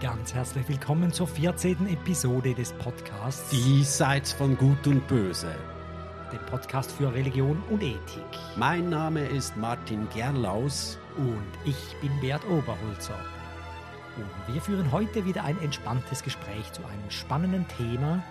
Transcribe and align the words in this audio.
Ganz 0.00 0.34
herzlich 0.34 0.68
willkommen 0.68 1.10
zur 1.10 1.26
14. 1.26 1.86
Episode 1.88 2.52
des 2.52 2.74
Podcasts. 2.74 3.48
Diesseits 3.48 4.30
von 4.30 4.54
Gut 4.58 4.86
und 4.86 5.08
Böse. 5.08 5.54
Dem 6.30 6.44
Podcast 6.44 6.92
für 6.92 7.14
Religion 7.14 7.62
und 7.70 7.82
Ethik. 7.82 8.22
Mein 8.56 8.90
Name 8.90 9.24
ist 9.24 9.56
Martin 9.56 10.06
Gerlaus. 10.14 10.98
Und 11.16 11.46
ich 11.64 11.96
bin 12.02 12.10
Bert 12.20 12.42
Oberholzer. 12.44 13.18
Und 14.18 14.54
wir 14.54 14.60
führen 14.60 14.92
heute 14.92 15.24
wieder 15.24 15.44
ein 15.44 15.58
entspanntes 15.62 16.22
Gespräch 16.22 16.70
zu 16.72 16.82
einem 16.84 17.10
spannenden 17.10 17.66
Thema, 17.78 18.22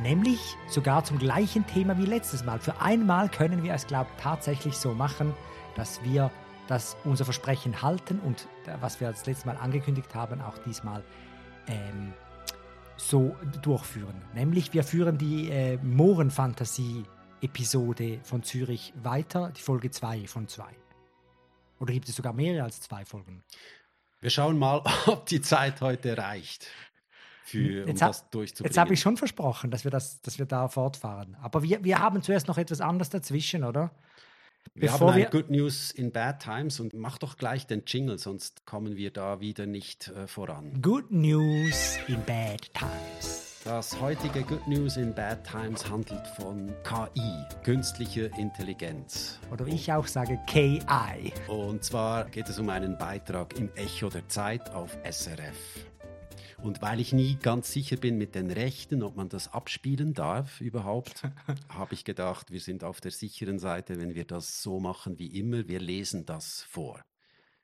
nämlich 0.00 0.38
sogar 0.68 1.02
zum 1.02 1.18
gleichen 1.18 1.66
Thema 1.66 1.98
wie 1.98 2.06
letztes 2.06 2.44
Mal. 2.44 2.60
Für 2.60 2.80
einmal 2.80 3.28
können 3.28 3.64
wir 3.64 3.74
es, 3.74 3.88
glaube 3.88 4.06
ich, 4.16 4.22
tatsächlich 4.22 4.76
so 4.76 4.94
machen, 4.94 5.34
dass 5.74 6.04
wir 6.04 6.30
das 6.68 6.96
unser 7.04 7.24
Versprechen 7.24 7.82
halten 7.82 8.20
und 8.20 8.46
was 8.80 9.00
wir 9.00 9.08
das 9.08 9.26
letzte 9.26 9.46
Mal 9.46 9.56
angekündigt 9.56 10.14
haben, 10.14 10.40
auch 10.40 10.58
diesmal 10.58 11.02
ähm, 11.68 12.12
so 12.96 13.36
durchführen. 13.62 14.22
Nämlich 14.34 14.72
wir 14.72 14.84
führen 14.84 15.18
die 15.18 15.50
äh, 15.50 15.76
Mohrenfantasie-Episode 15.82 18.20
von 18.22 18.42
Zürich 18.42 18.94
weiter, 19.02 19.52
die 19.56 19.62
Folge 19.62 19.90
2 19.90 20.26
von 20.26 20.48
2. 20.48 20.64
Oder 21.78 21.92
gibt 21.92 22.08
es 22.08 22.16
sogar 22.16 22.32
mehr 22.32 22.64
als 22.64 22.80
zwei 22.80 23.04
Folgen? 23.04 23.44
Wir 24.20 24.30
schauen 24.30 24.58
mal, 24.58 24.82
ob 25.06 25.26
die 25.26 25.42
Zeit 25.42 25.80
heute 25.80 26.16
reicht. 26.16 26.66
Für, 27.44 27.82
um 27.82 27.88
jetzt 27.88 28.02
das 28.02 28.22
hab, 28.22 28.32
durchzubringen. 28.32 28.72
Jetzt 28.72 28.78
habe 28.78 28.94
ich 28.94 29.00
schon 29.00 29.16
versprochen, 29.16 29.70
dass 29.70 29.84
wir, 29.84 29.92
das, 29.92 30.20
dass 30.20 30.38
wir 30.38 30.46
da 30.46 30.68
fortfahren. 30.68 31.36
Aber 31.40 31.62
wir, 31.62 31.84
wir 31.84 32.00
haben 32.00 32.20
zuerst 32.22 32.48
noch 32.48 32.58
etwas 32.58 32.80
anderes 32.80 33.10
dazwischen, 33.10 33.62
oder? 33.62 33.92
Wir 34.74 34.90
Bevor 34.90 35.08
haben 35.08 35.14
ein 35.14 35.22
wir- 35.22 35.30
Good 35.30 35.50
News 35.50 35.90
in 35.90 36.12
Bad 36.12 36.42
Times 36.42 36.80
und 36.80 36.92
mach 36.94 37.18
doch 37.18 37.36
gleich 37.36 37.66
den 37.66 37.82
Jingle, 37.86 38.18
sonst 38.18 38.66
kommen 38.66 38.96
wir 38.96 39.10
da 39.10 39.40
wieder 39.40 39.66
nicht 39.66 40.08
äh, 40.08 40.26
voran. 40.26 40.80
Good 40.82 41.10
News 41.10 41.98
in 42.08 42.22
Bad 42.24 42.62
Times. 42.74 43.42
Das 43.64 44.00
heutige 44.00 44.42
Good 44.42 44.68
News 44.68 44.96
in 44.96 45.12
Bad 45.12 45.42
Times 45.44 45.90
handelt 45.90 46.24
von 46.40 46.72
KI, 46.84 47.32
künstliche 47.64 48.30
Intelligenz. 48.38 49.40
Oder 49.50 49.66
ich 49.66 49.92
auch 49.92 50.06
sage 50.06 50.38
KI. 50.46 51.32
Und 51.48 51.82
zwar 51.82 52.26
geht 52.26 52.48
es 52.48 52.60
um 52.60 52.68
einen 52.68 52.96
Beitrag 52.96 53.58
im 53.58 53.68
Echo 53.74 54.08
der 54.08 54.28
Zeit 54.28 54.70
auf 54.72 54.96
SRF. 55.02 55.56
Und 56.66 56.82
weil 56.82 56.98
ich 56.98 57.12
nie 57.12 57.36
ganz 57.36 57.70
sicher 57.70 57.96
bin 57.96 58.18
mit 58.18 58.34
den 58.34 58.50
Rechten, 58.50 59.04
ob 59.04 59.14
man 59.14 59.28
das 59.28 59.52
abspielen 59.52 60.14
darf 60.14 60.60
überhaupt, 60.60 61.22
habe 61.68 61.94
ich 61.94 62.04
gedacht, 62.04 62.50
wir 62.50 62.58
sind 62.58 62.82
auf 62.82 63.00
der 63.00 63.12
sicheren 63.12 63.60
Seite, 63.60 64.00
wenn 64.00 64.16
wir 64.16 64.24
das 64.24 64.64
so 64.64 64.80
machen 64.80 65.16
wie 65.20 65.28
immer. 65.38 65.68
Wir 65.68 65.78
lesen 65.78 66.26
das 66.26 66.62
vor. 66.68 67.04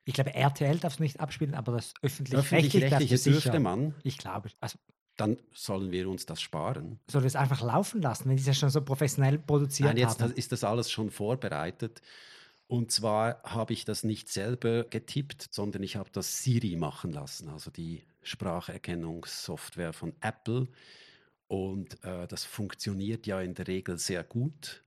Ich 0.04 0.14
glaube, 0.14 0.34
RTL 0.36 0.78
darf 0.78 0.94
es 0.94 1.00
nicht 1.00 1.18
abspielen, 1.18 1.54
aber 1.54 1.72
das 1.72 1.94
öffentlich-rechtliche 2.00 2.90
darf 2.90 2.98
dürfte 3.24 3.50
sicher. 3.50 3.58
man, 3.58 3.96
Ich 4.04 4.18
glaube. 4.18 4.50
Also, 4.60 4.78
dann 5.16 5.36
sollen 5.52 5.90
wir 5.90 6.08
uns 6.08 6.24
das 6.24 6.40
sparen. 6.40 7.00
soll 7.10 7.22
das 7.22 7.34
einfach 7.34 7.60
laufen 7.60 8.02
lassen, 8.02 8.28
wenn 8.28 8.36
die 8.36 8.42
es 8.42 8.46
ja 8.46 8.54
schon 8.54 8.70
so 8.70 8.82
professionell 8.82 9.36
produziert 9.36 9.88
Nein, 9.88 9.96
jetzt 9.96 10.22
haben? 10.22 10.32
ist 10.32 10.52
das 10.52 10.62
alles 10.62 10.92
schon 10.92 11.10
vorbereitet. 11.10 12.02
Und 12.72 12.90
zwar 12.90 13.42
habe 13.42 13.74
ich 13.74 13.84
das 13.84 14.02
nicht 14.02 14.30
selber 14.30 14.84
getippt, 14.84 15.48
sondern 15.50 15.82
ich 15.82 15.96
habe 15.96 16.08
das 16.10 16.42
Siri 16.42 16.74
machen 16.76 17.12
lassen, 17.12 17.50
also 17.50 17.70
die 17.70 18.02
Spracherkennungssoftware 18.22 19.92
von 19.92 20.14
Apple. 20.22 20.68
Und 21.48 22.02
äh, 22.02 22.26
das 22.26 22.46
funktioniert 22.46 23.26
ja 23.26 23.42
in 23.42 23.52
der 23.52 23.68
Regel 23.68 23.98
sehr 23.98 24.24
gut. 24.24 24.82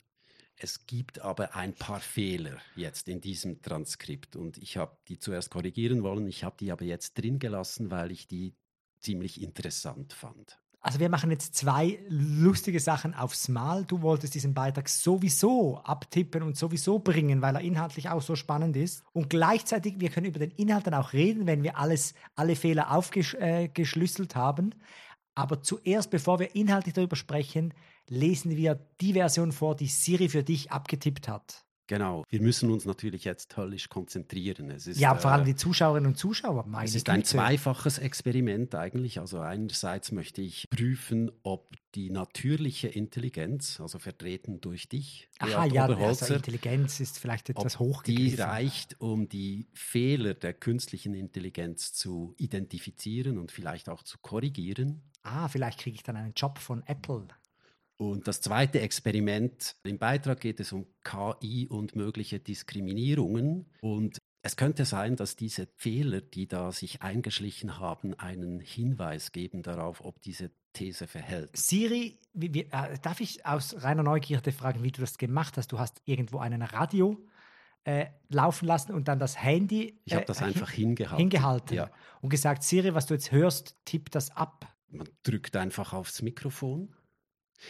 Es 0.58 0.88
gibt 0.88 1.20
aber 1.20 1.56
ein 1.56 1.76
paar 1.76 2.00
Fehler 2.00 2.58
jetzt 2.76 3.08
in 3.08 3.22
diesem 3.22 3.62
Transkript 3.62 4.36
und 4.36 4.58
ich 4.58 4.78
habe 4.78 4.98
die 5.08 5.20
zuerst 5.20 5.52
korrigieren 5.52 6.02
wollen. 6.02 6.28
Ich 6.28 6.44
habe 6.44 6.56
die 6.60 6.72
aber 6.72 6.86
jetzt 6.86 7.14
drin 7.20 7.38
gelassen, 7.38 7.92
weil 7.92 8.10
ich 8.10 8.26
die 8.26 8.56
ziemlich 8.98 9.44
interessant 9.44 10.12
fand. 10.12 10.58
Also 10.86 11.00
wir 11.00 11.10
machen 11.10 11.32
jetzt 11.32 11.56
zwei 11.56 11.98
lustige 12.10 12.80
Sachen 12.80 13.16
aufs 13.16 13.48
Mal. 13.48 13.86
Du 13.86 14.04
wolltest 14.04 14.36
diesen 14.36 14.54
Beitrag 14.54 14.88
sowieso 14.88 15.80
abtippen 15.80 16.44
und 16.44 16.58
sowieso 16.58 17.00
bringen, 17.00 17.42
weil 17.42 17.56
er 17.56 17.62
inhaltlich 17.62 18.08
auch 18.10 18.22
so 18.22 18.36
spannend 18.36 18.78
ist. 18.78 19.04
Und 19.12 19.32
gleichzeitig, 19.32 19.96
wir 19.98 20.10
können 20.12 20.28
über 20.28 20.38
den 20.38 20.52
Inhalt 20.52 20.86
dann 20.86 20.94
auch 20.94 21.14
reden, 21.14 21.48
wenn 21.48 21.64
wir 21.64 21.80
alles, 21.80 22.14
alle 22.36 22.56
Fehler 22.56 22.92
aufgeschlüsselt 22.92 24.36
haben. 24.36 24.76
Aber 25.34 25.64
zuerst, 25.64 26.12
bevor 26.12 26.38
wir 26.38 26.54
inhaltlich 26.54 26.94
darüber 26.94 27.16
sprechen, 27.16 27.74
lesen 28.08 28.56
wir 28.56 28.76
die 29.02 29.14
Version 29.14 29.54
vor, 29.54 29.76
die 29.76 29.88
Siri 29.88 30.30
für 30.30 30.44
dich 30.44 30.72
abgetippt 30.72 31.28
hat. 31.28 31.65
Genau, 31.88 32.24
wir 32.30 32.42
müssen 32.42 32.72
uns 32.72 32.86
natürlich 32.86 33.26
jetzt 33.26 33.56
höllisch 33.58 33.90
konzentrieren. 33.90 34.72
Es 34.72 34.88
ist, 34.88 35.00
ja, 35.00 35.14
vor 35.16 35.32
allem 35.32 35.44
äh, 35.44 35.46
die 35.46 35.56
Zuschauerinnen 35.56 36.12
und 36.12 36.18
Zuschauer. 36.18 36.66
Meine 36.66 36.86
Es 36.86 36.96
ist 36.96 37.10
ein 37.10 37.24
zweifaches 37.24 38.00
Experiment 38.00 38.74
eigentlich. 38.74 39.20
Also 39.20 39.40
einerseits 39.40 40.12
möchte 40.12 40.42
ich 40.42 40.68
prüfen, 40.70 41.32
ob 41.44 41.76
die 41.94 42.10
natürliche 42.10 42.88
Intelligenz, 42.88 43.80
also 43.80 44.00
vertreten 44.00 44.62
durch 44.62 44.90
dich, 44.90 45.30
Aha, 45.40 45.66
ja, 45.66 45.86
also 45.86 46.34
Intelligenz 46.34 47.00
ist 47.00 47.20
vielleicht 47.20 47.50
etwas 47.50 47.74
die 47.74 47.80
hochgegriffen. 47.80 48.40
reicht, 48.42 49.00
um 49.00 49.30
die 49.30 49.68
Fehler 49.74 50.34
der 50.34 50.54
künstlichen 50.54 51.14
Intelligenz 51.14 51.94
zu 51.94 52.34
identifizieren 52.38 53.38
und 53.38 53.52
vielleicht 53.52 53.90
auch 53.90 54.04
zu 54.04 54.18
korrigieren. 54.20 55.04
Ah, 55.24 55.48
vielleicht 55.48 55.80
kriege 55.80 55.96
ich 55.96 56.04
dann 56.04 56.18
einen 56.18 56.34
Job 56.34 56.60
von 56.60 56.84
Apple. 56.86 57.28
Und 57.98 58.28
das 58.28 58.42
zweite 58.42 58.82
Experiment, 58.82 59.76
im 59.84 59.98
Beitrag 59.98 60.42
geht 60.42 60.60
es 60.60 60.74
um 60.74 60.86
KI 61.04 61.68
und 61.70 61.96
mögliche 61.96 62.40
Diskriminierungen. 62.40 63.66
Und 63.82 64.18
es 64.42 64.58
könnte 64.58 64.86
sein, 64.86 65.16
dass 65.16 65.36
diese 65.36 65.68
Fehler, 65.78 66.22
die 66.22 66.48
da 66.48 66.72
sich 66.72 67.02
eingeschlichen 67.02 67.80
haben, 67.80 68.14
einen 68.16 68.60
Hinweis 68.60 69.32
geben 69.32 69.64
darauf, 69.64 70.02
ob 70.04 70.22
diese 70.22 70.52
These 70.74 71.08
verhält. 71.08 71.56
Siri, 71.56 72.20
wie, 72.34 72.54
wie, 72.54 72.62
äh, 72.64 73.00
darf 73.02 73.22
ich 73.22 73.46
aus 73.46 73.82
reiner 73.82 74.04
Neugierde 74.04 74.52
fragen, 74.52 74.84
wie 74.84 74.92
du 74.92 75.02
das 75.02 75.18
gemacht 75.18 75.58
hast? 75.58 75.72
Du 75.72 75.80
hast 75.80 76.02
irgendwo 76.06 76.40
einen 76.40 76.62
Radio 76.62 77.26
äh, 77.86 78.08
laufen 78.30 78.66
lassen 78.66 78.94
und 78.94 79.08
dann 79.08 79.20
das 79.20 79.42
Handy 79.42 80.00
Ich 80.06 80.14
habe 80.14 80.24
äh, 80.24 80.28
das 80.28 80.40
hin- 80.40 80.48
einfach 80.50 80.70
hingehalten. 80.72 81.18
hingehalten 81.18 81.78
Ja. 81.78 81.92
und 82.22 82.30
gesagt, 82.30 82.64
Siri, 82.64 82.94
was 82.94 83.06
du 83.06 83.14
jetzt 83.14 83.32
hörst, 83.32 83.78
tipp 83.86 84.12
das 84.12 84.32
ab. 84.32 84.76
Man 84.90 85.08
drückt 85.24 85.56
einfach 85.56 85.94
aufs 85.94 86.22
Mikrofon. 86.22 86.94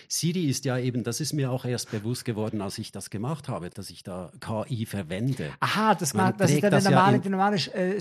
Siri 0.07 0.45
ist 0.49 0.65
ja 0.65 0.77
eben, 0.77 1.03
das 1.03 1.19
ist 1.21 1.33
mir 1.33 1.51
auch 1.51 1.65
erst 1.65 1.91
bewusst 1.91 2.25
geworden, 2.25 2.61
als 2.61 2.77
ich 2.77 2.91
das 2.91 3.09
gemacht 3.09 3.47
habe, 3.47 3.69
dass 3.69 3.89
ich 3.89 4.03
da 4.03 4.31
KI 4.39 4.85
verwende. 4.85 5.51
Aha, 5.59 5.95
das, 5.95 6.13
Man 6.13 6.27
macht, 6.31 6.39
das 6.41 6.51
ist 6.51 6.63
dann 6.63 6.71
das 6.71 6.83
die 6.83 6.89
ja 6.91 6.95
normale, 6.95 7.15
in- 7.17 7.21
die 7.21 7.29
normale 7.29 7.55
äh, 7.57 7.99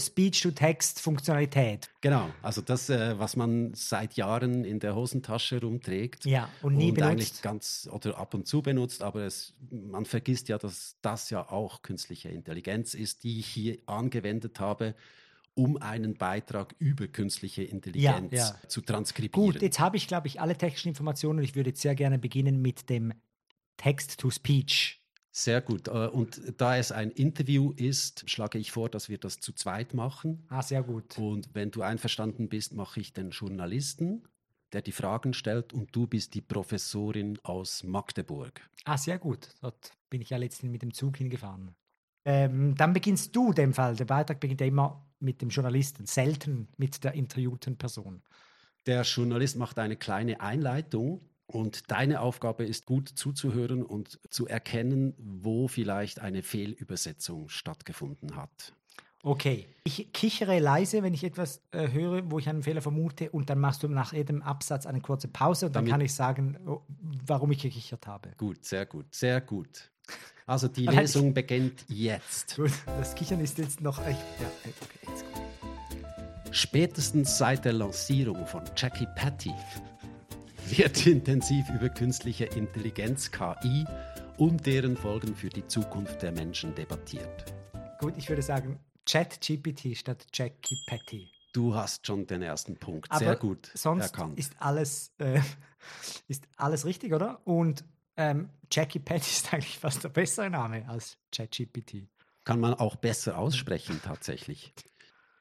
Speech-to-Text-Funktionalität. 0.84 1.88
Genau, 2.00 2.30
also 2.42 2.60
das, 2.60 2.88
äh, 2.90 3.18
was 3.18 3.36
man 3.36 3.72
seit 3.74 4.14
Jahren 4.14 4.64
in 4.64 4.80
der 4.80 4.94
Hosentasche 4.94 5.60
rumträgt. 5.60 6.24
Ja, 6.24 6.48
und 6.62 6.76
nie 6.76 6.90
und 6.90 7.02
eigentlich 7.02 7.28
benutzt. 7.30 7.42
ganz 7.42 7.88
oder 7.90 8.18
ab 8.18 8.34
und 8.34 8.46
zu 8.46 8.62
benutzt, 8.62 9.02
aber 9.02 9.22
es, 9.22 9.54
man 9.70 10.04
vergisst 10.04 10.48
ja, 10.48 10.58
dass 10.58 10.96
das 11.02 11.30
ja 11.30 11.48
auch 11.50 11.82
künstliche 11.82 12.28
Intelligenz 12.28 12.94
ist, 12.94 13.24
die 13.24 13.38
ich 13.40 13.46
hier 13.46 13.78
angewendet 13.86 14.60
habe, 14.60 14.94
um 15.54 15.76
einen 15.76 16.14
Beitrag 16.14 16.74
über 16.78 17.06
künstliche 17.06 17.62
Intelligenz 17.62 18.32
ja. 18.32 18.56
zu 18.68 18.80
transkribieren. 18.80 19.52
Gut, 19.52 19.62
jetzt 19.62 19.78
habe 19.80 19.96
ich, 19.96 20.08
glaube 20.08 20.26
ich, 20.26 20.40
alle 20.40 20.56
technischen 20.56 20.88
Informationen. 20.88 21.42
Ich 21.42 21.54
würde 21.54 21.70
jetzt 21.70 21.82
sehr 21.82 21.94
gerne 21.94 22.18
beginnen 22.18 22.60
mit 22.60 22.90
dem 22.90 23.12
Text-to-Speech. 23.76 25.00
Sehr 25.30 25.60
gut. 25.60 25.88
Äh, 25.88 26.08
Und 26.08 26.40
da 26.58 26.76
es 26.76 26.92
ein 26.92 27.10
Interview 27.10 27.72
ist, 27.72 28.28
schlage 28.30 28.58
ich 28.58 28.70
vor, 28.70 28.88
dass 28.88 29.08
wir 29.08 29.18
das 29.18 29.40
zu 29.40 29.52
zweit 29.52 29.92
machen. 29.92 30.46
Ah, 30.48 30.62
sehr 30.62 30.82
gut. 30.82 31.18
Und 31.18 31.50
wenn 31.54 31.70
du 31.70 31.82
einverstanden 31.82 32.48
bist, 32.48 32.72
mache 32.72 33.00
ich 33.00 33.12
den 33.12 33.30
Journalisten, 33.30 34.22
der 34.72 34.82
die 34.82 34.92
Fragen 34.92 35.34
stellt, 35.34 35.72
und 35.72 35.94
du 35.94 36.06
bist 36.06 36.34
die 36.34 36.40
Professorin 36.40 37.38
aus 37.42 37.82
Magdeburg. 37.82 38.60
Ah, 38.84 38.96
sehr 38.96 39.18
gut. 39.18 39.48
Dort 39.60 39.92
bin 40.08 40.20
ich 40.20 40.30
ja 40.30 40.36
letztens 40.36 40.70
mit 40.70 40.82
dem 40.82 40.94
Zug 40.94 41.16
hingefahren. 41.16 41.74
Ähm, 42.24 42.74
dann 42.76 42.92
beginnst 42.92 43.34
du 43.34 43.52
dem 43.52 43.74
Fall. 43.74 43.96
Der 43.96 44.06
Beitrag 44.06 44.40
beginnt 44.40 44.60
ja 44.60 44.66
immer 44.66 45.04
mit 45.20 45.40
dem 45.42 45.48
Journalisten, 45.48 46.06
selten 46.06 46.68
mit 46.76 47.04
der 47.04 47.14
interviewten 47.14 47.76
Person. 47.76 48.22
Der 48.86 49.02
Journalist 49.02 49.56
macht 49.56 49.78
eine 49.78 49.96
kleine 49.96 50.40
Einleitung 50.40 51.22
und 51.46 51.90
deine 51.90 52.20
Aufgabe 52.20 52.64
ist 52.64 52.86
gut 52.86 53.08
zuzuhören 53.08 53.82
und 53.82 54.18
zu 54.30 54.46
erkennen, 54.46 55.14
wo 55.18 55.68
vielleicht 55.68 56.20
eine 56.20 56.42
Fehlübersetzung 56.42 57.48
stattgefunden 57.48 58.36
hat. 58.36 58.74
Okay. 59.22 59.66
Ich 59.84 60.12
kichere 60.12 60.58
leise, 60.58 61.02
wenn 61.02 61.14
ich 61.14 61.24
etwas 61.24 61.62
äh, 61.70 61.90
höre, 61.90 62.30
wo 62.30 62.38
ich 62.38 62.46
einen 62.46 62.62
Fehler 62.62 62.82
vermute, 62.82 63.30
und 63.30 63.48
dann 63.48 63.58
machst 63.58 63.82
du 63.82 63.88
nach 63.88 64.12
jedem 64.12 64.42
Absatz 64.42 64.84
eine 64.84 65.00
kurze 65.00 65.28
Pause 65.28 65.66
und 65.66 65.76
dann 65.76 65.84
Damit- 65.86 65.92
kann 65.92 66.00
ich 66.02 66.12
sagen, 66.14 66.58
oh, 66.66 66.82
warum 67.26 67.50
ich 67.52 67.62
gekichert 67.62 68.06
habe. 68.06 68.32
Gut, 68.36 68.64
sehr 68.66 68.84
gut, 68.84 69.14
sehr 69.14 69.40
gut. 69.40 69.90
Also 70.46 70.68
die 70.68 70.86
Aber 70.88 71.00
Lesung 71.00 71.32
beginnt 71.32 71.84
jetzt. 71.88 72.56
Gut, 72.56 72.72
das 72.86 73.14
Kichern 73.14 73.40
ist 73.40 73.56
jetzt 73.58 73.80
noch 73.80 73.98
echt. 74.06 74.20
Ja, 74.40 74.50
okay, 74.82 74.98
jetzt 75.08 75.24
gut. 75.32 76.54
Spätestens 76.54 77.38
seit 77.38 77.64
der 77.64 77.72
Lancierung 77.72 78.46
von 78.46 78.62
Jackie 78.76 79.08
Patty 79.16 79.52
wird 80.68 81.06
intensiv 81.06 81.64
über 81.70 81.88
künstliche 81.88 82.44
Intelligenz 82.44 83.30
KI 83.30 83.86
und 84.36 84.66
deren 84.66 84.96
Folgen 84.96 85.34
für 85.34 85.48
die 85.48 85.66
Zukunft 85.66 86.22
der 86.22 86.32
Menschen 86.32 86.74
debattiert. 86.74 87.52
Gut, 87.98 88.14
ich 88.18 88.28
würde 88.28 88.42
sagen, 88.42 88.78
Chat 89.06 89.40
GPT 89.40 89.96
statt 89.96 90.26
Jackie 90.32 90.76
Patty. 90.86 91.28
Du 91.54 91.74
hast 91.74 92.06
schon 92.06 92.26
den 92.26 92.42
ersten 92.42 92.76
Punkt. 92.76 93.10
Aber 93.10 93.24
Sehr 93.24 93.36
gut 93.36 93.70
sonst 93.74 94.12
erkannt. 94.12 94.38
ist 94.38 94.54
alles, 94.58 95.12
äh, 95.18 95.40
ist 96.28 96.44
alles 96.56 96.84
richtig, 96.84 97.14
oder? 97.14 97.40
Und 97.46 97.84
ähm, 98.16 98.50
Jackie 98.70 98.98
Pat 98.98 99.18
ist 99.22 99.52
eigentlich 99.52 99.78
fast 99.78 100.04
der 100.04 100.08
bessere 100.08 100.50
Name 100.50 100.88
als 100.88 101.18
ChatGPT. 101.32 102.08
Kann 102.44 102.60
man 102.60 102.74
auch 102.74 102.96
besser 102.96 103.38
aussprechen 103.38 104.00
tatsächlich. 104.04 104.74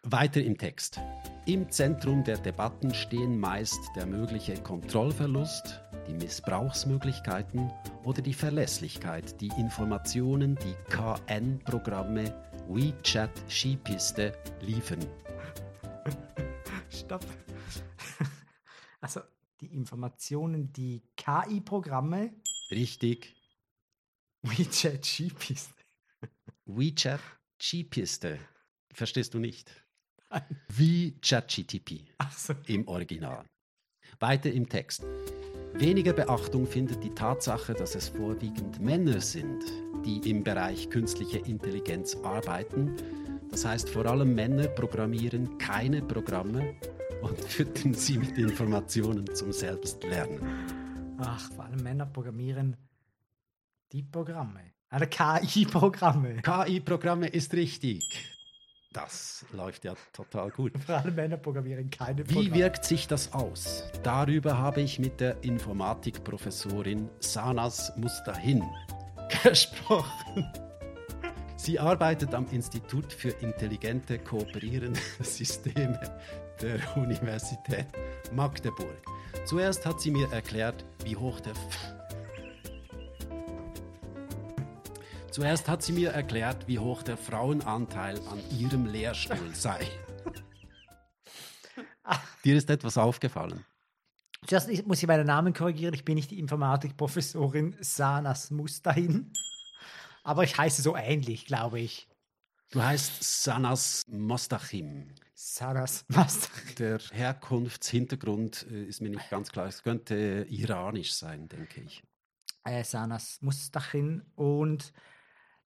Weiter 0.06 0.42
im 0.42 0.58
Text. 0.58 1.00
Im 1.46 1.70
Zentrum 1.70 2.26
der 2.26 2.38
Debatten 2.38 2.94
stehen 2.94 3.40
meist 3.40 3.80
der 3.96 4.06
mögliche 4.06 4.56
Kontrollverlust, 4.56 5.82
die 6.08 6.14
Missbrauchsmöglichkeiten 6.14 7.72
oder 8.04 8.22
die 8.22 8.34
Verlässlichkeit, 8.34 9.40
die 9.40 9.52
Informationen, 9.58 10.58
die 10.58 10.76
KN-Programme 10.90 12.34
WeChat 12.68 13.32
Skipiste 13.50 14.34
liefern. 14.62 15.06
Stopp. 16.90 17.26
Also 19.02 19.20
die 19.60 19.74
Informationen, 19.74 20.72
die 20.72 21.04
KI-Programme, 21.18 22.32
Richtig. 22.74 23.36
WeChat 24.42 25.06
Skipiste. 25.06 25.74
WeChat 26.66 27.22
Skipiste. 27.62 28.40
Verstehst 28.92 29.34
du 29.36 29.40
nicht? 29.40 29.70
Wie 30.70 31.20
ChatGTP 31.22 32.08
Also, 32.18 32.56
im 32.66 32.88
Original. 32.88 33.46
Weiter 34.20 34.52
im 34.52 34.68
Text. 34.68 35.06
Weniger 35.76 36.14
Beachtung 36.14 36.66
findet 36.66 37.04
die 37.04 37.14
Tatsache, 37.14 37.76
dass 37.76 37.94
es 37.94 38.10
vorwiegend 38.10 38.80
Männer 38.80 39.22
sind, 39.22 39.64
die 40.04 40.28
im 40.28 40.44
Bereich 40.44 40.90
künstliche 40.90 41.40
Intelligenz 41.40 42.16
arbeiten. 42.24 42.96
Das 43.52 43.66
heißt, 43.66 43.90
vor 43.90 44.08
allem 44.08 44.34
Männer 44.34 44.68
programmieren 44.68 45.60
keine 45.60 46.02
Programme 46.02 46.76
und 47.22 47.40
füttern 47.40 47.94
sie 47.94 48.18
mit 48.18 48.36
Informationen 48.40 49.32
zum 49.36 49.52
Selbstlernen. 49.52 50.83
Ach, 51.18 51.52
vor 51.52 51.66
allem 51.66 51.82
Männer 51.82 52.06
programmieren 52.06 52.78
die 53.92 54.04
Programme. 54.04 54.62
Also 54.90 55.06
KI-Programme. 55.08 56.42
KI-Programme 56.42 57.28
ist 57.28 57.54
richtig. 57.54 58.30
Das 58.92 59.44
läuft 59.52 59.86
ja 59.86 59.96
total 60.14 60.52
gut. 60.52 60.74
Vor 60.86 60.96
allem 60.96 61.16
Männer 61.16 61.38
programmieren 61.38 61.90
keine 61.90 62.28
Wie 62.30 62.34
Programme. 62.34 62.54
wirkt 62.56 62.86
sich 62.86 63.08
das 63.08 63.34
aus? 63.34 63.86
Darüber 64.04 64.60
habe 64.60 64.82
ich 64.82 65.00
mit 65.00 65.20
der 65.20 65.44
Informatikprofessorin 65.44 67.10
Sanas 67.20 67.92
Mustahin 67.98 68.64
gesprochen. 69.44 70.48
Sie 71.56 71.80
arbeitet 71.80 72.36
am 72.36 72.46
Institut 72.52 73.12
für 73.12 73.30
intelligente 73.30 74.20
kooperierende 74.20 75.00
Systeme 75.22 76.00
der 76.62 76.80
Universität 76.98 77.88
Magdeburg. 78.32 79.02
Zuerst 79.46 79.86
hat 79.86 80.00
sie 80.02 80.12
mir 80.12 80.32
erklärt, 80.32 80.86
wie 81.04 81.16
hoch 81.16 81.40
der 81.40 81.54
F 81.54 81.94
Zuerst 85.34 85.68
hat 85.68 85.82
sie 85.82 85.94
mir 85.94 86.12
erklärt, 86.12 86.68
wie 86.68 86.78
hoch 86.78 87.02
der 87.02 87.18
Frauenanteil 87.18 88.20
an 88.28 88.40
ihrem 88.56 88.86
Lehrstuhl 88.86 89.50
sei. 89.54 89.80
Dir 92.44 92.56
ist 92.56 92.70
etwas 92.70 93.00
aufgefallen. 93.00 93.66
Zuerst 94.46 94.70
muss 94.86 95.02
ich 95.02 95.08
meinen 95.08 95.26
Namen 95.26 95.54
korrigieren. 95.54 95.96
Ich 95.96 96.06
bin 96.06 96.16
nicht 96.16 96.30
die 96.30 96.38
Informatikprofessorin 96.38 97.76
Sanas 97.80 98.52
Mustahin. 98.52 99.34
Aber 100.24 100.44
ich 100.44 100.56
heiße 100.56 100.84
so 100.84 100.96
ähnlich, 100.96 101.48
glaube 101.48 101.80
ich. 101.80 102.08
Du 102.70 102.84
heißt 102.84 103.44
Sanas 103.44 104.04
Mostachim. 104.08 105.08
Sanas 105.46 106.06
Mustahin. 106.08 106.76
Der 106.78 107.00
Herkunftshintergrund 107.12 108.66
äh, 108.72 108.86
ist 108.86 109.02
mir 109.02 109.10
nicht 109.10 109.30
ganz 109.30 109.52
klar. 109.52 109.68
Es 109.68 109.84
könnte 109.84 110.48
iranisch 110.50 111.14
sein, 111.14 111.50
denke 111.50 111.82
ich. 111.82 112.02
Äh, 112.64 112.84
Sanas 112.86 113.42
Mustahin. 113.42 114.24
Und 114.36 114.94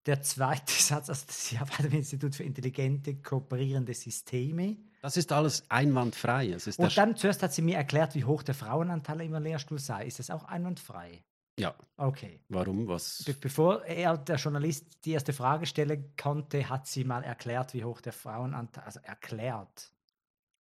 der 0.08 0.24
zweite 0.24 0.72
Satz, 0.74 1.10
also 1.10 1.26
sie 1.30 1.58
arbeitet 1.58 1.86
am 1.86 1.92
Institut 1.92 2.36
für 2.36 2.44
intelligente, 2.44 3.22
kooperierende 3.22 3.94
Systeme. 3.94 4.78
Das 5.04 5.16
ist 5.16 5.32
alles 5.32 5.64
einwandfrei. 5.70 6.48
Ist 6.48 6.80
Und 6.80 6.98
dann 6.98 7.16
zuerst 7.16 7.44
hat 7.44 7.54
sie 7.54 7.62
mir 7.62 7.78
erklärt, 7.78 8.16
wie 8.16 8.24
hoch 8.24 8.42
der 8.42 8.56
Frauenanteil 8.56 9.22
im 9.22 9.36
Lehrstuhl 9.36 9.78
sei. 9.78 10.08
Ist 10.08 10.18
das 10.18 10.32
auch 10.32 10.46
einwandfrei? 10.46 11.24
Ja, 11.60 11.76
Okay. 11.98 12.42
warum? 12.50 12.88
Was? 12.88 13.24
Be 13.26 13.34
bevor 13.34 13.84
er, 13.86 14.18
der 14.18 14.36
Journalist, 14.38 15.04
die 15.06 15.12
erste 15.12 15.34
Frage 15.34 15.66
stellen 15.66 16.14
konnte, 16.16 16.70
hat 16.70 16.88
sie 16.88 17.04
mal 17.04 17.24
erklärt, 17.24 17.74
wie 17.74 17.84
hoch 17.84 18.02
der 18.02 18.14
Frauenanteil, 18.14 18.84
also 18.84 19.00
erklärt. 19.02 19.92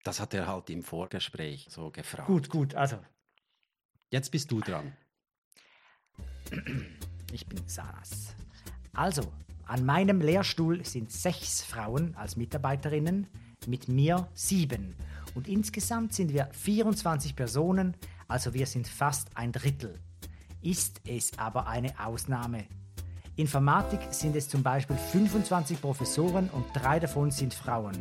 Das 0.03 0.19
hat 0.19 0.33
er 0.33 0.47
halt 0.47 0.69
im 0.69 0.83
Vorgespräch 0.83 1.67
so 1.69 1.91
gefragt. 1.91 2.27
Gut, 2.27 2.49
gut, 2.49 2.75
also 2.75 2.97
Jetzt 4.09 4.31
bist 4.31 4.49
du 4.51 4.61
dran. 4.61 4.95
ich 7.31 7.45
bin 7.45 7.67
Saras. 7.67 8.33
Also, 8.94 9.33
an 9.65 9.85
meinem 9.85 10.21
Lehrstuhl 10.21 10.85
sind 10.85 11.11
sechs 11.11 11.61
Frauen 11.61 12.15
als 12.15 12.38
Mitarbeiterinnen, 12.38 13.27
mit 13.67 13.89
mir 13.89 14.29
sieben. 14.33 14.95
Und 15.35 15.47
insgesamt 15.49 16.13
sind 16.13 16.31
wir 16.33 16.47
24 16.53 17.35
Personen, 17.35 17.95
also 18.29 18.53
wir 18.53 18.65
sind 18.65 18.88
fast 18.88 19.35
ein 19.35 19.51
Drittel. 19.51 19.99
Ist 20.62 21.01
es 21.07 21.38
aber 21.38 21.68
eine 21.68 21.94
Ausnahme. 22.04 22.65
Informatik 23.36 24.00
sind 24.12 24.36
es 24.36 24.50
zum 24.50 24.63
Beispiel 24.63 24.95
25 24.95 25.80
Professoren 25.80 26.50
und 26.50 26.65
drei 26.74 27.00
davon 27.00 27.30
sind 27.30 27.54
Frauen. 27.54 27.95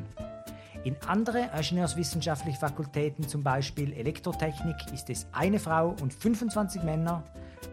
In 0.85 0.97
andere 1.06 1.50
ingenieurswissenschaftliche 1.55 2.58
Fakultäten, 2.58 3.29
zum 3.29 3.43
Beispiel 3.43 3.93
Elektrotechnik, 3.93 4.76
ist 4.94 5.11
es 5.11 5.26
eine 5.32 5.58
Frau 5.58 5.97
und 6.00 6.14
25 6.14 6.82
Männer, 6.85 7.25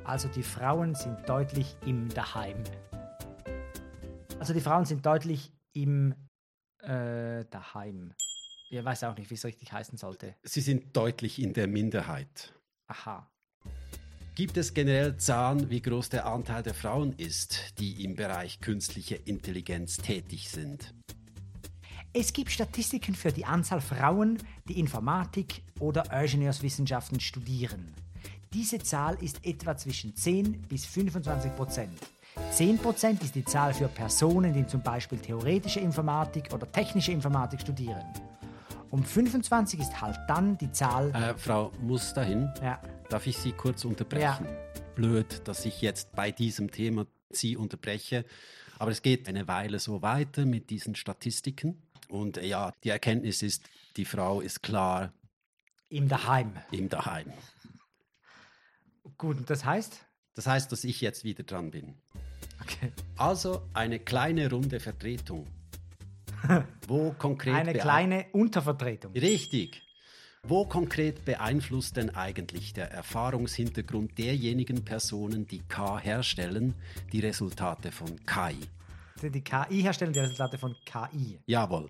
also 0.04 0.28
die 0.28 0.44
Frauen 0.44 0.96
sind 0.96 1.18
deutlich 1.30 1.78
im 1.86 2.10
Daheim. 2.10 2.64
Also 4.40 4.54
die 4.54 4.62
Frauen 4.62 4.86
sind 4.86 5.06
deutlich 5.06 5.54
im 5.72 6.14
äh, 6.80 7.46
Daheim. 7.46 8.14
Ich 8.70 8.84
weiß 8.84 9.06
auch 9.06 9.16
nicht, 9.16 9.30
wie 9.30 9.36
es 9.36 9.46
richtig 9.46 9.72
heißen 9.72 9.98
sollte. 9.98 10.36
Sie 10.44 10.62
sind 10.62 10.98
deutlich 10.98 11.42
in 11.42 11.54
der 11.54 11.68
Minderheit. 11.68 12.54
Aha. 12.88 13.32
Gibt 14.36 14.58
es 14.58 14.74
generell 14.74 15.16
Zahlen, 15.18 15.70
wie 15.70 15.80
groß 15.80 16.10
der 16.10 16.26
Anteil 16.26 16.64
der 16.64 16.74
Frauen 16.74 17.14
ist, 17.18 17.78
die 17.78 18.04
im 18.04 18.16
Bereich 18.16 18.62
künstliche 18.62 19.14
Intelligenz 19.14 19.98
tätig 19.98 20.50
sind? 20.50 20.92
Es 22.14 22.34
gibt 22.34 22.50
Statistiken 22.50 23.14
für 23.14 23.32
die 23.32 23.46
Anzahl 23.46 23.80
Frauen, 23.80 24.40
die 24.68 24.80
Informatik 24.80 25.62
oder 25.80 26.12
Ingenieurswissenschaften 26.12 27.20
studieren. 27.20 27.94
Diese 28.52 28.80
Zahl 28.80 29.18
ist 29.22 29.46
etwa 29.46 29.78
zwischen 29.78 30.16
10 30.16 30.64
bis 30.64 30.88
25 30.88 31.56
Prozent. 31.56 32.00
10 32.52 32.80
Prozent 32.80 33.22
ist 33.22 33.36
die 33.36 33.46
Zahl 33.46 33.72
für 33.76 33.88
Personen, 33.88 34.52
die 34.52 34.66
zum 34.66 34.82
Beispiel 34.82 35.20
theoretische 35.20 35.80
Informatik 35.80 36.52
oder 36.52 36.72
technische 36.72 37.12
Informatik 37.12 37.62
studieren. 37.62 38.04
Um 38.94 39.04
25 39.04 39.80
ist 39.80 40.02
halt 40.02 40.20
dann 40.28 40.56
die 40.60 40.72
Zahl. 40.72 41.10
Äh, 41.16 41.36
Frau 41.36 41.72
Mustahin, 41.82 42.54
Ja, 42.62 42.80
darf 43.10 43.26
ich 43.26 43.40
Sie 43.40 43.52
kurz 43.52 43.86
unterbrechen? 43.86 44.46
Blöd, 44.94 45.42
dass 45.48 45.66
ich 45.66 45.82
jetzt 45.82 46.12
bei 46.12 46.30
diesem 46.30 46.70
Thema 46.70 47.08
Sie 47.32 47.58
unterbreche, 47.58 48.24
aber 48.78 48.92
es 48.92 49.02
geht 49.02 49.28
eine 49.28 49.48
Weile 49.48 49.80
so 49.80 50.04
weiter 50.04 50.46
mit 50.46 50.70
diesen 50.70 50.94
Statistiken. 50.94 51.82
Und 52.08 52.38
äh, 52.38 52.46
ja, 52.46 52.72
die 52.84 52.90
Erkenntnis 52.90 53.42
ist, 53.42 53.64
die 53.98 54.06
Frau 54.06 54.42
ist 54.42 54.62
klar 54.62 55.12
im 55.90 56.08
Daheim. 56.08 56.54
im 56.70 56.88
Daheim. 56.88 57.34
Gut, 59.18 59.38
und 59.38 59.50
das 59.50 59.66
heißt? 59.66 60.06
Das 60.36 60.46
heißt, 60.46 60.72
dass 60.72 60.84
ich 60.84 61.02
jetzt 61.02 61.24
wieder 61.24 61.42
dran 61.42 61.72
bin. 61.72 61.96
Okay. 62.62 62.92
Also 63.18 63.68
eine 63.74 63.98
kleine 63.98 64.52
runde 64.52 64.80
Vertretung. 64.80 65.48
Wo 66.88 67.12
konkret 67.12 67.56
Eine 67.56 67.74
kleine 67.74 68.26
Untervertretung. 68.32 69.14
Richtig. 69.14 69.82
Wo 70.46 70.66
konkret 70.66 71.24
beeinflusst 71.24 71.96
denn 71.96 72.10
eigentlich 72.10 72.74
der 72.74 72.92
Erfahrungshintergrund 72.92 74.18
derjenigen 74.18 74.84
Personen, 74.84 75.48
die 75.48 75.60
K 75.60 75.98
herstellen, 76.00 76.74
die 77.14 77.22
Resultate 77.22 77.92
von 77.94 78.20
KI? 78.26 78.60
Die 79.22 79.42
KI 79.42 79.82
herstellen 79.82 80.12
die 80.12 80.20
Resultate 80.20 80.58
von 80.58 80.76
KI. 80.84 81.40
Jawohl. 81.46 81.90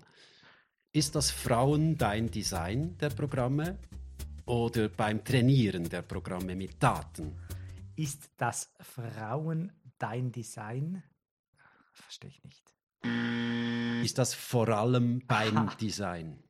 Ist 0.92 1.16
das 1.16 1.32
Frauen 1.32 1.98
dein 1.98 2.30
Design 2.30 2.96
der 2.98 3.10
Programme 3.10 3.76
oder 4.46 4.88
beim 4.88 5.24
Trainieren 5.24 5.88
der 5.88 6.02
Programme 6.02 6.54
mit 6.54 6.80
Daten? 6.80 7.36
Ist 7.96 8.30
das 8.36 8.72
Frauen 8.80 9.72
dein 9.98 10.30
Design? 10.30 11.02
Verstehe 11.92 12.30
ich 12.30 12.44
nicht. 12.44 13.73
Ist 14.02 14.18
das 14.18 14.34
vor 14.34 14.68
allem 14.68 15.22
beim 15.26 15.56
Aha. 15.56 15.74
Design? 15.76 16.42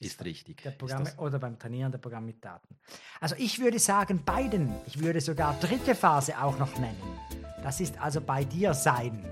Ist 0.00 0.22
richtig. 0.24 0.62
Der 0.62 0.72
Ist 0.72 0.78
Programme 0.78 1.04
das- 1.04 1.18
oder 1.18 1.38
beim 1.38 1.58
Trainieren 1.58 1.90
der 1.90 1.98
Programme 1.98 2.26
mit 2.26 2.44
Daten. 2.44 2.76
Also 3.20 3.34
ich 3.38 3.58
würde 3.58 3.78
sagen 3.78 4.22
beiden. 4.24 4.74
Ich 4.86 5.00
würde 5.00 5.20
sogar 5.20 5.58
dritte 5.60 5.94
Phase 5.94 6.38
auch 6.42 6.58
noch 6.58 6.78
nennen. 6.78 7.18
Das 7.62 7.80
ist 7.80 7.98
also 8.00 8.20
bei 8.20 8.44
dir 8.44 8.74
sein. 8.74 9.24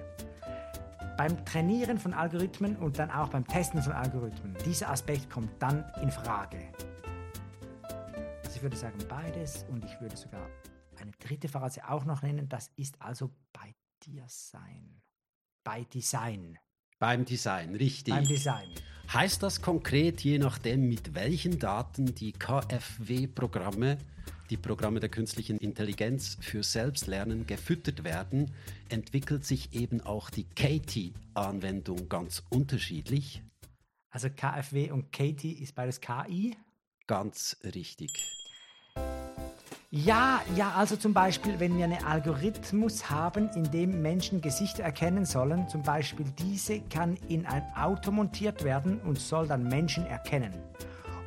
beim 1.17 1.45
Trainieren 1.45 1.97
von 2.01 2.13
Algorithmen 2.13 2.75
und 2.77 2.99
dann 2.99 3.09
auch 3.11 3.29
beim 3.29 3.47
Testen 3.47 3.81
von 3.81 3.93
Algorithmen. 3.93 4.57
Dieser 4.65 4.91
Aspekt 4.91 5.31
kommt 5.31 5.63
dann 5.63 5.85
in 6.03 6.11
Frage. 6.11 6.73
Also 8.43 8.57
ich 8.57 8.63
würde 8.63 8.77
sagen 8.77 8.99
beides 9.09 9.65
und 9.71 9.85
ich 9.85 10.01
würde 10.01 10.17
sogar 10.17 10.49
eine 10.99 11.13
dritte 11.21 11.49
Phase 11.49 11.89
auch 11.89 12.05
noch 12.05 12.23
nennen. 12.23 12.49
Das 12.49 12.71
ist 12.75 13.01
also 13.01 13.31
bei 13.53 13.75
dir 14.03 14.25
sein. 14.27 15.03
Bei 15.63 15.85
Design. 15.85 16.59
Beim 16.99 17.25
Design, 17.25 17.75
richtig. 17.75 18.15
Beim 18.15 18.27
Design. 18.27 18.69
Heißt 19.13 19.43
das 19.43 19.61
konkret, 19.61 20.23
je 20.23 20.39
nachdem, 20.39 20.89
mit 20.89 21.15
welchen 21.15 21.59
Daten 21.59 22.15
die 22.15 22.33
KfW-Programme, 22.33 23.99
die 24.51 24.57
Programme 24.57 25.01
der 25.01 25.09
künstlichen 25.09 25.59
Intelligenz 25.59 26.37
für 26.41 26.63
Selbstlernen 26.63 27.47
gefüttert 27.47 28.05
werden, 28.05 28.51
entwickelt 28.89 29.45
sich 29.45 29.75
eben 29.75 30.01
auch 30.01 30.31
die 30.31 30.45
Katie-Anwendung 30.45 32.09
ganz 32.09 32.43
unterschiedlich? 32.51 33.43
Also 34.11 34.29
KfW 34.31 34.91
und 34.91 35.13
Katie 35.13 35.53
ist 35.53 35.75
beides 35.75 36.01
KI? 36.01 36.57
Ganz 37.07 37.57
richtig. 37.63 38.44
Ja, 39.97 40.41
ja, 40.57 40.73
also 40.73 40.97
zum 40.97 41.15
Beispiel, 41.15 41.61
wenn 41.61 41.79
wir 41.79 41.85
einen 41.85 42.05
Algorithmus 42.05 43.11
haben, 43.11 43.49
in 43.55 43.71
dem 43.71 44.03
Menschen 44.03 44.41
Gesichter 44.41 44.83
erkennen 44.83 45.25
sollen, 45.25 45.69
zum 45.69 45.83
Beispiel 45.83 46.27
diese 46.37 46.81
kann 46.81 47.17
in 47.29 47.47
ein 47.47 47.63
Auto 47.77 48.11
montiert 48.11 48.65
werden 48.65 49.01
und 49.03 49.21
soll 49.21 49.47
dann 49.47 49.69
Menschen 49.69 50.05
erkennen. 50.07 50.53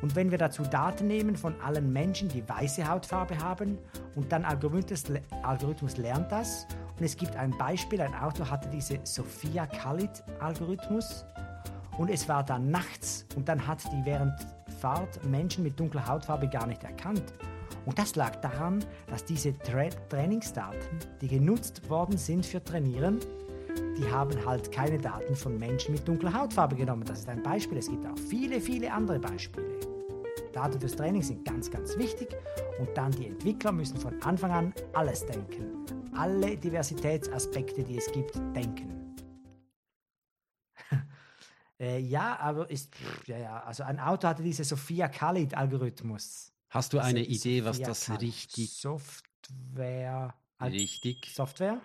Und 0.02 0.14
wenn 0.16 0.30
wir 0.30 0.36
dazu 0.36 0.64
Daten 0.64 1.06
nehmen 1.06 1.34
von 1.34 1.58
allen 1.62 1.90
Menschen, 1.94 2.28
die 2.28 2.46
weiße 2.46 2.86
Hautfarbe 2.86 3.38
haben, 3.38 3.78
und 4.16 4.30
dann 4.32 4.44
Algorithmus, 4.44 5.04
Algorithmus 5.42 5.96
lernt 5.96 6.30
das, 6.30 6.66
und 6.98 7.06
es 7.06 7.16
gibt 7.16 7.36
ein 7.36 7.56
Beispiel, 7.56 8.02
ein 8.02 8.14
Auto 8.16 8.50
hatte 8.50 8.68
diese 8.68 8.98
Sophia 9.02 9.66
Khalid-Algorithmus, 9.66 11.24
und 11.96 12.10
es 12.10 12.28
war 12.28 12.44
dann 12.44 12.70
nachts, 12.70 13.24
und 13.34 13.48
dann 13.48 13.66
hat 13.66 13.82
die 13.90 14.04
während 14.04 14.34
Fahrt 14.78 15.24
Menschen 15.24 15.64
mit 15.64 15.80
dunkler 15.80 16.06
Hautfarbe 16.06 16.48
gar 16.48 16.66
nicht 16.66 16.84
erkannt. 16.84 17.32
Und 17.86 17.98
das 17.98 18.16
lag 18.16 18.36
daran, 18.36 18.84
dass 19.06 19.24
diese 19.24 19.56
Tra 19.58 19.88
Trainingsdaten, 20.08 20.98
die 21.20 21.28
genutzt 21.28 21.88
worden 21.88 22.18
sind 22.18 22.44
für 22.44 22.62
Trainieren, 22.62 23.20
die 23.96 24.10
haben 24.10 24.34
halt 24.46 24.70
keine 24.70 24.98
Daten 24.98 25.34
von 25.34 25.58
Menschen 25.58 25.94
mit 25.94 26.06
dunkler 26.06 26.32
Hautfarbe 26.32 26.76
genommen. 26.76 27.04
Das 27.04 27.20
ist 27.20 27.28
ein 27.28 27.42
Beispiel. 27.42 27.78
Es 27.78 27.88
gibt 27.88 28.06
auch 28.06 28.18
viele, 28.18 28.60
viele 28.60 28.92
andere 28.92 29.18
Beispiele. 29.18 29.66
Daten 30.52 30.80
fürs 30.80 30.96
Training 30.96 31.22
sind 31.22 31.44
ganz, 31.44 31.70
ganz 31.70 31.96
wichtig 31.98 32.28
und 32.78 32.88
dann 32.96 33.12
die 33.12 33.26
Entwickler 33.26 33.72
müssen 33.72 33.98
von 33.98 34.20
Anfang 34.22 34.50
an 34.50 34.74
alles 34.94 35.26
denken. 35.26 35.84
Alle 36.14 36.56
Diversitätsaspekte, 36.56 37.84
die 37.84 37.98
es 37.98 38.10
gibt, 38.12 38.34
denken. 38.56 39.14
äh, 41.80 41.98
ja, 41.98 42.38
aber 42.40 42.70
ist, 42.70 42.92
ja, 43.26 43.38
ja, 43.38 43.60
also 43.60 43.82
ein 43.84 44.00
Auto 44.00 44.26
hatte 44.26 44.42
diese 44.42 44.64
Sophia 44.64 45.08
Khalid-Algorithmus. 45.08 46.52
Hast 46.70 46.92
du 46.92 46.98
eine 46.98 47.24
Idee, 47.24 47.64
was 47.64 47.80
das 47.80 48.20
richtig... 48.20 48.70
Software... 48.74 50.34
Richtig. 50.60 51.32
Software? 51.34 51.80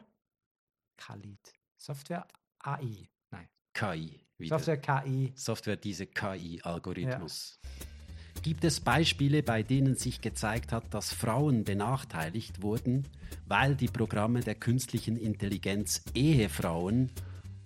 Khalid. 0.97 1.53
Software 1.77 2.27
AI. 2.59 3.07
Nein. 3.29 3.47
KI. 3.73 4.19
Wieder. 4.37 4.57
Software 4.57 4.77
KI. 4.77 5.31
Software, 5.35 5.77
diese 5.77 6.07
KI-Algorithmus. 6.07 7.59
Ja. 7.63 8.41
Gibt 8.41 8.63
es 8.63 8.81
Beispiele, 8.81 9.43
bei 9.43 9.63
denen 9.63 9.95
sich 9.95 10.21
gezeigt 10.21 10.73
hat, 10.73 10.93
dass 10.93 11.13
Frauen 11.13 11.63
benachteiligt 11.63 12.61
wurden, 12.61 13.07
weil 13.45 13.75
die 13.75 13.87
Programme 13.87 14.41
der 14.41 14.55
künstlichen 14.55 15.15
Intelligenz 15.15 16.03
Ehefrauen 16.13 17.11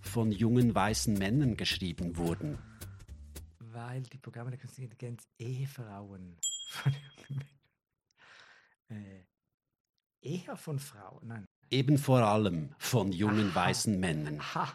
von 0.02 0.32
jungen 0.32 0.76
weißen 0.76 1.14
Männern 1.16 1.58
geschrieben 1.58 2.18
wurden? 2.18 2.60
Weil 3.60 4.04
die 4.04 4.18
Programme 4.18 4.52
der 4.52 4.60
künstlichen 4.60 4.92
Intelligenz 4.92 5.28
Ehefrauen 5.40 6.38
äh, 8.90 9.24
eher 10.22 10.56
von 10.56 10.80
Frauen, 10.80 11.28
nein. 11.28 11.46
Eben 11.70 11.98
vor 11.98 12.22
allem 12.22 12.74
von 12.78 13.12
jungen 13.12 13.52
Aha. 13.52 13.56
weißen 13.56 14.00
Männern. 14.00 14.40
Aha. 14.40 14.72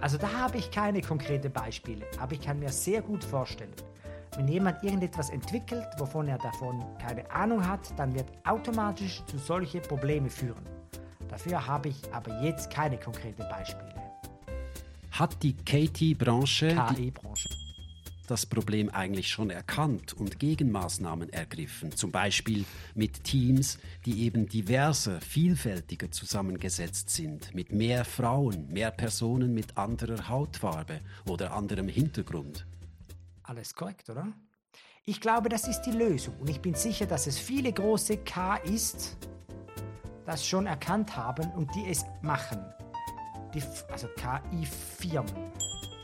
Also 0.00 0.18
da 0.18 0.30
habe 0.32 0.58
ich 0.58 0.70
keine 0.70 1.00
konkreten 1.00 1.52
Beispiele, 1.52 2.04
aber 2.18 2.32
ich 2.32 2.40
kann 2.40 2.58
mir 2.58 2.70
sehr 2.70 3.00
gut 3.00 3.24
vorstellen, 3.24 3.74
wenn 4.36 4.48
jemand 4.48 4.82
irgendetwas 4.82 5.30
entwickelt, 5.30 5.86
wovon 5.98 6.26
er 6.26 6.38
davon 6.38 6.84
keine 6.98 7.30
Ahnung 7.30 7.66
hat, 7.66 7.96
dann 7.96 8.12
wird 8.14 8.28
automatisch 8.44 9.22
zu 9.26 9.38
solche 9.38 9.80
Probleme 9.80 10.28
führen. 10.28 10.66
Dafür 11.28 11.64
habe 11.66 11.88
ich 11.88 12.12
aber 12.12 12.42
jetzt 12.42 12.70
keine 12.70 12.98
konkreten 12.98 13.48
Beispiele. 13.48 13.94
Hat 15.12 15.40
die 15.42 15.54
KT-Branche, 15.54 16.74
KI-Branche, 16.96 17.48
das 18.26 18.46
Problem 18.46 18.90
eigentlich 18.90 19.28
schon 19.28 19.50
erkannt 19.50 20.12
und 20.12 20.38
Gegenmaßnahmen 20.38 21.32
ergriffen, 21.32 21.92
zum 21.92 22.10
Beispiel 22.10 22.64
mit 22.94 23.24
Teams, 23.24 23.78
die 24.06 24.22
eben 24.22 24.48
diverser, 24.48 25.20
vielfältiger 25.20 26.10
zusammengesetzt 26.10 27.10
sind, 27.10 27.54
mit 27.54 27.72
mehr 27.72 28.04
Frauen, 28.04 28.68
mehr 28.72 28.90
Personen 28.90 29.54
mit 29.54 29.76
anderer 29.76 30.28
Hautfarbe 30.28 31.00
oder 31.28 31.52
anderem 31.52 31.88
Hintergrund. 31.88 32.66
Alles 33.42 33.74
korrekt, 33.74 34.08
oder? 34.10 34.32
Ich 35.06 35.20
glaube, 35.20 35.50
das 35.50 35.68
ist 35.68 35.82
die 35.82 35.92
Lösung 35.92 36.34
und 36.40 36.48
ich 36.48 36.60
bin 36.60 36.74
sicher, 36.74 37.04
dass 37.04 37.26
es 37.26 37.38
viele 37.38 37.72
große 37.72 38.18
KIs 38.18 39.16
das 40.24 40.46
schon 40.46 40.66
erkannt 40.66 41.16
haben 41.16 41.50
und 41.52 41.74
die 41.74 41.86
es 41.90 42.04
machen. 42.22 42.58
Die, 43.52 43.62
also 43.90 44.08
KI-Firmen. 44.16 45.52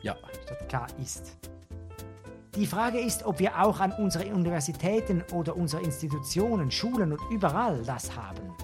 Ja. 0.03 0.17
Statt 0.45 0.97
KIs. 0.99 1.23
Die 2.57 2.67
Frage 2.67 2.99
ist, 2.99 3.25
ob 3.25 3.39
wir 3.39 3.63
auch 3.63 3.79
an 3.79 3.93
unsere 3.93 4.27
Universitäten 4.35 5.23
oder 5.33 5.57
unsere 5.57 5.83
Institutionen, 5.85 6.71
Schulen 6.73 7.13
und 7.13 7.21
überall 7.31 7.81
das 7.85 8.17
haben. 8.17 8.55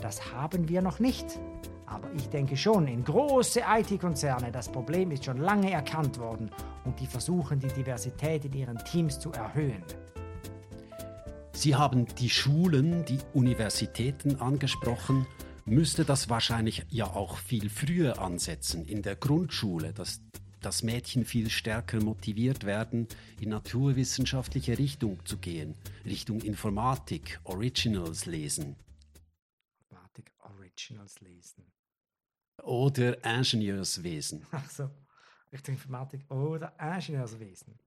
Das 0.00 0.32
haben 0.32 0.68
wir 0.68 0.82
noch 0.82 1.00
nicht. 1.00 1.40
Aber 1.86 2.12
ich 2.12 2.28
denke 2.28 2.56
schon, 2.56 2.86
in 2.86 3.02
große 3.02 3.62
IT-Konzerne, 3.66 4.52
das 4.52 4.68
Problem 4.68 5.10
ist 5.10 5.24
schon 5.24 5.38
lange 5.38 5.72
erkannt 5.72 6.18
worden 6.18 6.50
und 6.84 7.00
die 7.00 7.06
versuchen, 7.06 7.58
die 7.58 7.68
Diversität 7.68 8.44
in 8.44 8.52
ihren 8.52 8.78
Teams 8.84 9.18
zu 9.18 9.32
erhöhen. 9.32 9.82
Sie 11.52 11.74
haben 11.74 12.06
die 12.06 12.30
Schulen, 12.30 13.04
die 13.04 13.18
Universitäten 13.32 14.40
angesprochen. 14.40 15.26
Müsste 15.64 16.04
das 16.04 16.28
wahrscheinlich 16.28 16.84
ja 16.88 17.06
auch 17.06 17.38
viel 17.38 17.68
früher 17.68 18.20
ansetzen, 18.20 18.84
in 18.84 19.02
der 19.02 19.16
Grundschule, 19.16 19.92
dass 19.92 20.20
dass 20.64 20.82
Mädchen 20.82 21.24
viel 21.24 21.50
stärker 21.50 22.02
motiviert 22.02 22.64
werden, 22.64 23.06
in 23.40 23.50
naturwissenschaftliche 23.50 24.78
Richtung 24.78 25.24
zu 25.26 25.36
gehen, 25.38 25.74
Richtung 26.04 26.40
Informatik, 26.40 27.40
Originals 27.44 28.26
lesen. 28.26 28.76
Informatik, 29.80 30.32
Originals 30.38 31.20
lesen. 31.20 31.64
Oder 32.62 33.22
Ingenieurswesen. 33.24 34.46
Ach 34.52 34.70
so, 34.70 34.90
Richtung 35.52 35.74
Informatik 35.74 36.30
oder 36.30 36.74
Ingenieurswesen. 36.80 37.78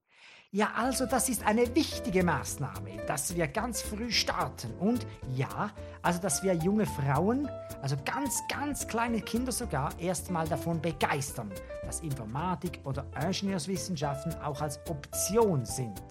Ja, 0.51 0.71
also 0.77 1.05
das 1.05 1.27
ist 1.27 1.45
eine 1.45 1.75
wichtige 1.75 2.23
Maßnahme, 2.23 3.05
dass 3.05 3.35
wir 3.35 3.49
ganz 3.49 3.81
früh 3.81 4.09
starten. 4.09 4.73
Und 4.79 5.05
ja, 5.35 5.71
also 6.01 6.21
dass 6.21 6.41
wir 6.41 6.53
junge 6.53 6.85
Frauen, 6.85 7.49
also 7.81 7.97
ganz, 8.05 8.41
ganz 8.49 8.87
kleine 8.87 9.19
Kinder 9.19 9.51
sogar, 9.51 9.91
erstmal 9.99 10.47
davon 10.47 10.81
begeistern, 10.81 11.51
dass 11.85 11.99
Informatik 11.99 12.79
oder 12.85 13.05
Ingenieurswissenschaften 13.21 14.33
auch 14.41 14.61
als 14.61 14.79
Option 14.89 15.65
sind. 15.65 16.01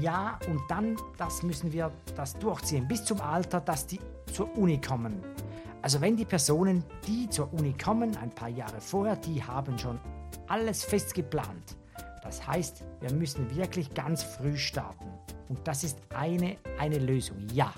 Ja, 0.00 0.38
und 0.48 0.60
dann, 0.68 0.96
das 1.18 1.42
müssen 1.42 1.70
wir 1.70 1.92
das 2.16 2.34
durchziehen, 2.38 2.88
bis 2.88 3.04
zum 3.04 3.20
Alter, 3.20 3.60
dass 3.60 3.86
die 3.86 4.00
zur 4.32 4.56
Uni 4.56 4.80
kommen. 4.80 5.22
Also 5.82 6.00
wenn 6.00 6.16
die 6.16 6.24
Personen, 6.24 6.82
die 7.06 7.28
zur 7.28 7.52
Uni 7.52 7.74
kommen, 7.74 8.16
ein 8.16 8.30
paar 8.30 8.48
Jahre 8.48 8.80
vorher, 8.80 9.16
die 9.16 9.42
haben 9.42 9.78
schon 9.78 10.00
alles 10.48 10.82
fest 10.82 11.14
geplant. 11.14 11.77
Das 12.28 12.46
heißt, 12.46 12.84
wir 13.00 13.10
müssen 13.14 13.56
wirklich 13.56 13.94
ganz 13.94 14.22
früh 14.22 14.54
starten. 14.54 15.06
Und 15.48 15.66
das 15.66 15.82
ist 15.82 15.98
eine, 16.14 16.58
eine 16.78 16.98
Lösung, 16.98 17.38
ja. 17.54 17.72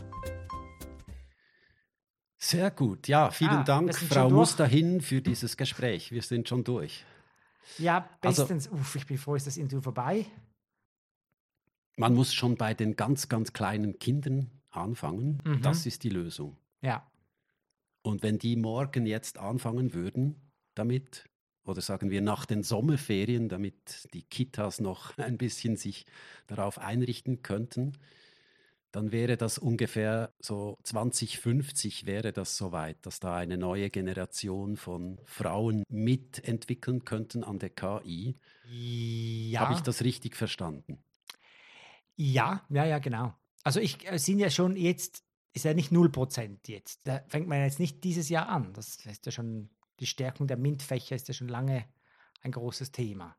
Sehr 2.36 2.72
gut. 2.72 3.06
Ja, 3.06 3.30
vielen 3.30 3.58
ah, 3.58 3.62
Dank, 3.62 3.94
Frau 3.94 4.28
Musterhin, 4.28 5.02
für 5.02 5.22
dieses 5.22 5.56
Gespräch. 5.56 6.10
Wir 6.10 6.22
sind 6.22 6.48
schon 6.48 6.64
durch. 6.64 7.04
Ja, 7.78 8.10
also 8.22 8.42
bestens. 8.42 8.66
Also, 8.66 8.80
Uff, 8.80 8.96
ich 8.96 9.06
bin 9.06 9.18
froh, 9.18 9.36
ist 9.36 9.46
das 9.46 9.56
Interview 9.56 9.82
vorbei. 9.82 10.26
Man 11.96 12.12
muss 12.14 12.34
schon 12.34 12.56
bei 12.56 12.74
den 12.74 12.96
ganz, 12.96 13.28
ganz 13.28 13.52
kleinen 13.52 14.00
Kindern 14.00 14.50
anfangen. 14.70 15.40
Mhm. 15.44 15.62
Das 15.62 15.86
ist 15.86 16.02
die 16.02 16.10
Lösung. 16.10 16.56
Ja. 16.80 17.08
Und 18.02 18.24
wenn 18.24 18.38
die 18.38 18.56
morgen 18.56 19.06
jetzt 19.06 19.38
anfangen 19.38 19.94
würden 19.94 20.50
damit, 20.74 21.29
oder 21.64 21.80
sagen 21.80 22.10
wir 22.10 22.20
nach 22.20 22.46
den 22.46 22.62
Sommerferien, 22.62 23.48
damit 23.48 24.08
die 24.14 24.22
Kitas 24.22 24.80
noch 24.80 25.16
ein 25.18 25.38
bisschen 25.38 25.76
sich 25.76 26.06
darauf 26.46 26.78
einrichten 26.78 27.42
könnten, 27.42 27.92
dann 28.92 29.12
wäre 29.12 29.36
das 29.36 29.58
ungefähr 29.58 30.32
so 30.40 30.76
2050 30.82 32.06
wäre 32.06 32.32
das 32.32 32.56
soweit, 32.56 33.04
dass 33.06 33.20
da 33.20 33.36
eine 33.36 33.56
neue 33.56 33.88
Generation 33.88 34.76
von 34.76 35.20
Frauen 35.24 35.84
mitentwickeln 35.88 37.04
könnten 37.04 37.44
an 37.44 37.58
der 37.58 37.70
KI. 37.70 38.36
Ja. 38.64 39.60
Habe 39.60 39.74
ich 39.74 39.80
das 39.80 40.02
richtig 40.02 40.36
verstanden? 40.36 41.04
Ja, 42.16 42.66
ja, 42.68 42.84
ja, 42.84 42.98
genau. 42.98 43.32
Also 43.62 43.80
ich 43.80 44.10
äh, 44.10 44.18
sind 44.18 44.40
ja 44.40 44.50
schon 44.50 44.76
jetzt, 44.76 45.24
ist 45.52 45.64
ja 45.64 45.74
nicht 45.74 45.92
0% 45.92 46.58
jetzt. 46.66 47.06
Da 47.06 47.22
fängt 47.28 47.48
man 47.48 47.60
jetzt 47.62 47.80
nicht 47.80 48.02
dieses 48.04 48.28
Jahr 48.28 48.48
an. 48.48 48.72
Das 48.72 48.96
ist 49.06 49.24
ja 49.24 49.32
schon, 49.32 49.70
die 50.00 50.06
Stärkung 50.06 50.46
der 50.46 50.56
MINT-Fächer 50.56 51.14
ist 51.16 51.28
ja 51.28 51.34
schon 51.34 51.48
lange 51.48 51.84
ein 52.42 52.52
großes 52.52 52.90
Thema. 52.92 53.36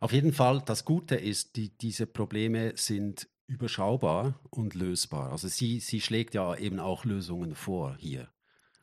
Auf 0.00 0.12
jeden 0.12 0.32
Fall, 0.32 0.62
das 0.64 0.84
Gute 0.84 1.16
ist, 1.16 1.56
die, 1.56 1.70
diese 1.76 2.06
Probleme 2.06 2.72
sind 2.76 3.28
überschaubar 3.48 4.38
und 4.50 4.74
lösbar. 4.74 5.32
Also 5.32 5.48
sie, 5.48 5.80
sie 5.80 6.00
schlägt 6.00 6.34
ja 6.34 6.54
eben 6.56 6.78
auch 6.80 7.04
Lösungen 7.04 7.54
vor 7.54 7.96
hier. 7.98 8.28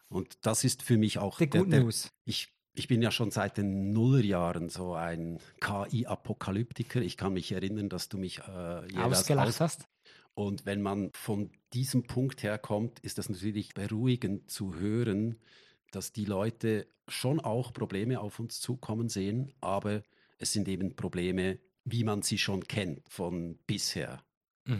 Und 0.09 0.37
das 0.45 0.63
ist 0.63 0.83
für 0.83 0.97
mich 0.97 1.17
auch 1.19 1.39
The 1.39 1.49
der, 1.49 1.61
good 1.61 1.71
der, 1.71 1.83
news. 1.83 2.09
ich, 2.25 2.53
ich 2.73 2.87
bin 2.87 3.01
ja 3.01 3.11
schon 3.11 3.31
seit 3.31 3.57
den 3.57 3.91
Nullerjahren 3.93 4.69
so 4.69 4.93
ein 4.93 5.39
KI-Apokalyptiker. 5.61 7.01
Ich 7.01 7.17
kann 7.17 7.33
mich 7.33 7.51
erinnern, 7.51 7.89
dass 7.89 8.09
du 8.09 8.17
mich 8.17 8.39
äh, 8.39 8.97
Ausgelacht 8.97 9.47
aus- 9.47 9.59
hast. 9.59 9.87
und 10.33 10.65
wenn 10.65 10.81
man 10.81 11.11
von 11.13 11.51
diesem 11.73 12.03
Punkt 12.03 12.43
her 12.43 12.57
kommt, 12.57 12.99
ist 12.99 13.17
das 13.17 13.29
natürlich 13.29 13.73
beruhigend 13.73 14.49
zu 14.51 14.75
hören, 14.75 15.39
dass 15.95 16.11
die 16.11 16.25
Leute 16.25 16.87
schon 17.07 17.39
auch 17.39 17.73
Probleme 17.73 18.19
auf 18.19 18.39
uns 18.39 18.59
zukommen 18.59 19.09
sehen, 19.09 19.53
aber 19.61 20.03
es 20.37 20.53
sind 20.53 20.67
eben 20.67 20.95
Probleme, 20.95 21.59
wie 21.85 22.03
man 22.03 22.21
sie 22.21 22.37
schon 22.37 22.63
kennt 22.67 23.01
von 23.09 23.59
bisher. 23.67 24.23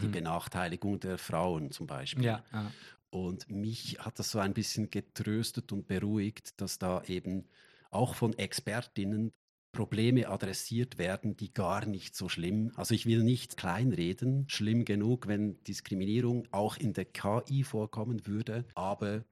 Die 0.00 0.08
Mhm. 0.08 0.12
Benachteiligung 0.12 1.00
der 1.00 1.18
Frauen 1.18 1.70
zum 1.70 1.86
Beispiel. 1.86 2.24
Ja, 2.24 2.44
ja. 2.52 2.72
Und 3.10 3.50
mich 3.50 3.98
hat 4.00 4.18
das 4.18 4.30
so 4.30 4.38
ein 4.40 4.54
bisschen 4.54 4.90
getröstet 4.90 5.72
und 5.72 5.86
beruhigt, 5.86 6.60
dass 6.60 6.78
da 6.78 7.02
eben 7.04 7.48
auch 7.90 8.14
von 8.14 8.36
Expertinnen 8.36 9.32
Probleme 9.72 10.28
adressiert 10.28 10.98
werden, 10.98 11.36
die 11.36 11.52
gar 11.52 11.84
nicht 11.86 12.14
so 12.16 12.28
schlimm. 12.28 12.72
Also 12.76 12.94
ich 12.94 13.06
will 13.06 13.22
nicht 13.24 13.56
kleinreden, 13.56 14.48
schlimm 14.48 14.84
genug, 14.84 15.26
wenn 15.26 15.62
Diskriminierung 15.64 16.46
auch 16.52 16.76
in 16.76 16.92
der 16.92 17.04
KI 17.06 17.64
vorkommen 17.64 18.26
würde, 18.26 18.64
aber 18.74 19.24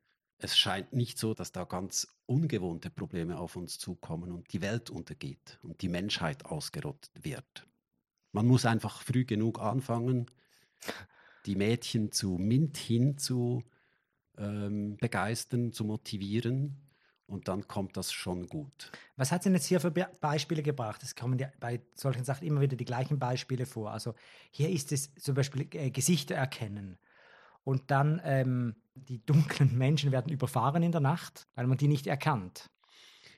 es 0.44 0.58
scheint 0.58 0.92
nicht 0.92 1.18
so, 1.18 1.34
dass 1.34 1.52
da 1.52 1.64
ganz 1.64 2.08
ungewohnte 2.26 2.90
Probleme 2.90 3.38
auf 3.38 3.56
uns 3.56 3.78
zukommen 3.78 4.32
und 4.32 4.52
die 4.52 4.60
Welt 4.60 4.90
untergeht 4.90 5.58
und 5.62 5.82
die 5.82 5.88
Menschheit 5.88 6.44
ausgerottet 6.44 7.10
wird. 7.22 7.66
Man 8.32 8.46
muss 8.46 8.64
einfach 8.64 9.02
früh 9.02 9.24
genug 9.24 9.60
anfangen, 9.60 10.26
die 11.46 11.56
Mädchen 11.56 12.12
zu 12.12 12.38
MINT 12.38 12.76
hin 12.76 13.18
zu 13.18 13.62
ähm, 14.38 14.96
begeistern, 14.96 15.72
zu 15.72 15.84
motivieren 15.84 16.82
und 17.26 17.48
dann 17.48 17.66
kommt 17.68 17.96
das 17.96 18.12
schon 18.12 18.46
gut. 18.46 18.90
Was 19.16 19.32
hat 19.32 19.42
sie 19.42 19.48
denn 19.48 19.56
jetzt 19.56 19.66
hier 19.66 19.80
für 19.80 19.90
Be 19.90 20.08
Beispiele 20.20 20.62
gebracht? 20.62 21.02
Es 21.02 21.14
kommen 21.14 21.38
ja 21.38 21.48
bei 21.60 21.80
solchen 21.94 22.24
Sachen 22.24 22.46
immer 22.46 22.60
wieder 22.60 22.76
die 22.76 22.84
gleichen 22.84 23.18
Beispiele 23.18 23.66
vor. 23.66 23.90
Also 23.90 24.14
hier 24.50 24.70
ist 24.70 24.92
es 24.92 25.14
zum 25.14 25.34
Beispiel 25.34 25.66
äh, 25.72 25.90
Gesichter 25.90 26.34
erkennen. 26.34 26.98
Und 27.64 27.90
dann 27.90 28.20
ähm, 28.24 28.74
die 28.94 29.24
dunklen 29.24 29.76
Menschen 29.76 30.12
werden 30.12 30.32
überfahren 30.32 30.82
in 30.82 30.92
der 30.92 31.00
Nacht, 31.00 31.48
weil 31.54 31.66
man 31.66 31.78
die 31.78 31.88
nicht 31.88 32.06
erkannt. 32.06 32.66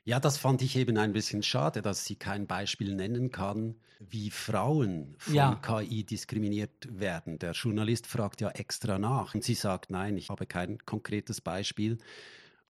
Ja, 0.04 0.20
das 0.20 0.36
fand 0.38 0.60
ich 0.62 0.76
eben 0.76 0.98
ein 0.98 1.12
bisschen 1.12 1.42
schade, 1.42 1.80
dass 1.82 2.04
sie 2.04 2.16
kein 2.16 2.46
Beispiel 2.46 2.94
nennen 2.94 3.30
kann, 3.30 3.80
wie 3.98 4.30
Frauen 4.30 5.14
von 5.18 5.60
Ja. 5.60 5.62
KI 5.62 6.04
diskriminiert 6.04 6.88
werden. 6.90 7.38
Der 7.38 7.52
Journalist 7.52 8.06
fragt 8.06 8.40
ja 8.40 8.50
extra 8.50 8.98
nach 8.98 9.34
und 9.34 9.44
sie 9.44 9.54
sagt, 9.54 9.90
nein, 9.90 10.16
ich 10.18 10.28
habe 10.28 10.46
kein 10.46 10.78
konkretes 10.84 11.40
Beispiel. 11.40 11.98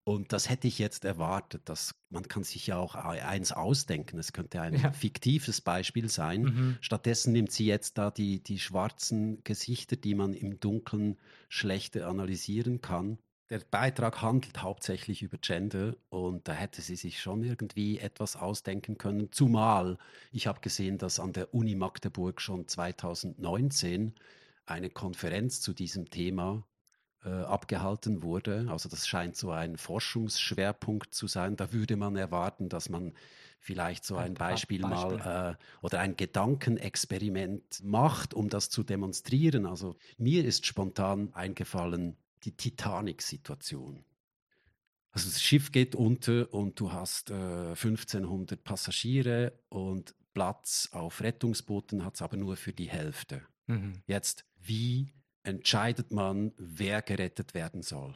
Und 0.07 0.33
das 0.33 0.49
hätte 0.49 0.67
ich 0.67 0.77
jetzt 0.77 1.03
erwartet, 1.03 1.67
dass 1.67 1.95
man 2.09 2.27
kann 2.27 2.43
sich 2.43 2.67
ja 2.67 2.77
auch 2.77 2.93
eins 2.93 3.51
ausdenken. 3.51 4.19
Es 4.19 4.33
könnte 4.33 4.61
ein 4.61 4.75
Ja. 4.75 4.91
fiktives 4.91 5.61
Beispiel 5.61 6.09
sein. 6.09 6.41
Mhm. 6.43 6.77
Stattdessen 6.79 7.33
nimmt 7.33 7.51
sie 7.51 7.65
jetzt 7.65 7.97
da 7.97 8.11
die, 8.11 8.41
die 8.43 8.59
schwarzen 8.59 9.43
Gesichter, 9.43 9.95
die 9.95 10.13
man 10.13 10.33
im 10.33 10.59
Dunkeln 10.59 11.17
schlechter 11.49 12.07
analysieren 12.07 12.81
kann. 12.81 13.17
Der 13.49 13.59
Beitrag 13.59 14.21
handelt 14.21 14.61
hauptsächlich 14.61 15.21
über 15.23 15.37
Gender 15.39 15.95
und 16.09 16.47
da 16.47 16.53
hätte 16.53 16.81
sie 16.81 16.95
sich 16.95 17.19
schon 17.19 17.43
irgendwie 17.43 17.97
etwas 17.99 18.35
ausdenken 18.35 18.97
können. 18.99 19.31
Zumal 19.31 19.97
ich 20.31 20.45
habe 20.47 20.61
gesehen, 20.61 20.97
dass 20.99 21.19
an 21.19 21.33
der 21.33 21.53
Uni 21.53 21.75
Magdeburg 21.75 22.41
schon 22.41 22.67
2019 22.67 24.13
eine 24.65 24.89
Konferenz 24.89 25.61
zu 25.61 25.73
diesem 25.73 26.09
Thema 26.09 26.57
äh, 26.57 26.74
abgehalten 27.29 28.21
wurde. 28.23 28.67
Also 28.69 28.89
das 28.89 29.07
scheint 29.07 29.35
so 29.35 29.51
ein 29.51 29.77
Forschungsschwerpunkt 29.77 31.13
zu 31.13 31.27
sein. 31.27 31.55
Da 31.55 31.71
würde 31.73 31.95
man 31.95 32.15
erwarten, 32.15 32.69
dass 32.69 32.89
man 32.89 33.13
vielleicht 33.59 34.05
so 34.05 34.15
Ein 34.15 34.27
ein 34.27 34.33
Beispiel 34.35 34.81
Beispiele. 34.81 35.17
mal 35.17 35.57
äh, 35.59 35.83
oder 35.83 35.99
ein 35.99 36.15
Gedankenexperiment 36.15 37.83
macht, 37.83 38.33
um 38.33 38.49
das 38.49 38.69
zu 38.69 38.83
demonstrieren. 38.83 39.65
Also 39.65 39.95
mir 40.17 40.45
ist 40.45 40.65
spontan 40.65 41.33
eingefallen 41.33 42.17
die 42.43 42.55
Titanic-Situation. 42.55 44.05
Also 45.11 45.29
das 45.29 45.41
Schiff 45.41 45.71
geht 45.71 45.95
unter 45.95 46.53
und 46.53 46.79
du 46.79 46.91
hast 46.91 47.31
äh, 47.31 47.33
1500 47.33 48.63
Passagiere 48.63 49.53
und 49.69 50.13
Platz 50.33 50.89
auf 50.91 51.21
Rettungsbooten 51.21 52.03
hat 52.03 52.15
es 52.15 52.21
aber 52.21 52.37
nur 52.37 52.57
für 52.57 52.73
die 52.73 52.89
Hälfte. 52.89 53.41
Mhm. 53.67 54.03
Jetzt, 54.05 54.45
wie 54.59 55.13
entscheidet 55.45 56.11
man, 56.11 56.53
wer 56.57 57.01
gerettet 57.01 57.53
werden 57.53 57.81
soll? 57.81 58.15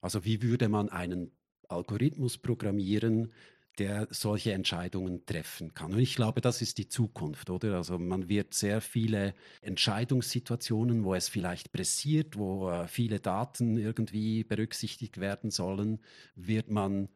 Also 0.00 0.24
wie 0.24 0.42
würde 0.42 0.68
man 0.68 0.90
einen 0.90 1.30
Algorithmus 1.68 2.38
programmieren, 2.38 3.32
der 3.78 4.06
solche 4.10 4.52
Entscheidungen 4.52 5.24
treffen 5.26 5.74
kann? 5.74 5.92
Und 5.94 5.98
ich 5.98 6.14
glaube, 6.14 6.40
das 6.40 6.60
ist 6.62 6.78
die 6.78 6.88
Zukunft, 6.88 7.50
oder? 7.50 7.76
Also 7.76 7.98
man 7.98 8.28
wird 8.28 8.54
sehr 8.54 8.80
viele 8.80 9.34
Entscheidungssituationen, 9.62 11.04
wo 11.04 11.14
es 11.14 11.28
vielleicht 11.28 11.72
pressiert, 11.72 12.36
wo 12.36 12.70
äh, 12.70 12.86
viele 12.86 13.18
Daten 13.20 13.78
irgendwie 13.78 14.44
berücksichtigt 14.44 15.18
werden 15.18 15.50
sollen, 15.50 16.00
wird 16.34 16.70
man 16.70 17.08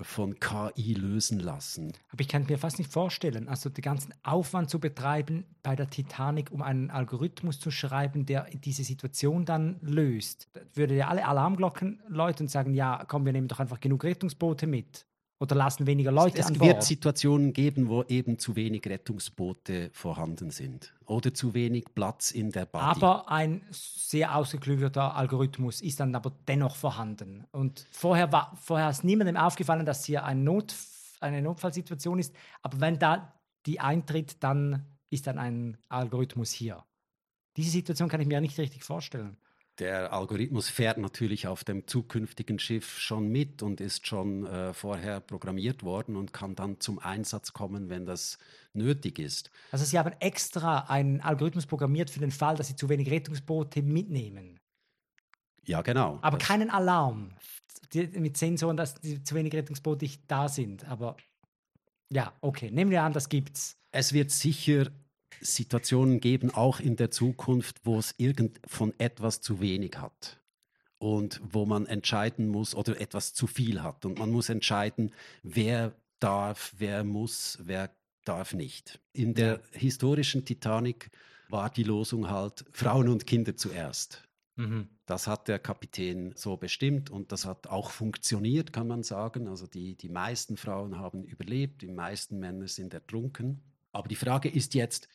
von 0.00 0.38
KI 0.38 0.94
lösen 0.94 1.40
lassen. 1.40 1.92
Aber 2.10 2.20
ich 2.20 2.28
kann 2.28 2.44
mir 2.46 2.58
fast 2.58 2.78
nicht 2.78 2.92
vorstellen, 2.92 3.48
also 3.48 3.70
den 3.70 3.82
ganzen 3.82 4.12
Aufwand 4.22 4.68
zu 4.68 4.78
betreiben 4.78 5.46
bei 5.62 5.74
der 5.74 5.88
Titanic, 5.88 6.50
um 6.50 6.62
einen 6.62 6.90
Algorithmus 6.90 7.58
zu 7.58 7.70
schreiben, 7.70 8.26
der 8.26 8.46
diese 8.52 8.84
Situation 8.84 9.44
dann 9.44 9.78
löst. 9.80 10.48
Da 10.52 10.60
würde 10.74 10.96
ja 10.96 11.08
alle 11.08 11.26
Alarmglocken 11.26 12.02
läuten 12.08 12.44
und 12.44 12.50
sagen, 12.50 12.74
ja, 12.74 13.04
komm, 13.08 13.24
wir 13.24 13.32
nehmen 13.32 13.48
doch 13.48 13.60
einfach 13.60 13.80
genug 13.80 14.04
Rettungsboote 14.04 14.66
mit. 14.66 15.06
Oder 15.38 15.54
lassen 15.54 15.86
weniger 15.86 16.12
Leute 16.12 16.38
es 16.38 16.46
an 16.46 16.60
wird 16.60 16.76
Bord. 16.76 16.82
Situationen 16.82 17.52
geben, 17.52 17.88
wo 17.90 18.02
eben 18.04 18.38
zu 18.38 18.56
wenig 18.56 18.86
Rettungsboote 18.86 19.90
vorhanden 19.92 20.50
sind 20.50 20.94
oder 21.04 21.34
zu 21.34 21.52
wenig 21.52 21.84
Platz 21.94 22.30
in 22.30 22.50
der 22.50 22.64
Body. 22.64 22.84
Aber 22.84 23.30
ein 23.30 23.60
sehr 23.70 24.34
ausgeklügelter 24.34 25.14
Algorithmus 25.14 25.82
ist 25.82 26.00
dann 26.00 26.14
aber 26.14 26.32
dennoch 26.48 26.76
vorhanden. 26.76 27.44
Und 27.52 27.86
vorher 27.90 28.32
war 28.32 28.56
vorher 28.56 28.88
ist 28.88 29.04
niemandem 29.04 29.36
aufgefallen, 29.36 29.84
dass 29.84 30.06
hier 30.06 30.24
ein 30.24 30.42
Not, 30.42 30.74
eine 31.20 31.42
Notfallsituation 31.42 32.18
ist. 32.18 32.34
Aber 32.62 32.80
wenn 32.80 32.98
da 32.98 33.34
die 33.66 33.78
eintritt, 33.78 34.42
dann 34.42 34.86
ist 35.10 35.26
dann 35.26 35.38
ein 35.38 35.76
Algorithmus 35.90 36.50
hier. 36.50 36.82
Diese 37.58 37.70
Situation 37.70 38.08
kann 38.08 38.22
ich 38.22 38.26
mir 38.26 38.40
nicht 38.40 38.58
richtig 38.58 38.84
vorstellen. 38.84 39.36
Der 39.78 40.12
Algorithmus 40.12 40.68
fährt 40.68 40.98
natürlich 40.98 41.46
auf 41.46 41.62
dem 41.64 41.86
zukünftigen 41.86 42.58
Schiff 42.58 42.98
schon 42.98 43.28
mit 43.28 43.62
und 43.62 43.80
ist 43.80 44.06
schon 44.06 44.46
äh, 44.46 44.72
vorher 44.72 45.20
programmiert 45.20 45.82
worden 45.82 46.16
und 46.16 46.32
kann 46.32 46.54
dann 46.54 46.80
zum 46.80 46.98
Einsatz 46.98 47.52
kommen, 47.52 47.88
wenn 47.90 48.06
das 48.06 48.38
nötig 48.72 49.18
ist. 49.18 49.50
Also 49.72 49.84
sie 49.84 49.98
haben 49.98 50.12
extra 50.20 50.80
einen 50.88 51.20
Algorithmus 51.20 51.66
programmiert 51.66 52.10
für 52.10 52.20
den 52.20 52.30
Fall, 52.30 52.56
dass 52.56 52.68
sie 52.68 52.76
zu 52.76 52.88
wenig 52.88 53.10
Rettungsboote 53.10 53.82
mitnehmen. 53.82 54.58
Ja, 55.66 55.82
genau. 55.82 56.18
Aber 56.22 56.38
Das- 56.38 56.46
keinen 56.48 56.70
Alarm 56.70 57.36
die, 57.92 58.06
mit 58.06 58.36
Sensoren, 58.36 58.76
dass 58.76 58.94
die 59.00 59.22
zu 59.22 59.34
wenig 59.34 59.52
Rettungsboote 59.52 60.08
da 60.26 60.48
sind. 60.48 60.84
Aber 60.88 61.16
ja, 62.10 62.32
okay, 62.40 62.70
nehmen 62.70 62.90
wir 62.90 63.02
an, 63.02 63.12
das 63.12 63.28
gibt's. 63.28 63.76
Es 63.92 64.12
wird 64.12 64.30
sicher 64.30 64.90
Situationen 65.40 66.20
geben, 66.20 66.50
auch 66.50 66.80
in 66.80 66.96
der 66.96 67.10
Zukunft, 67.10 67.80
wo 67.84 67.98
es 67.98 68.14
irgend 68.18 68.60
von 68.66 68.94
etwas 68.98 69.40
zu 69.40 69.60
wenig 69.60 69.96
hat 69.98 70.40
und 70.98 71.40
wo 71.44 71.66
man 71.66 71.86
entscheiden 71.86 72.48
muss 72.48 72.74
oder 72.74 73.00
etwas 73.00 73.34
zu 73.34 73.46
viel 73.46 73.82
hat 73.82 74.04
und 74.04 74.18
man 74.18 74.30
muss 74.30 74.48
entscheiden, 74.48 75.12
wer 75.42 75.94
darf, 76.20 76.74
wer 76.78 77.04
muss, 77.04 77.58
wer 77.62 77.90
darf 78.24 78.54
nicht. 78.54 79.00
In 79.12 79.34
der 79.34 79.60
historischen 79.72 80.44
Titanic 80.44 81.10
war 81.48 81.70
die 81.70 81.84
Losung 81.84 82.28
halt 82.30 82.64
Frauen 82.72 83.08
und 83.08 83.26
Kinder 83.26 83.56
zuerst. 83.56 84.26
Das 85.04 85.26
hat 85.26 85.48
der 85.48 85.58
Kapitän 85.58 86.32
so 86.34 86.56
bestimmt 86.56 87.10
und 87.10 87.30
das 87.30 87.44
hat 87.44 87.66
auch 87.68 87.90
funktioniert, 87.90 88.72
kann 88.72 88.88
man 88.88 89.02
sagen. 89.02 89.48
Also 89.48 89.66
die, 89.66 89.96
die 89.96 90.08
meisten 90.08 90.56
Frauen 90.56 90.98
haben 90.98 91.24
überlebt, 91.24 91.82
die 91.82 91.92
meisten 91.92 92.38
Männer 92.38 92.66
sind 92.66 92.94
ertrunken. 92.94 93.62
Aber 93.96 94.08
die 94.08 94.14
Frage 94.14 94.50
ist 94.50 94.74
jetzt, 94.74 95.08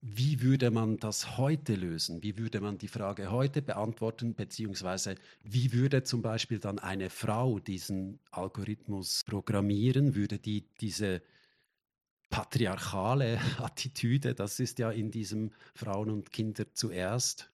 wie 0.00 0.40
würde 0.42 0.70
man 0.70 0.98
das 0.98 1.38
heute 1.38 1.74
lösen? 1.74 2.22
Wie 2.22 2.38
würde 2.38 2.60
man 2.60 2.78
die 2.78 2.86
Frage 2.86 3.32
heute 3.32 3.62
beantworten? 3.62 4.36
Beziehungsweise 4.36 5.16
wie 5.42 5.72
würde 5.72 6.04
zum 6.04 6.22
Beispiel 6.22 6.60
dann 6.60 6.78
eine 6.78 7.10
Frau 7.10 7.58
diesen 7.58 8.20
Algorithmus 8.30 9.24
programmieren? 9.24 10.14
Würde 10.14 10.38
die 10.38 10.68
diese 10.80 11.20
patriarchale 12.30 13.40
Attitüde, 13.58 14.36
das 14.36 14.60
ist 14.60 14.78
ja 14.78 14.92
in 14.92 15.10
diesem 15.10 15.50
Frauen 15.74 16.08
und 16.08 16.30
Kinder 16.30 16.72
zuerst. 16.72 17.50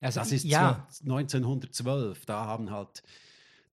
Also, 0.00 0.18
das 0.18 0.32
ist 0.32 0.44
ja 0.44 0.88
1912, 1.04 2.26
da 2.26 2.46
haben 2.46 2.72
halt 2.72 3.04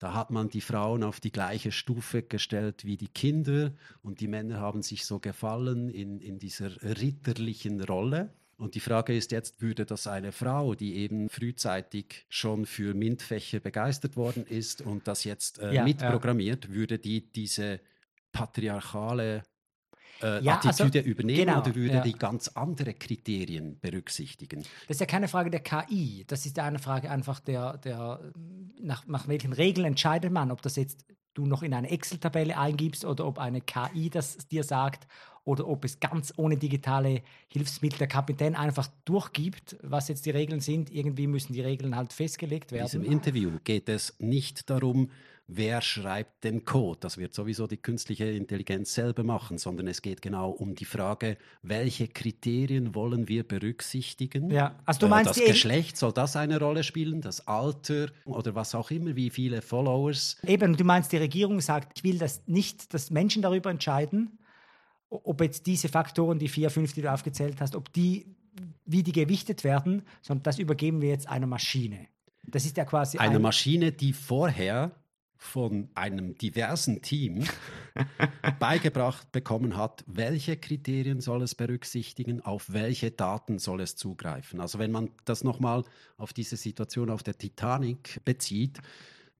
da 0.02 0.14
hat 0.14 0.32
man 0.32 0.48
die 0.48 0.60
Frauen 0.60 1.04
auf 1.04 1.20
die 1.20 1.30
gleiche 1.30 1.70
Stufe 1.70 2.24
gestellt 2.24 2.84
wie 2.84 2.96
die 2.96 3.06
Kinder 3.06 3.70
und 4.02 4.18
die 4.18 4.26
Männer 4.26 4.58
haben 4.58 4.82
sich 4.82 5.06
so 5.06 5.20
gefallen 5.20 5.88
in, 5.90 6.18
in 6.18 6.40
dieser 6.40 6.72
ritterlichen 6.82 7.80
Rolle. 7.80 8.32
Und 8.56 8.74
die 8.74 8.80
Frage 8.80 9.16
ist 9.16 9.30
jetzt, 9.30 9.62
würde 9.62 9.86
das 9.86 10.08
eine 10.08 10.32
Frau, 10.32 10.74
die 10.74 10.96
eben 10.96 11.28
frühzeitig 11.28 12.26
schon 12.28 12.66
für 12.66 12.94
MINT-Fächer 12.94 13.60
begeistert 13.60 14.16
worden 14.16 14.44
ist 14.44 14.82
und 14.82 15.06
das 15.06 15.22
jetzt 15.22 15.60
äh, 15.60 15.72
ja, 15.72 15.84
mitprogrammiert, 15.84 16.64
ja. 16.64 16.70
würde 16.72 16.98
die 16.98 17.32
diese 17.32 17.78
patriarchale 18.32 19.44
äh, 20.22 20.42
ja, 20.42 20.54
Attitüde 20.56 21.00
also, 21.00 21.10
übernehmen 21.10 21.46
genau, 21.46 21.60
oder 21.60 21.74
würde 21.74 21.94
ja. 21.94 22.00
die 22.02 22.12
ganz 22.12 22.48
andere 22.48 22.94
Kriterien 22.94 23.78
berücksichtigen? 23.80 24.62
Das 24.86 24.96
ist 24.96 25.00
ja 25.00 25.06
keine 25.06 25.28
Frage 25.28 25.50
der 25.50 25.60
KI. 25.60 26.24
Das 26.26 26.46
ist 26.46 26.56
ja 26.56 26.64
eine 26.64 26.78
Frage 26.78 27.10
einfach 27.10 27.40
der, 27.40 27.78
der 27.78 28.20
nach, 28.80 29.06
nach 29.06 29.28
welchen 29.28 29.52
Regeln 29.52 29.86
entscheidet 29.86 30.32
man, 30.32 30.50
ob 30.50 30.62
das 30.62 30.76
jetzt 30.76 31.04
du 31.34 31.46
noch 31.46 31.62
in 31.62 31.74
eine 31.74 31.90
Excel-Tabelle 31.90 32.58
eingibst 32.58 33.04
oder 33.04 33.26
ob 33.26 33.38
eine 33.38 33.60
KI 33.60 34.10
das 34.10 34.36
dir 34.48 34.64
sagt 34.64 35.06
oder 35.44 35.66
ob 35.66 35.84
es 35.84 35.98
ganz 35.98 36.32
ohne 36.36 36.56
digitale 36.56 37.22
Hilfsmittel 37.48 37.98
der 37.98 38.06
Kapitän 38.06 38.54
einfach 38.54 38.88
durchgibt, 39.04 39.76
was 39.82 40.08
jetzt 40.08 40.26
die 40.26 40.30
Regeln 40.30 40.60
sind. 40.60 40.90
Irgendwie 40.92 41.26
müssen 41.26 41.52
die 41.52 41.60
Regeln 41.60 41.96
halt 41.96 42.12
festgelegt 42.12 42.70
werden. 42.70 42.84
In 42.84 43.02
diesem 43.02 43.12
Interview 43.12 43.50
geht 43.64 43.88
es 43.88 44.14
nicht 44.18 44.70
darum, 44.70 45.10
wer 45.56 45.80
schreibt 45.80 46.44
den 46.44 46.64
Code. 46.64 46.98
Das 47.00 47.18
wird 47.18 47.34
sowieso 47.34 47.66
die 47.66 47.76
künstliche 47.76 48.24
Intelligenz 48.26 48.94
selber 48.94 49.24
machen, 49.24 49.58
sondern 49.58 49.86
es 49.86 50.02
geht 50.02 50.22
genau 50.22 50.50
um 50.50 50.74
die 50.74 50.84
Frage, 50.84 51.36
welche 51.62 52.08
Kriterien 52.08 52.94
wollen 52.94 53.28
wir 53.28 53.46
berücksichtigen? 53.46 54.50
Ja, 54.50 54.76
also 54.84 55.00
du 55.00 55.08
meinst 55.08 55.30
das 55.30 55.44
Geschlecht, 55.44 55.96
soll 55.96 56.12
das 56.12 56.36
eine 56.36 56.58
Rolle 56.58 56.82
spielen? 56.82 57.20
Das 57.20 57.46
Alter 57.46 58.08
oder 58.24 58.54
was 58.54 58.74
auch 58.74 58.90
immer, 58.90 59.16
wie 59.16 59.30
viele 59.30 59.62
Followers? 59.62 60.36
Eben, 60.46 60.76
du 60.76 60.84
meinst, 60.84 61.12
die 61.12 61.18
Regierung 61.18 61.60
sagt, 61.60 61.98
ich 61.98 62.04
will 62.04 62.18
das 62.18 62.42
nicht, 62.46 62.92
dass 62.94 63.10
Menschen 63.10 63.42
darüber 63.42 63.70
entscheiden, 63.70 64.38
ob 65.08 65.40
jetzt 65.40 65.66
diese 65.66 65.88
Faktoren, 65.88 66.38
die 66.38 66.48
vier, 66.48 66.70
fünf, 66.70 66.94
die 66.94 67.02
du 67.02 67.12
aufgezählt 67.12 67.60
hast, 67.60 67.76
ob 67.76 67.92
die, 67.92 68.34
wie 68.86 69.02
die 69.02 69.12
gewichtet 69.12 69.64
werden, 69.64 70.02
sondern 70.22 70.44
das 70.44 70.58
übergeben 70.58 71.02
wir 71.02 71.10
jetzt 71.10 71.28
einer 71.28 71.46
Maschine. 71.46 72.06
Das 72.44 72.64
ist 72.64 72.76
ja 72.76 72.84
quasi 72.84 73.18
eine 73.18 73.36
ein 73.36 73.42
Maschine, 73.42 73.92
die 73.92 74.12
vorher 74.12 74.90
von 75.42 75.88
einem 75.94 76.38
diversen 76.38 77.02
Team 77.02 77.44
beigebracht 78.60 79.32
bekommen 79.32 79.76
hat, 79.76 80.04
welche 80.06 80.56
Kriterien 80.56 81.20
soll 81.20 81.42
es 81.42 81.56
berücksichtigen, 81.56 82.40
auf 82.40 82.72
welche 82.72 83.10
Daten 83.10 83.58
soll 83.58 83.80
es 83.80 83.96
zugreifen. 83.96 84.60
Also 84.60 84.78
wenn 84.78 84.92
man 84.92 85.10
das 85.24 85.42
nochmal 85.42 85.82
auf 86.16 86.32
diese 86.32 86.56
Situation 86.56 87.10
auf 87.10 87.24
der 87.24 87.36
Titanic 87.36 88.20
bezieht, 88.24 88.80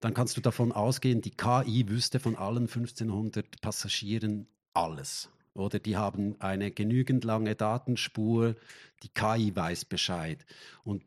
dann 0.01 0.13
kannst 0.13 0.35
du 0.35 0.41
davon 0.41 0.73
ausgehen, 0.73 1.21
die 1.21 1.31
KI 1.31 1.87
wüsste 1.87 2.19
von 2.19 2.35
allen 2.35 2.67
1500 2.67 3.61
Passagieren 3.61 4.47
alles. 4.73 5.29
Oder 5.53 5.79
die 5.79 5.95
haben 5.95 6.35
eine 6.39 6.69
genügend 6.71 7.23
lange 7.23 7.55
Datenspur, 7.55 8.55
die 9.03 9.09
KI 9.09 9.55
weiß 9.55 9.85
Bescheid. 9.85 10.45
Und 10.83 11.03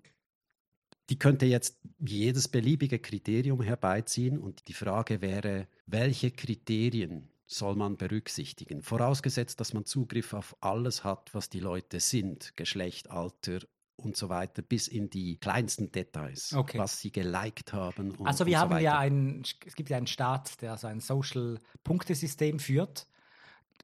die 1.08 1.18
könnte 1.18 1.46
jetzt 1.46 1.78
jedes 1.98 2.48
beliebige 2.48 2.98
Kriterium 2.98 3.62
herbeiziehen 3.62 4.38
und 4.38 4.68
die 4.68 4.72
Frage 4.72 5.20
wäre, 5.20 5.68
welche 5.86 6.30
Kriterien 6.30 7.30
soll 7.46 7.76
man 7.76 7.96
berücksichtigen? 7.96 8.82
Vorausgesetzt, 8.82 9.60
dass 9.60 9.72
man 9.72 9.84
Zugriff 9.84 10.34
auf 10.34 10.56
alles 10.60 11.04
hat, 11.04 11.32
was 11.32 11.48
die 11.48 11.60
Leute 11.60 12.00
sind, 12.00 12.56
Geschlecht, 12.56 13.10
Alter 13.10 13.60
und 13.94 14.16
so 14.16 14.28
weiter, 14.28 14.62
bis 14.62 14.88
in 14.88 15.08
die 15.08 15.38
kleinsten 15.38 15.90
Details, 15.90 16.52
okay. 16.52 16.78
was 16.78 17.00
sie 17.00 17.12
geliked 17.12 17.72
haben. 17.72 18.10
Und, 18.10 18.26
also 18.26 18.44
wir 18.44 18.58
haben 18.58 18.72
so 18.72 18.78
ja 18.78 18.98
einen, 18.98 19.42
es 19.64 19.74
gibt 19.74 19.88
ja 19.88 19.96
einen 19.96 20.06
Staat, 20.06 20.60
der 20.60 20.76
so 20.76 20.86
ein 20.86 21.00
Social-Punktesystem 21.00 22.58
führt 22.58 23.06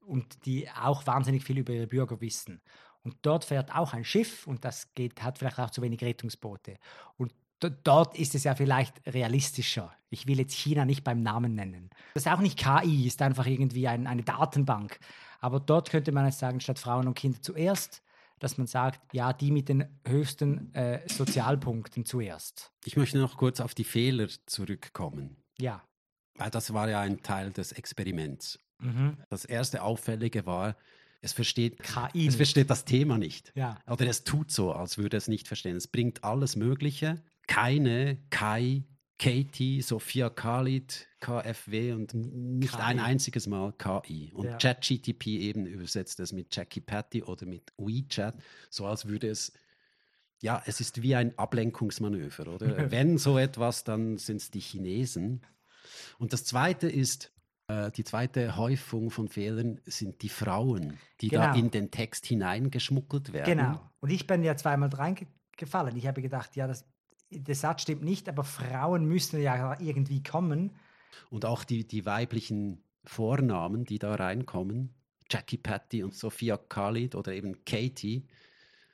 und 0.05 0.45
die 0.45 0.69
auch 0.69 1.07
wahnsinnig 1.07 1.43
viel 1.43 1.57
über 1.57 1.73
ihre 1.73 1.87
Bürger 1.87 2.21
wissen. 2.21 2.61
Und 3.03 3.17
dort 3.21 3.45
fährt 3.45 3.75
auch 3.75 3.93
ein 3.93 4.05
Schiff 4.05 4.47
und 4.47 4.63
das 4.63 4.93
geht, 4.93 5.21
hat 5.21 5.37
vielleicht 5.37 5.59
auch 5.59 5.69
zu 5.69 5.81
wenig 5.81 6.01
Rettungsboote. 6.01 6.77
Und 7.17 7.33
dort 7.59 8.17
ist 8.17 8.35
es 8.35 8.43
ja 8.43 8.55
vielleicht 8.55 9.05
realistischer. 9.07 9.93
Ich 10.09 10.27
will 10.27 10.39
jetzt 10.39 10.53
China 10.53 10.85
nicht 10.85 11.03
beim 11.03 11.21
Namen 11.21 11.55
nennen. 11.55 11.89
Das 12.13 12.25
ist 12.25 12.31
auch 12.31 12.39
nicht 12.39 12.57
KI, 12.57 13.07
ist 13.07 13.21
einfach 13.21 13.45
irgendwie 13.45 13.87
ein, 13.87 14.07
eine 14.07 14.23
Datenbank. 14.23 14.99
Aber 15.39 15.59
dort 15.59 15.89
könnte 15.89 16.11
man 16.11 16.25
jetzt 16.25 16.39
sagen, 16.39 16.59
statt 16.59 16.79
Frauen 16.79 17.07
und 17.07 17.15
Kinder 17.15 17.41
zuerst, 17.41 18.01
dass 18.39 18.57
man 18.57 18.67
sagt, 18.67 19.13
ja, 19.13 19.33
die 19.33 19.51
mit 19.51 19.69
den 19.69 19.85
höchsten 20.05 20.73
äh, 20.73 21.07
Sozialpunkten 21.07 22.05
zuerst. 22.05 22.71
Ich 22.83 22.97
möchte 22.97 23.17
noch 23.17 23.37
kurz 23.37 23.59
auf 23.59 23.73
die 23.73 23.83
Fehler 23.83 24.27
zurückkommen. 24.45 25.37
Ja. 25.57 25.81
Weil 26.35 26.49
das 26.49 26.73
war 26.73 26.89
ja 26.89 27.01
ein 27.01 27.21
Teil 27.21 27.51
des 27.51 27.71
Experiments. 27.71 28.59
Mhm. 28.79 29.17
Das 29.29 29.45
erste 29.45 29.83
Auffällige 29.83 30.45
war, 30.45 30.75
es 31.23 31.31
versteht, 31.31 31.81
KI 31.81 32.27
es 32.27 32.35
versteht 32.35 32.69
das 32.69 32.83
Thema 32.83 33.17
nicht. 33.17 33.53
Ja. 33.55 33.79
Oder 33.87 34.07
es 34.07 34.25
tut 34.25 34.51
so, 34.51 34.73
als 34.73 34.97
würde 34.97 35.15
es 35.17 35.27
nicht 35.27 35.47
verstehen. 35.47 35.77
Es 35.77 35.87
bringt 35.87 36.23
alles 36.23 36.55
Mögliche. 36.57 37.23
Keine, 37.47 38.17
Kai, 38.29 38.83
Katie, 39.17 39.81
Sophia 39.81 40.29
Khalid, 40.29 41.07
KFW 41.21 41.93
und 41.93 42.13
nicht 42.13 42.73
KI. 42.73 42.81
ein 42.81 42.99
einziges 42.99 43.47
Mal 43.47 43.71
KI. 43.73 44.31
Und 44.33 44.45
ja. 44.45 44.57
ChatGTP 44.57 45.27
eben 45.27 45.65
übersetzt 45.65 46.19
es 46.19 46.33
mit 46.33 46.53
Jackie 46.53 46.81
Patty 46.81 47.23
oder 47.23 47.45
mit 47.45 47.71
WeChat, 47.77 48.35
so 48.69 48.85
als 48.85 49.07
würde 49.07 49.29
es 49.29 49.53
ja, 50.41 50.61
es 50.65 50.81
ist 50.81 51.01
wie 51.01 51.15
ein 51.15 51.37
Ablenkungsmanöver, 51.39 52.49
oder? 52.49 52.91
Wenn 52.91 53.17
so 53.17 53.37
etwas, 53.37 53.85
dann 53.85 54.17
sind 54.17 54.41
es 54.41 54.51
die 54.51 54.59
Chinesen. 54.59 55.41
Und 56.17 56.33
das 56.33 56.43
Zweite 56.43 56.89
ist, 56.89 57.31
die 57.69 58.03
zweite 58.03 58.57
Häufung 58.57 59.09
von 59.09 59.29
Fehlern 59.29 59.79
sind 59.85 60.21
die 60.21 60.29
Frauen, 60.29 60.97
die 61.21 61.29
genau. 61.29 61.43
da 61.43 61.55
in 61.55 61.71
den 61.71 61.91
Text 61.91 62.25
hineingeschmuggelt 62.25 63.31
werden. 63.31 63.57
Genau. 63.57 63.79
Und 64.01 64.11
ich 64.11 64.27
bin 64.27 64.43
ja 64.43 64.55
zweimal 64.57 64.89
reingefallen. 64.89 65.95
Ich 65.95 66.05
habe 66.07 66.21
gedacht, 66.21 66.55
ja, 66.55 66.67
das, 66.67 66.85
der 67.29 67.55
Satz 67.55 67.83
stimmt 67.83 68.03
nicht, 68.03 68.27
aber 68.27 68.43
Frauen 68.43 69.05
müssen 69.05 69.41
ja 69.41 69.79
irgendwie 69.79 70.21
kommen. 70.21 70.71
Und 71.29 71.45
auch 71.45 71.63
die, 71.63 71.87
die 71.87 72.05
weiblichen 72.05 72.83
Vornamen, 73.05 73.85
die 73.85 73.99
da 73.99 74.13
reinkommen, 74.15 74.93
Jackie 75.29 75.57
Patty 75.57 76.03
und 76.03 76.13
Sophia 76.13 76.57
Khalid 76.57 77.15
oder 77.15 77.33
eben 77.33 77.63
Katie, 77.65 78.27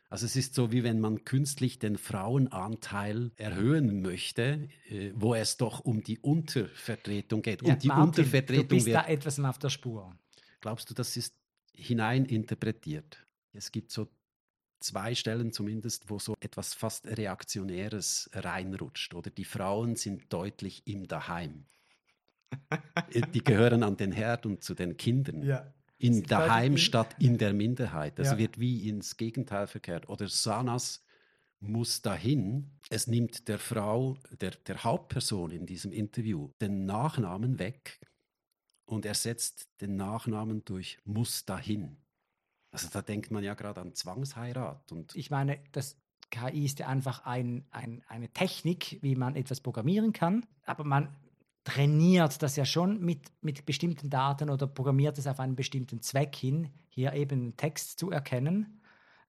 also 0.10 0.26
es 0.26 0.36
ist 0.36 0.56
so, 0.56 0.72
wie 0.72 0.84
wenn 0.84 1.00
man 1.00 1.24
künstlich 1.24 1.78
den 1.78 1.96
Frauenanteil 1.96 3.32
erhöhen 3.38 4.02
möchte, 4.02 4.68
äh, 4.90 5.12
wo 5.14 5.36
es 5.36 5.58
doch 5.58 5.82
um 5.82 6.02
die 6.04 6.18
Untervertretung 6.18 7.44
geht. 7.44 7.62
Ja, 7.62 7.74
und 7.74 7.84
die 7.84 7.88
Martin, 7.90 8.06
Untervertretung 8.06 8.68
du 8.68 8.76
bist 8.76 8.88
wird, 8.88 8.98
da 8.98 9.08
etwas 9.08 9.40
auf 9.40 9.60
der 9.60 9.70
Spur. 9.70 10.16
Glaubst 10.62 10.90
du, 10.90 10.96
das 10.96 11.16
ist 11.16 11.36
hineininterpretiert? 11.74 13.24
Es 13.54 13.72
gibt 13.72 13.92
so 13.92 14.08
zwei 14.80 15.14
Stellen 15.14 15.52
zumindest, 15.52 16.10
wo 16.10 16.18
so 16.18 16.36
etwas 16.40 16.74
fast 16.74 17.06
Reaktionäres 17.06 18.32
reinrutscht. 18.34 19.14
Oder 19.14 19.30
die 19.30 19.46
Frauen 19.46 19.96
sind 19.96 20.34
deutlich 20.34 20.88
im 20.88 21.08
Daheim. 21.08 21.66
Äh, 23.12 23.22
die 23.32 23.44
gehören 23.44 23.84
an 23.84 23.96
den 23.96 24.12
Herd 24.12 24.46
und 24.48 24.64
zu 24.64 24.74
den 24.74 24.98
Kindern. 24.98 25.44
Ja 25.44 25.72
in 26.00 26.24
der 26.24 26.52
Heimstadt 26.52 27.16
in 27.20 27.38
der 27.38 27.54
Minderheit. 27.54 28.18
Das 28.18 28.32
ja. 28.32 28.38
wird 28.38 28.60
wie 28.60 28.88
ins 28.88 29.18
Gegenteil 29.18 29.68
verkehrt. 29.68 30.08
Oder 30.08 30.28
Sanas 30.30 31.04
muss 31.60 32.02
dahin. 32.02 32.72
Es 32.90 33.08
nimmt 33.08 33.48
der 33.50 33.60
Frau, 33.60 34.18
der, 34.40 34.52
der 34.52 34.84
Hauptperson 34.84 35.52
in 35.52 35.66
diesem 35.66 35.92
Interview, 35.92 36.52
den 36.62 36.86
Nachnamen 36.86 37.60
weg 37.60 38.00
und 38.86 39.06
ersetzt 39.06 39.70
den 39.82 39.98
Nachnamen 39.98 40.64
durch 40.64 41.00
muss 41.04 41.46
dahin. 41.46 41.98
Also 42.72 42.88
da 42.92 43.02
denkt 43.02 43.30
man 43.32 43.44
ja 43.44 43.54
gerade 43.54 43.82
an 43.82 43.94
Zwangsheirat. 43.94 44.92
Und 44.94 45.16
ich 45.16 45.30
meine, 45.30 45.60
das 45.74 45.98
KI 46.32 46.64
ist 46.64 46.80
ja 46.80 46.88
einfach 46.88 47.26
ein, 47.26 47.66
ein, 47.72 48.04
eine 48.08 48.30
Technik, 48.30 49.00
wie 49.02 49.16
man 49.16 49.36
etwas 49.36 49.60
programmieren 49.60 50.14
kann. 50.14 50.46
Aber 50.64 50.86
man 50.86 51.14
trainiert 51.70 52.42
das 52.42 52.56
ja 52.56 52.66
schon 52.66 53.00
mit, 53.00 53.32
mit 53.42 53.66
bestimmten 53.66 54.10
Daten 54.10 54.50
oder 54.50 54.66
programmiert 54.66 55.20
es 55.20 55.28
auf 55.28 55.40
einen 55.40 55.56
bestimmten 55.56 56.02
Zweck 56.02 56.36
hin, 56.36 56.70
hier 56.90 57.14
eben 57.14 57.56
Text 57.58 58.00
zu 58.00 58.10
erkennen, 58.10 58.82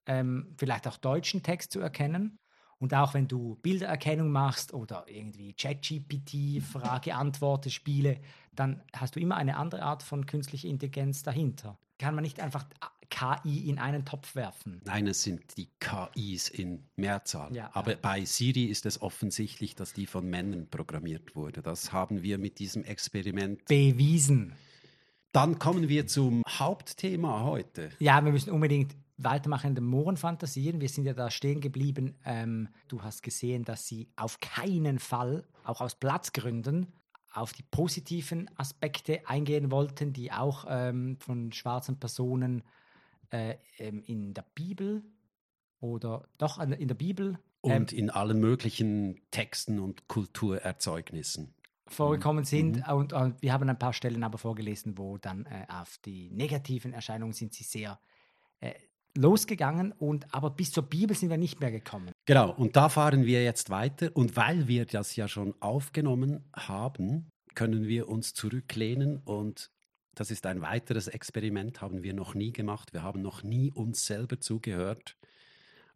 ähm, 0.07 0.55
vielleicht 0.57 0.88
auch 0.88 0.96
deutschen 0.96 1.42
Text 1.42 1.70
zu 1.72 1.81
erkennen. 1.81 2.38
Und 2.79 2.94
auch 2.94 3.12
wenn 3.12 3.29
du 3.29 3.57
Bildererkennung 3.57 4.31
machst 4.31 4.72
oder 4.72 5.05
irgendwie 5.07 5.53
ChatGPT, 5.53 6.62
Frage-Antwort-Spiele, 6.62 8.22
dann 8.55 8.83
hast 8.96 9.16
du 9.16 9.20
immer 9.20 9.37
eine 9.37 9.59
andere 9.59 9.83
Art 9.83 10.03
von 10.03 10.24
künstlicher 10.24 10.68
Intelligenz 10.68 11.22
dahinter. 11.22 11.79
Kann 11.98 12.14
man 12.14 12.22
nicht 12.22 12.40
einfach 12.40 12.64
KI 13.10 13.68
in 13.68 13.78
einen 13.78 14.04
Topf 14.04 14.34
werfen. 14.34 14.80
Nein, 14.84 15.06
es 15.06 15.22
sind 15.22 15.56
die 15.56 15.68
KIs 15.80 16.48
in 16.48 16.84
Mehrzahl. 16.96 17.54
Ja, 17.54 17.70
Aber 17.74 17.92
ja. 17.92 17.98
bei 18.00 18.24
Siri 18.24 18.64
ist 18.64 18.86
es 18.86 19.02
offensichtlich, 19.02 19.74
dass 19.74 19.92
die 19.92 20.06
von 20.06 20.28
Männern 20.28 20.68
programmiert 20.70 21.34
wurde. 21.36 21.62
Das 21.62 21.92
haben 21.92 22.22
wir 22.22 22.38
mit 22.38 22.58
diesem 22.58 22.84
Experiment. 22.84 23.64
Bewiesen. 23.66 24.54
Dann 25.32 25.58
kommen 25.58 25.88
wir 25.88 26.06
zum 26.06 26.42
Hauptthema 26.48 27.44
heute. 27.44 27.90
Ja, 27.98 28.24
wir 28.24 28.32
müssen 28.32 28.50
unbedingt 28.50 28.96
weitermachen 29.16 29.68
in 29.68 29.74
den 29.74 29.84
Mohrenfantasien. 29.84 30.80
Wir 30.80 30.88
sind 30.88 31.04
ja 31.04 31.14
da 31.14 31.30
stehen 31.30 31.60
geblieben. 31.60 32.16
Ähm, 32.24 32.68
du 32.88 33.02
hast 33.02 33.22
gesehen, 33.22 33.64
dass 33.64 33.86
sie 33.86 34.08
auf 34.16 34.40
keinen 34.40 34.98
Fall, 34.98 35.44
auch 35.64 35.80
aus 35.80 35.94
Platzgründen, 35.94 36.86
auf 37.32 37.52
die 37.52 37.62
positiven 37.62 38.50
Aspekte 38.56 39.20
eingehen 39.28 39.70
wollten, 39.70 40.12
die 40.12 40.32
auch 40.32 40.64
ähm, 40.68 41.16
von 41.20 41.52
schwarzen 41.52 41.98
Personen 41.98 42.62
äh, 43.30 43.56
ähm, 43.78 44.02
in 44.06 44.34
der 44.34 44.44
Bibel 44.54 45.02
oder 45.80 46.28
doch 46.38 46.58
in 46.60 46.88
der 46.88 46.94
Bibel 46.94 47.38
ähm, 47.62 47.82
Und 47.82 47.92
in 47.92 48.10
allen 48.10 48.40
möglichen 48.40 49.20
Texten 49.30 49.78
und 49.78 50.08
Kulturerzeugnissen. 50.08 51.54
vorgekommen 51.86 52.44
sind. 52.44 52.86
Und, 52.88 53.12
und 53.12 53.42
wir 53.42 53.52
haben 53.52 53.68
ein 53.68 53.78
paar 53.78 53.92
Stellen 53.92 54.22
aber 54.22 54.38
vorgelesen, 54.38 54.96
wo 54.96 55.18
dann 55.18 55.46
äh, 55.46 55.66
auf 55.68 55.98
die 56.04 56.30
negativen 56.30 56.92
Erscheinungen 56.92 57.32
sind 57.32 57.52
sie 57.52 57.64
sehr 57.64 57.98
äh, 58.60 58.74
losgegangen. 59.16 59.92
Und 59.92 60.32
aber 60.34 60.50
bis 60.50 60.70
zur 60.72 60.84
Bibel 60.84 61.16
sind 61.16 61.30
wir 61.30 61.38
nicht 61.38 61.60
mehr 61.60 61.70
gekommen. 61.70 62.12
Genau, 62.26 62.52
und 62.52 62.76
da 62.76 62.88
fahren 62.88 63.24
wir 63.24 63.42
jetzt 63.42 63.70
weiter. 63.70 64.10
Und 64.14 64.36
weil 64.36 64.68
wir 64.68 64.86
das 64.86 65.16
ja 65.16 65.28
schon 65.28 65.54
aufgenommen 65.60 66.44
haben, 66.54 67.28
können 67.54 67.88
wir 67.88 68.08
uns 68.08 68.34
zurücklehnen 68.34 69.18
und 69.24 69.70
das 70.14 70.30
ist 70.30 70.46
ein 70.46 70.60
weiteres 70.62 71.08
Experiment, 71.08 71.80
haben 71.80 72.02
wir 72.02 72.14
noch 72.14 72.34
nie 72.34 72.52
gemacht. 72.52 72.92
Wir 72.92 73.02
haben 73.02 73.22
noch 73.22 73.42
nie 73.42 73.70
uns 73.72 74.06
selber 74.06 74.40
zugehört. 74.40 75.16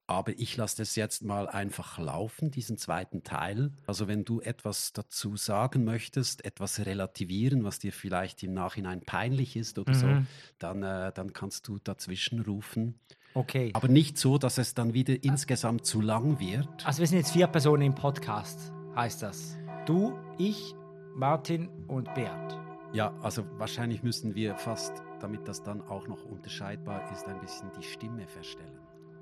Aber 0.07 0.33
ich 0.39 0.57
lasse 0.59 0.77
das 0.77 0.97
jetzt 0.97 1.23
mal 1.23 1.49
einfach 1.49 1.99
laufen, 1.99 2.51
diesen 2.51 2.77
zweiten 2.77 3.23
Teil. 3.23 3.73
Also 3.87 4.07
wenn 4.07 4.25
du 4.27 4.43
etwas 4.43 4.93
dazu 4.93 5.37
sagen 5.39 5.85
möchtest, 5.85 6.45
etwas 6.45 6.85
relativieren, 6.85 7.65
was 7.65 7.79
dir 7.79 7.91
vielleicht 7.93 8.43
im 8.43 8.53
Nachhinein 8.53 9.01
peinlich 9.01 9.57
ist 9.57 9.79
oder 9.79 9.95
so, 9.95 10.07
Mhm. 10.07 10.27
dann, 10.59 10.83
äh, 10.83 11.11
dann 11.15 11.33
kannst 11.33 11.67
du 11.69 11.79
dazwischen 11.79 12.41
rufen. 12.41 12.99
Okay. 13.33 13.71
Aber 13.73 13.89
nicht 13.89 14.19
so, 14.19 14.37
dass 14.37 14.59
es 14.59 14.75
dann 14.75 14.93
wieder 14.93 15.25
insgesamt 15.25 15.87
zu 15.87 16.03
lang 16.03 16.39
wird. 16.39 16.69
Also 16.87 17.01
wir 17.01 17.07
sind 17.07 17.19
jetzt 17.19 17.33
vier 17.33 17.47
Personen 17.47 17.83
im 17.83 17.95
Podcast, 17.95 18.73
heißt 18.95 19.23
das. 19.23 19.57
Du, 19.87 20.19
ich, 20.37 20.75
Martin 21.15 21.69
und 21.89 22.13
Beat. 22.15 22.64
Ja, 22.95 23.13
also 23.23 23.45
wahrscheinlich 23.59 24.05
müssen 24.05 24.37
wir 24.37 24.55
fast, 24.55 25.03
damit 25.19 25.49
das 25.49 25.61
dann 25.65 25.83
auch 25.83 26.07
noch 26.07 26.25
unterscheidbar 26.25 27.11
ist, 27.11 27.27
ein 27.27 27.41
bisschen 27.41 27.69
die 27.77 27.83
Stimme 27.83 28.25
verstellen. 28.29 28.79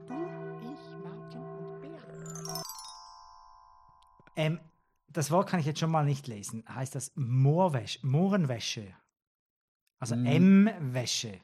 Du, 0.07 0.15
ich, 0.61 1.03
Martin 1.03 1.41
und 1.41 1.81
Beat. 1.81 2.63
Ähm, 4.37 4.61
das 5.09 5.31
Wort 5.31 5.49
kann 5.49 5.59
ich 5.59 5.65
jetzt 5.65 5.81
schon 5.81 5.91
mal 5.91 6.05
nicht 6.05 6.27
lesen. 6.27 6.65
Heißt 6.69 6.95
das 6.95 7.13
Moorwäsche, 7.15 8.07
Mohrenwäsche? 8.07 8.95
Also 9.99 10.17
Mm. 10.17 10.67
M-Wäsche. 10.67 11.41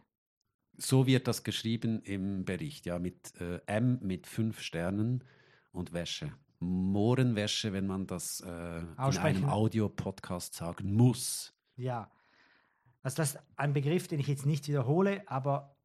So 0.76 1.06
wird 1.06 1.28
das 1.28 1.44
geschrieben 1.44 2.02
im 2.02 2.44
Bericht, 2.44 2.84
ja, 2.84 2.98
mit 2.98 3.40
äh, 3.40 3.62
M 3.64 4.00
mit 4.02 4.26
fünf 4.26 4.60
Sternen 4.60 5.24
und 5.72 5.94
Wäsche. 5.94 6.30
Mohrenwäsche, 6.60 7.72
wenn 7.72 7.86
man 7.86 8.06
das 8.06 8.42
äh, 8.42 8.80
in 8.80 8.98
einem 8.98 9.44
Audiopodcast 9.46 10.52
sagen 10.52 10.92
muss. 10.92 11.54
Ja. 11.76 12.10
Also 13.02 13.16
das 13.16 13.34
ist 13.34 13.40
ein 13.56 13.72
Begriff, 13.72 14.08
den 14.08 14.20
ich 14.20 14.26
jetzt 14.26 14.46
nicht 14.46 14.68
wiederhole, 14.68 15.22
aber 15.26 15.76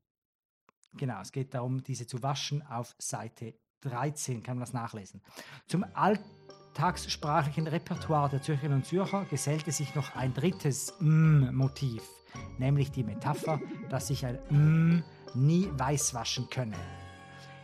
genau, 0.94 1.22
es 1.22 1.32
geht 1.32 1.54
darum, 1.54 1.84
diese 1.84 2.08
zu 2.08 2.24
waschen 2.24 2.62
auf 2.64 2.96
Seite 2.98 3.54
13, 3.82 4.44
kann 4.44 4.58
man 4.58 4.66
das 4.66 4.74
nachlesen. 4.74 5.22
Zum 5.68 5.86
alltagssprachlichen 5.94 7.68
Repertoire 7.68 8.30
der 8.30 8.42
Zürcherinnen 8.42 8.80
und 8.80 8.86
Zürcher 8.86 9.26
gesellte 9.26 9.72
sich 9.72 9.94
noch 9.96 10.16
ein 10.16 10.34
drittes 10.34 10.94
M-Motiv, 11.00 12.04
nämlich 12.58 12.92
die 12.92 13.04
Metapher, 13.04 13.60
dass 13.90 14.08
sich 14.08 14.26
ein 14.26 14.40
M 14.50 15.04
nie 15.36 15.70
weiß 15.74 16.14
waschen 16.14 16.50
könne. 16.50 16.78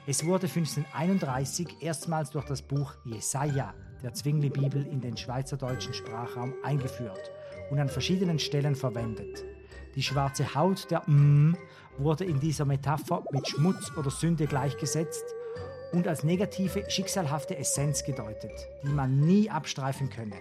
Es 0.06 0.26
wurde 0.26 0.48
1531 0.48 1.82
erstmals 1.82 2.32
durch 2.32 2.46
das 2.46 2.62
Buch 2.62 2.94
Jesaja 3.06 3.74
der 4.02 4.14
Zwingli-Bibel 4.14 4.86
in 4.88 5.02
den 5.02 5.18
schweizerdeutschen 5.18 5.94
Sprachraum 5.94 6.54
eingeführt 6.64 7.32
und 7.70 7.80
an 7.80 7.90
verschiedenen 7.90 8.40
Stellen 8.40 8.76
verwendet. 8.76 9.44
Die 9.96 10.04
schwarze 10.04 10.56
Haut 10.56 10.90
der 10.92 11.04
M 11.08 11.58
wurde 11.98 12.26
in 12.26 12.40
dieser 12.40 12.66
Metapher 12.66 13.24
mit 13.32 13.48
Schmutz 13.48 13.92
oder 13.98 14.10
Sünde 14.10 14.46
gleichgesetzt 14.48 15.26
und 15.92 16.08
als 16.08 16.24
negative, 16.24 16.90
schicksalhafte 16.90 17.58
Essenz 17.58 18.04
gedeutet, 18.04 18.52
die 18.84 18.90
man 18.90 19.20
nie 19.20 19.50
abstreifen 19.50 20.10
könne. 20.10 20.38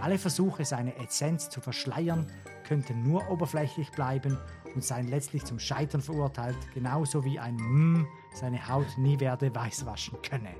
Alle 0.00 0.18
Versuche, 0.18 0.64
seine 0.64 0.96
Essenz 0.96 1.48
zu 1.48 1.60
verschleiern, 1.60 2.26
könnten 2.66 3.02
nur 3.02 3.30
oberflächlich 3.30 3.90
bleiben 3.92 4.38
und 4.74 4.84
seien 4.84 5.08
letztlich 5.08 5.44
zum 5.44 5.58
Scheitern 5.58 6.00
verurteilt, 6.00 6.56
genauso 6.74 7.24
wie 7.24 7.38
ein 7.38 7.56
M 7.58 8.06
seine 8.34 8.68
Haut 8.68 8.98
nie 8.98 9.20
werde 9.20 9.54
weiß 9.54 9.86
waschen 9.86 10.18
könne. 10.28 10.54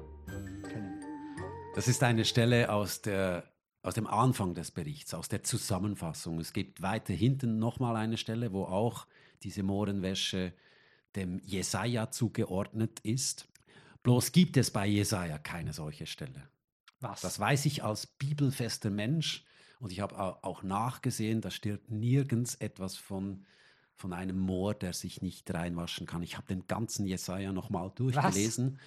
Das 1.74 1.88
ist 1.88 2.02
eine 2.04 2.24
Stelle 2.24 2.72
aus, 2.72 3.02
der, 3.02 3.44
aus 3.84 3.94
dem 3.94 4.06
Anfang 4.06 4.54
des 4.54 4.70
Berichts, 4.70 5.12
aus 5.12 5.28
der 5.28 5.42
Zusammenfassung. 5.42 6.40
Es 6.40 6.52
gibt 6.54 6.80
weiter 6.80 7.12
hinten 7.12 7.58
nochmal 7.58 7.96
eine 7.96 8.16
Stelle, 8.16 8.52
wo 8.52 8.64
auch 8.64 9.06
diese 9.42 9.62
Mohrenwäsche 9.62 10.54
dem 11.16 11.38
Jesaja 11.44 12.10
zugeordnet 12.10 13.00
ist. 13.00 13.46
Bloß 14.02 14.32
gibt 14.32 14.56
es 14.56 14.70
bei 14.70 14.86
Jesaja 14.86 15.38
keine 15.38 15.74
solche 15.74 16.06
Stelle. 16.06 16.48
Was? 17.00 17.20
Das 17.20 17.38
weiß 17.38 17.66
ich 17.66 17.84
als 17.84 18.06
bibelfester 18.06 18.88
Mensch 18.88 19.44
und 19.80 19.92
ich 19.92 20.00
habe 20.00 20.18
au- 20.18 20.38
auch 20.40 20.62
nachgesehen, 20.62 21.42
da 21.42 21.50
steht 21.50 21.90
nirgends 21.90 22.54
etwas 22.54 22.96
von, 22.96 23.44
von 23.94 24.14
einem 24.14 24.38
Moor, 24.38 24.72
der 24.72 24.94
sich 24.94 25.20
nicht 25.20 25.52
reinwaschen 25.52 26.06
kann. 26.06 26.22
Ich 26.22 26.38
habe 26.38 26.46
den 26.46 26.66
ganzen 26.66 27.06
Jesaja 27.06 27.52
nochmal 27.52 27.92
durchgelesen, 27.94 28.78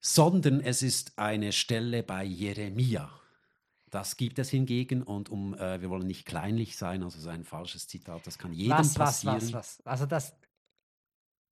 sondern 0.00 0.60
es 0.60 0.82
ist 0.82 1.18
eine 1.18 1.50
Stelle 1.50 2.04
bei 2.04 2.22
Jeremia. 2.22 3.10
Das 3.90 4.16
gibt 4.16 4.38
es 4.38 4.50
hingegen 4.50 5.02
und 5.02 5.30
um, 5.30 5.54
äh, 5.54 5.80
wir 5.80 5.90
wollen 5.90 6.06
nicht 6.06 6.26
kleinlich 6.26 6.76
sein, 6.76 7.02
also 7.02 7.18
so 7.18 7.30
ein 7.30 7.44
falsches 7.44 7.86
Zitat, 7.88 8.26
das 8.26 8.38
kann 8.38 8.52
jedem 8.52 8.78
was, 8.78 8.98
was, 8.98 9.24
passieren. 9.24 9.36
was, 9.36 9.52
was? 9.52 9.86
Also 9.86 10.06
das. 10.06 10.34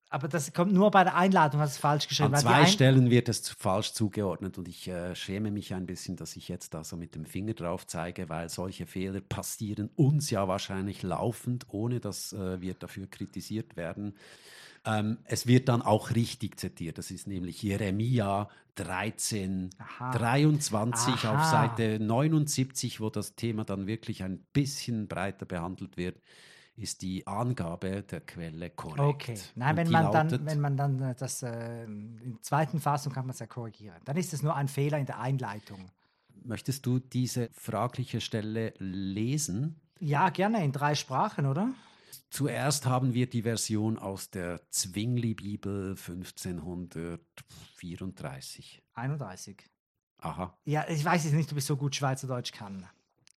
Aber 0.09 0.29
das 0.29 0.53
kommt 0.53 0.73
nur 0.73 0.93
bei 0.93 1.03
der 1.03 1.17
Einladung, 1.17 1.61
hast 1.61 1.73
du 1.73 1.77
es 1.77 1.81
falsch 1.81 2.07
geschrieben. 2.07 2.33
An 2.33 2.41
zwei 2.41 2.67
Stellen 2.67 3.11
wird 3.11 3.29
es 3.29 3.43
zu- 3.43 3.57
falsch 3.59 3.93
zugeordnet 3.93 4.57
und 4.57 4.69
ich 4.69 4.87
äh, 4.87 5.17
schäme 5.17 5.51
mich 5.51 5.75
ein 5.75 5.85
bisschen, 5.85 6.15
dass 6.15 6.37
ich 6.37 6.47
jetzt 6.49 6.75
da 6.75 6.85
so 6.85 6.97
mit 6.97 7.17
dem 7.17 7.25
Finger 7.27 7.55
drauf 7.55 7.89
zeige, 7.89 8.29
weil 8.29 8.49
solche 8.49 8.87
Fehler 8.87 9.21
passieren 9.21 9.91
uns 9.97 10.31
ja 10.31 10.47
wahrscheinlich 10.47 11.03
laufend, 11.03 11.67
ohne 11.71 11.99
dass 11.99 12.33
äh, 12.33 12.61
wir 12.61 12.75
dafür 12.75 13.09
kritisiert 13.09 13.77
werden. 13.77 14.15
Ähm, 14.87 15.19
es 15.25 15.47
wird 15.47 15.69
dann 15.69 15.83
auch 15.83 16.11
richtig 16.15 16.59
zitiert. 16.59 16.97
Das 16.99 17.11
ist 17.11 17.27
nämlich 17.27 17.63
Jeremia 17.63 18.49
13, 18.77 19.71
Aha. 19.79 20.13
23 20.13 21.15
auf 21.15 21.25
Aha. 21.25 21.51
Seite 21.51 21.99
79, 22.01 23.01
wo 23.01 23.11
das 23.11 23.35
Thema 23.35 23.65
dann 23.65 23.87
wirklich 23.87 24.23
ein 24.23 24.39
bisschen 24.53 25.09
breiter 25.09 25.45
behandelt 25.47 25.97
wird, 25.97 26.21
ist 26.77 27.03
die 27.03 27.27
Angabe 27.27 28.03
der 28.03 28.21
Quelle 28.21 28.71
korrekt. 28.71 29.01
Okay. 29.01 29.39
Nein, 29.55 29.77
wenn 29.79 29.91
man, 29.91 30.13
dann, 30.13 30.29
lautet- 30.29 30.45
wenn 30.47 30.61
man 30.61 30.77
dann 30.77 31.01
äh, 31.01 31.15
das 31.15 31.43
äh, 31.43 31.85
in 31.85 32.33
der 32.35 32.43
zweiten 32.43 32.81
Fassung 32.81 33.13
kann 33.13 33.27
man 33.27 33.33
es 33.33 33.39
ja 33.41 33.47
korrigieren. 33.47 33.97
Dann 34.05 34.17
ist 34.17 34.33
es 34.35 34.43
nur 34.43 34.55
ein 34.55 34.69
Fehler 34.69 34.99
in 34.99 35.07
der 35.07 35.19
Einleitung. 35.19 35.91
Möchtest 36.45 36.85
du 36.87 36.99
diese 36.99 37.49
fragliche 37.55 38.21
Stelle 38.21 38.75
lesen? 38.79 39.81
Ja, 39.99 40.29
gerne 40.29 40.63
in 40.63 40.71
drei 40.71 40.95
Sprachen, 40.95 41.47
oder? 41.47 41.71
Zuerst 42.31 42.87
haben 42.87 43.15
wir 43.15 43.29
die 43.29 43.43
Version 43.43 43.99
aus 43.99 44.31
der 44.31 44.61
Zwingli-Bibel 44.71 45.91
1534. 45.91 48.83
31. 48.95 49.65
Aha. 50.19 50.57
Ja, 50.65 50.87
ich 50.89 51.05
weiß 51.05 51.25
jetzt 51.25 51.35
nicht, 51.35 51.53
ob 51.53 51.59
ich 51.59 51.65
so 51.65 51.77
gut 51.77 51.95
Schweizerdeutsch 51.95 52.53
kann. 52.53 52.89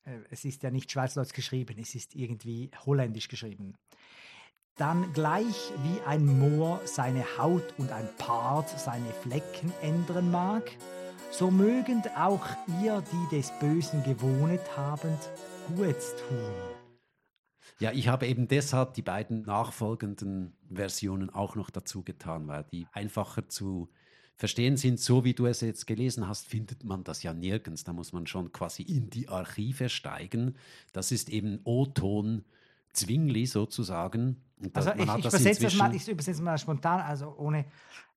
Äh, 0.06 0.20
Es 0.30 0.46
ist 0.46 0.64
ja 0.64 0.72
nicht 0.72 0.90
Schweizerdeutsch 0.92 1.34
geschrieben, 1.34 1.78
es 1.80 1.96
ist 1.96 2.16
irgendwie 2.16 2.72
holländisch 2.86 3.28
geschrieben. 3.28 3.76
Dann 4.76 5.12
gleich 5.12 5.74
wie 5.84 6.00
ein 6.08 6.26
Moor 6.26 6.80
seine 6.86 7.26
Haut 7.38 7.74
und 7.78 7.92
ein 7.92 8.08
Part 8.18 8.70
seine 8.80 9.12
Flecken 9.12 9.74
ändern 9.82 10.32
mag, 10.32 10.72
so 11.32 11.52
mögend 11.52 12.10
auch 12.18 12.46
ihr, 12.82 13.04
die 13.12 13.36
des 13.36 13.52
Bösen 13.60 14.02
gewohnet 14.04 14.62
habend, 14.78 15.30
Gutes 15.76 16.16
tun. 16.28 16.79
Ja, 17.80 17.92
ich 17.94 18.10
habe 18.10 18.28
eben 18.28 18.48
deshalb 18.48 18.94
die 18.94 19.02
beiden 19.02 19.44
nachfolgenden 19.44 20.54
Versionen 20.70 21.30
auch 21.30 21.56
noch 21.56 21.70
dazu 21.70 22.04
getan, 22.04 22.48
weil 22.48 22.66
die 22.66 22.88
einfacher 22.92 23.48
zu 23.48 23.90
verstehen 24.36 24.76
sind. 24.76 25.00
So 25.00 25.24
wie 25.24 25.34
du 25.34 25.46
es 25.46 25.62
jetzt 25.62 25.88
gelesen 25.88 26.28
hast, 26.28 26.46
findet 26.46 26.84
man 26.84 27.06
das 27.06 27.24
ja 27.24 27.34
nirgends. 27.34 27.86
Da 27.86 27.94
muss 27.94 28.12
man 28.12 28.28
schon 28.28 28.52
quasi 28.52 28.84
in 28.84 29.10
die 29.10 29.30
Archive 29.30 29.88
steigen. 29.88 30.56
Das 30.92 31.12
ist 31.12 31.30
eben 31.30 31.62
O-Ton 31.64 32.44
Zwingli 32.92 33.46
sozusagen. 33.46 34.44
also 34.74 34.92
ich, 34.92 35.02
ich 35.02 35.26
übersetze 35.26 35.64
das 35.64 35.76
mal, 35.76 35.96
ich 35.96 36.08
übersetze 36.08 36.42
mal 36.42 36.58
spontan, 36.58 37.02
also 37.02 37.36
ohne, 37.38 37.66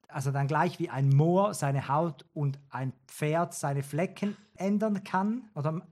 also 0.09 0.33
dann 0.33 0.49
gleich 0.49 0.79
wie 0.79 0.89
ein 0.89 1.09
Moor 1.09 1.55
seine 1.55 1.89
Haut 1.89 2.25
und 2.33 2.59
ein 2.71 2.93
Pferd 3.07 3.55
seine 3.55 3.83
Flecken 3.83 4.37
ändern 4.57 5.05
kann, 5.05 5.51
oder 5.55 5.87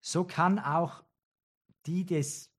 so 0.00 0.24
kann 0.24 0.58
auch 0.58 1.02
die, 1.86 2.04
des, 2.04 2.50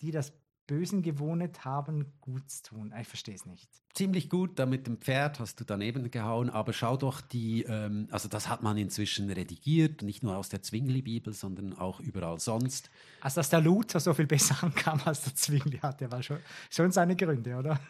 die 0.00 0.10
das 0.10 0.32
Bösen 0.66 1.02
gewohnt 1.02 1.64
haben, 1.64 2.12
Gutes 2.20 2.62
tun. 2.62 2.92
Ich 3.00 3.06
verstehe 3.06 3.34
es 3.34 3.46
nicht. 3.46 3.70
Ziemlich 3.94 4.28
gut, 4.28 4.58
da 4.58 4.66
mit 4.66 4.86
dem 4.86 4.98
Pferd 4.98 5.38
hast 5.38 5.60
du 5.60 5.64
daneben 5.64 6.10
gehauen, 6.10 6.50
aber 6.50 6.72
schau 6.72 6.96
doch 6.96 7.20
die, 7.20 7.62
ähm, 7.62 8.08
also 8.10 8.28
das 8.28 8.48
hat 8.48 8.62
man 8.62 8.76
inzwischen 8.76 9.30
redigiert, 9.30 10.02
nicht 10.02 10.22
nur 10.22 10.36
aus 10.36 10.48
der 10.48 10.62
Zwingli-Bibel, 10.62 11.32
sondern 11.32 11.72
auch 11.72 12.00
überall 12.00 12.40
sonst. 12.40 12.90
Also 13.20 13.36
dass 13.36 13.50
der 13.50 13.60
Luther 13.60 14.00
so 14.00 14.12
viel 14.12 14.26
besser 14.26 14.62
ankam 14.62 15.00
als 15.04 15.22
der 15.22 15.34
Zwingli 15.34 15.78
hatte, 15.78 16.10
war 16.10 16.22
schon, 16.22 16.38
schon 16.68 16.90
seine 16.90 17.14
Gründe, 17.14 17.56
oder? 17.56 17.80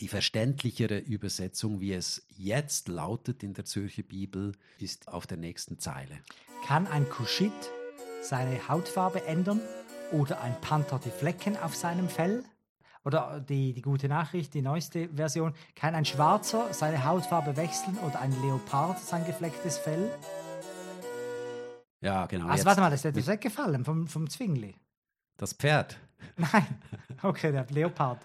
Die 0.00 0.08
verständlichere 0.08 0.98
Übersetzung, 0.98 1.80
wie 1.80 1.92
es 1.92 2.26
jetzt 2.28 2.88
lautet 2.88 3.42
in 3.42 3.54
der 3.54 3.64
Zürcher 3.64 4.02
Bibel, 4.02 4.52
ist 4.78 5.08
auf 5.08 5.26
der 5.26 5.36
nächsten 5.36 5.78
Zeile. 5.78 6.18
Kann 6.66 6.86
ein 6.86 7.08
Kuschit 7.08 7.52
seine 8.22 8.68
Hautfarbe 8.68 9.24
ändern? 9.26 9.60
Oder 10.12 10.40
ein 10.40 10.60
Panther 10.60 11.00
die 11.04 11.10
Flecken 11.10 11.56
auf 11.56 11.74
seinem 11.74 12.08
Fell? 12.08 12.44
Oder 13.04 13.40
die, 13.40 13.74
die 13.74 13.82
gute 13.82 14.08
Nachricht, 14.08 14.54
die 14.54 14.62
neueste 14.62 15.08
Version, 15.08 15.54
kann 15.74 15.94
ein 15.94 16.04
Schwarzer 16.04 16.72
seine 16.72 17.04
Hautfarbe 17.04 17.56
wechseln 17.56 17.98
oder 17.98 18.20
ein 18.20 18.32
Leopard 18.42 18.98
sein 18.98 19.26
geflecktes 19.26 19.78
Fell? 19.78 20.10
Ja, 22.00 22.26
genau. 22.26 22.48
Also 22.48 22.64
warte 22.64 22.80
mal, 22.80 22.90
das 22.90 23.04
ist 23.04 23.26
weggefallen 23.26 23.84
vom, 23.84 24.06
vom 24.06 24.28
Zwingli. 24.28 24.74
Das 25.36 25.52
Pferd? 25.52 25.98
Nein, 26.36 26.66
okay, 27.22 27.52
der 27.52 27.66
Leopard. 27.70 28.24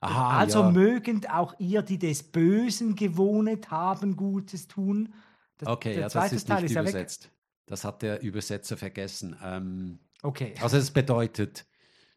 Aha, 0.00 0.38
also 0.38 0.62
ja. 0.62 0.70
mögen 0.70 1.26
auch 1.26 1.54
ihr, 1.58 1.82
die 1.82 1.98
des 1.98 2.22
Bösen 2.22 2.94
gewohnt 2.94 3.70
haben, 3.70 4.16
Gutes 4.16 4.68
tun. 4.68 5.14
Das, 5.56 5.68
okay, 5.68 5.98
ja, 5.98 6.08
das 6.08 6.32
ist 6.32 6.46
Teil 6.46 6.62
nicht 6.62 6.72
ist 6.72 6.80
übersetzt. 6.80 7.24
Ja 7.24 7.30
das 7.68 7.84
hat 7.84 8.02
der 8.02 8.22
Übersetzer 8.22 8.76
vergessen. 8.76 9.36
Ähm, 9.42 9.98
Okay. 10.22 10.54
Also 10.60 10.76
es 10.76 10.90
bedeutet, 10.90 11.66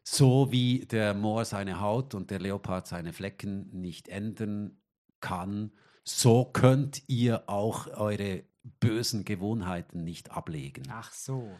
so 0.02 0.50
wie 0.50 0.86
der 0.86 1.14
Moor 1.14 1.44
seine 1.44 1.80
Haut 1.80 2.14
und 2.14 2.30
der 2.30 2.40
Leopard 2.40 2.86
seine 2.86 3.12
Flecken 3.12 3.68
nicht 3.72 4.08
ändern 4.08 4.78
kann, 5.20 5.72
so 6.04 6.44
könnt 6.44 7.02
ihr 7.08 7.48
auch 7.48 7.86
eure 7.86 8.44
bösen 8.80 9.24
Gewohnheiten 9.24 10.04
nicht 10.04 10.30
ablegen. 10.30 10.84
Ach 10.90 11.12
so. 11.12 11.50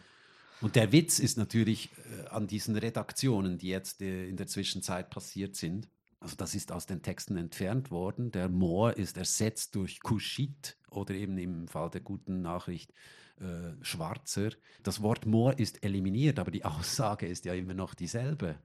Und 0.61 0.75
der 0.75 0.91
Witz 0.91 1.19
ist 1.19 1.37
natürlich 1.37 1.89
äh, 1.97 2.27
an 2.29 2.47
diesen 2.47 2.77
Redaktionen, 2.77 3.57
die 3.57 3.67
jetzt 3.67 4.01
äh, 4.01 4.27
in 4.27 4.37
der 4.37 4.47
Zwischenzeit 4.47 5.09
passiert 5.09 5.55
sind. 5.55 5.89
Also 6.19 6.37
das 6.37 6.55
ist 6.55 6.71
aus 6.71 6.85
den 6.85 7.01
Texten 7.01 7.35
entfernt 7.35 7.91
worden. 7.91 8.31
Der 8.31 8.47
Moor 8.47 8.95
ist 8.95 9.17
ersetzt 9.17 9.75
durch 9.75 9.99
Kuschit 9.99 10.77
oder 10.89 11.13
eben 11.13 11.37
im 11.37 11.67
Fall 11.67 11.89
der 11.89 11.99
guten 11.99 12.41
Nachricht 12.41 12.93
äh, 13.39 13.83
schwarzer. 13.83 14.51
Das 14.83 15.01
Wort 15.01 15.25
Moor 15.25 15.57
ist 15.57 15.83
eliminiert, 15.83 16.39
aber 16.39 16.51
die 16.51 16.65
Aussage 16.65 17.27
ist 17.27 17.45
ja 17.45 17.53
immer 17.53 17.73
noch 17.73 17.93
dieselbe. 17.93 18.59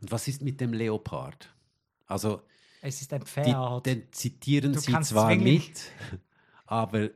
Und 0.00 0.10
was 0.10 0.28
ist 0.28 0.42
mit 0.42 0.60
dem 0.60 0.72
Leopard? 0.72 1.54
Also, 2.06 2.42
es 2.80 3.00
ist 3.00 3.12
ein 3.12 3.22
Pferd. 3.22 3.86
Die, 3.86 3.94
den 3.94 4.12
zitieren 4.12 4.72
du 4.72 4.80
sie 4.80 5.00
zwar 5.00 5.34
mit, 5.36 5.90
aber, 6.66 7.10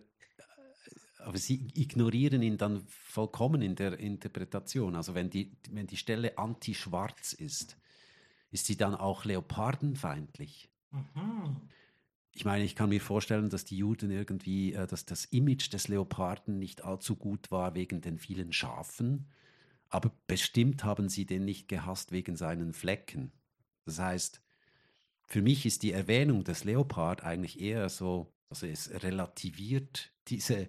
aber 1.18 1.38
sie 1.38 1.68
ignorieren 1.74 2.42
ihn 2.42 2.56
dann 2.56 2.86
vollkommen 2.86 3.60
in 3.62 3.74
der 3.74 3.98
Interpretation. 3.98 4.94
Also 4.94 5.14
wenn 5.14 5.28
die, 5.28 5.56
wenn 5.70 5.86
die 5.86 5.96
Stelle 5.96 6.38
anti-schwarz 6.38 7.32
ist, 7.32 7.76
ist 8.52 8.66
sie 8.66 8.76
dann 8.76 8.94
auch 8.94 9.24
leopardenfeindlich. 9.24 10.70
Mhm 10.92 11.68
ich 12.36 12.44
meine, 12.44 12.64
ich 12.64 12.76
kann 12.76 12.90
mir 12.90 13.00
vorstellen, 13.00 13.48
dass 13.48 13.64
die 13.64 13.78
Juden 13.78 14.10
irgendwie, 14.10 14.74
äh, 14.74 14.86
dass 14.86 15.06
das 15.06 15.24
Image 15.24 15.72
des 15.72 15.88
Leoparden 15.88 16.58
nicht 16.58 16.84
allzu 16.84 17.16
gut 17.16 17.50
war 17.50 17.74
wegen 17.74 18.02
den 18.02 18.18
vielen 18.18 18.52
Schafen, 18.52 19.26
aber 19.88 20.12
bestimmt 20.26 20.84
haben 20.84 21.08
sie 21.08 21.24
den 21.24 21.46
nicht 21.46 21.66
gehasst 21.66 22.12
wegen 22.12 22.36
seinen 22.36 22.74
Flecken. 22.74 23.32
Das 23.86 23.98
heißt, 23.98 24.42
für 25.24 25.40
mich 25.40 25.64
ist 25.64 25.82
die 25.82 25.92
Erwähnung 25.92 26.44
des 26.44 26.64
Leopard 26.64 27.24
eigentlich 27.24 27.58
eher 27.58 27.88
so, 27.88 28.34
also 28.50 28.66
es 28.66 28.90
relativiert 29.02 30.12
diese 30.28 30.68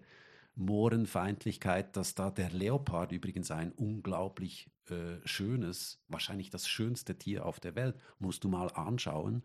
Mohrenfeindlichkeit, 0.55 1.97
dass 1.97 2.15
da 2.15 2.31
der 2.31 2.49
Leopard 2.49 3.11
übrigens 3.11 3.51
ein 3.51 3.73
unglaublich 3.73 4.69
äh, 4.89 5.17
schönes, 5.25 6.01
wahrscheinlich 6.07 6.49
das 6.49 6.69
schönste 6.69 7.17
Tier 7.17 7.45
auf 7.45 7.59
der 7.59 7.75
Welt, 7.75 7.99
musst 8.19 8.45
du 8.45 8.47
mal 8.47 8.69
anschauen 8.69 9.43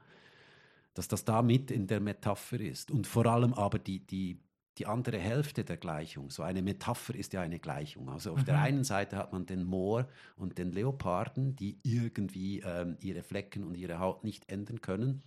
dass 0.94 1.09
das 1.09 1.24
da 1.24 1.42
mit 1.42 1.70
in 1.70 1.87
der 1.87 2.00
Metapher 2.00 2.61
ist. 2.61 2.90
Und 2.90 3.07
vor 3.07 3.26
allem 3.26 3.55
aber 3.55 3.78
die, 3.78 4.07
die, 4.07 4.40
die 4.78 4.87
andere 4.87 5.18
Hälfte 5.18 5.64
der 5.64 5.76
Gleichung. 5.76 6.31
So 6.31 6.42
eine 6.42 6.62
Metapher 6.62 7.14
ist 7.14 7.33
ja 7.33 7.40
eine 7.40 7.59
Gleichung. 7.59 8.11
Also 8.11 8.33
auf 8.33 8.40
mhm. 8.40 8.44
der 8.44 8.61
einen 8.61 8.85
Seite 8.85 9.16
hat 9.16 9.33
man 9.33 9.46
den 9.46 9.64
Moor 9.64 10.09
und 10.37 10.59
den 10.59 10.72
Leoparden, 10.72 11.57
die 11.57 11.78
irgendwie 11.83 12.61
ähm, 12.61 12.96
ihre 13.00 13.22
Flecken 13.22 13.64
und 13.64 13.74
ihre 13.76 13.98
Haut 13.98 14.24
nicht 14.24 14.50
ändern 14.50 14.81
können. 14.81 15.22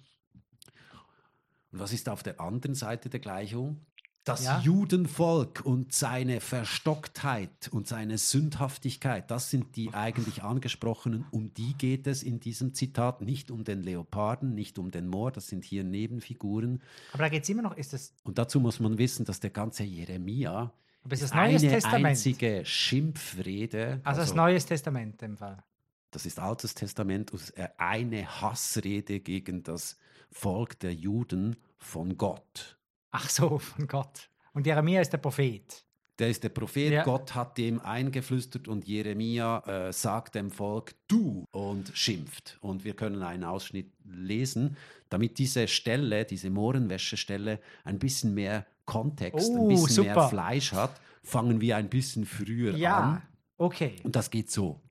Und 1.71 1.79
was 1.79 1.93
ist 1.93 2.09
auf 2.09 2.23
der 2.23 2.39
anderen 2.39 2.75
Seite 2.75 3.09
der 3.09 3.19
Gleichung? 3.19 3.85
Das 4.25 4.43
ja. 4.43 4.59
Judenvolk 4.59 5.61
und 5.63 5.93
seine 5.93 6.41
Verstocktheit 6.41 7.69
und 7.71 7.87
seine 7.87 8.17
Sündhaftigkeit, 8.17 9.29
das 9.29 9.51
sind 9.51 9.75
die 9.75 9.93
eigentlich 9.93 10.41
angesprochenen. 10.41 11.25
Um 11.29 11.53
die 11.53 11.75
geht 11.77 12.07
es 12.07 12.23
in 12.23 12.39
diesem 12.39 12.73
Zitat. 12.73 13.21
Nicht 13.21 13.51
um 13.51 13.63
den 13.63 13.83
Leoparden, 13.83 14.55
nicht 14.55 14.79
um 14.79 14.89
den 14.89 15.07
Moor, 15.07 15.31
das 15.31 15.47
sind 15.47 15.63
hier 15.63 15.83
Nebenfiguren. 15.83 16.81
Aber 17.13 17.21
da 17.21 17.29
geht 17.29 17.43
es 17.43 17.49
immer 17.49 17.61
noch, 17.61 17.77
ist 17.77 17.93
es. 17.93 18.15
Und 18.23 18.39
dazu 18.39 18.59
muss 18.59 18.79
man 18.79 18.97
wissen, 18.97 19.25
dass 19.25 19.39
der 19.41 19.51
ganze 19.51 19.83
Jeremia 19.83 20.73
Aber 21.03 21.13
ist 21.13 21.21
das 21.21 21.31
eine 21.31 21.59
Testament? 21.59 22.05
einzige 22.07 22.65
Schimpfrede. 22.65 24.01
Also, 24.03 24.21
also 24.21 24.21
das 24.21 24.33
Neues 24.33 24.65
Testament 24.65 25.21
im 25.21 25.37
Fall. 25.37 25.63
Das 26.09 26.25
ist 26.25 26.39
Altes 26.39 26.73
Testament, 26.73 27.31
eine 27.77 28.41
Hassrede 28.41 29.19
gegen 29.19 29.61
das 29.61 29.97
Volk 30.31 30.79
der 30.79 30.95
Juden 30.95 31.57
von 31.77 32.17
Gott. 32.17 32.75
Ach 33.17 33.29
so, 33.29 33.59
von 33.59 33.87
Gott. 33.87 34.29
Und 34.53 34.67
Jeremia 34.67 34.99
ist 34.99 35.11
der 35.13 35.19
Prophet. 35.19 35.85
Der 36.19 36.29
ist 36.29 36.43
der 36.43 36.49
Prophet, 36.49 36.91
ja. 36.91 37.03
Gott 37.03 37.33
hat 37.33 37.57
dem 37.57 37.79
eingeflüstert 37.79 38.67
und 38.67 38.85
Jeremia 38.85 39.87
äh, 39.87 39.93
sagt 39.93 40.35
dem 40.35 40.51
Volk 40.51 40.95
du 41.07 41.45
und 41.51 41.91
schimpft. 41.93 42.57
Und 42.59 42.83
wir 42.83 42.93
können 42.93 43.23
einen 43.23 43.45
Ausschnitt 43.45 43.93
lesen, 44.03 44.75
damit 45.09 45.37
diese 45.37 45.69
Stelle, 45.69 46.25
diese 46.25 46.49
Mohrenwäschestelle, 46.49 47.61
ein 47.85 47.99
bisschen 47.99 48.33
mehr 48.33 48.65
Kontext, 48.83 49.49
oh, 49.49 49.63
ein 49.63 49.67
bisschen 49.69 49.87
super. 49.87 50.15
mehr 50.15 50.29
Fleisch 50.29 50.73
hat, 50.73 50.99
fangen 51.23 51.61
wir 51.61 51.77
ein 51.77 51.89
bisschen 51.89 52.25
früher 52.25 52.75
ja, 52.75 52.97
an. 52.97 53.21
Okay. 53.57 53.95
Und 54.03 54.17
das 54.17 54.29
geht 54.29 54.51
so. 54.51 54.81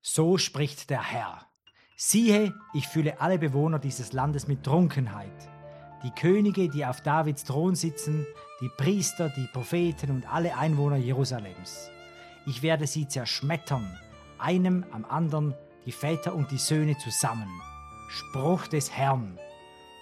So 0.00 0.38
spricht 0.38 0.88
der 0.88 1.02
Herr. 1.02 1.46
Siehe, 1.94 2.54
ich 2.72 2.88
fühle 2.88 3.20
alle 3.20 3.38
Bewohner 3.38 3.78
dieses 3.78 4.14
Landes 4.14 4.48
mit 4.48 4.62
Trunkenheit 4.62 5.55
die 6.02 6.10
Könige, 6.10 6.68
die 6.68 6.84
auf 6.84 7.00
Davids 7.00 7.44
Thron 7.44 7.74
sitzen, 7.74 8.26
die 8.60 8.68
Priester, 8.68 9.28
die 9.30 9.48
Propheten 9.52 10.10
und 10.10 10.32
alle 10.32 10.56
Einwohner 10.56 10.96
Jerusalems. 10.96 11.90
Ich 12.46 12.62
werde 12.62 12.86
sie 12.86 13.08
zerschmettern, 13.08 13.98
einem 14.38 14.84
am 14.92 15.04
anderen, 15.04 15.54
die 15.84 15.92
Väter 15.92 16.34
und 16.34 16.50
die 16.50 16.58
Söhne 16.58 16.96
zusammen. 16.98 17.48
Spruch 18.08 18.66
des 18.66 18.90
Herrn. 18.92 19.38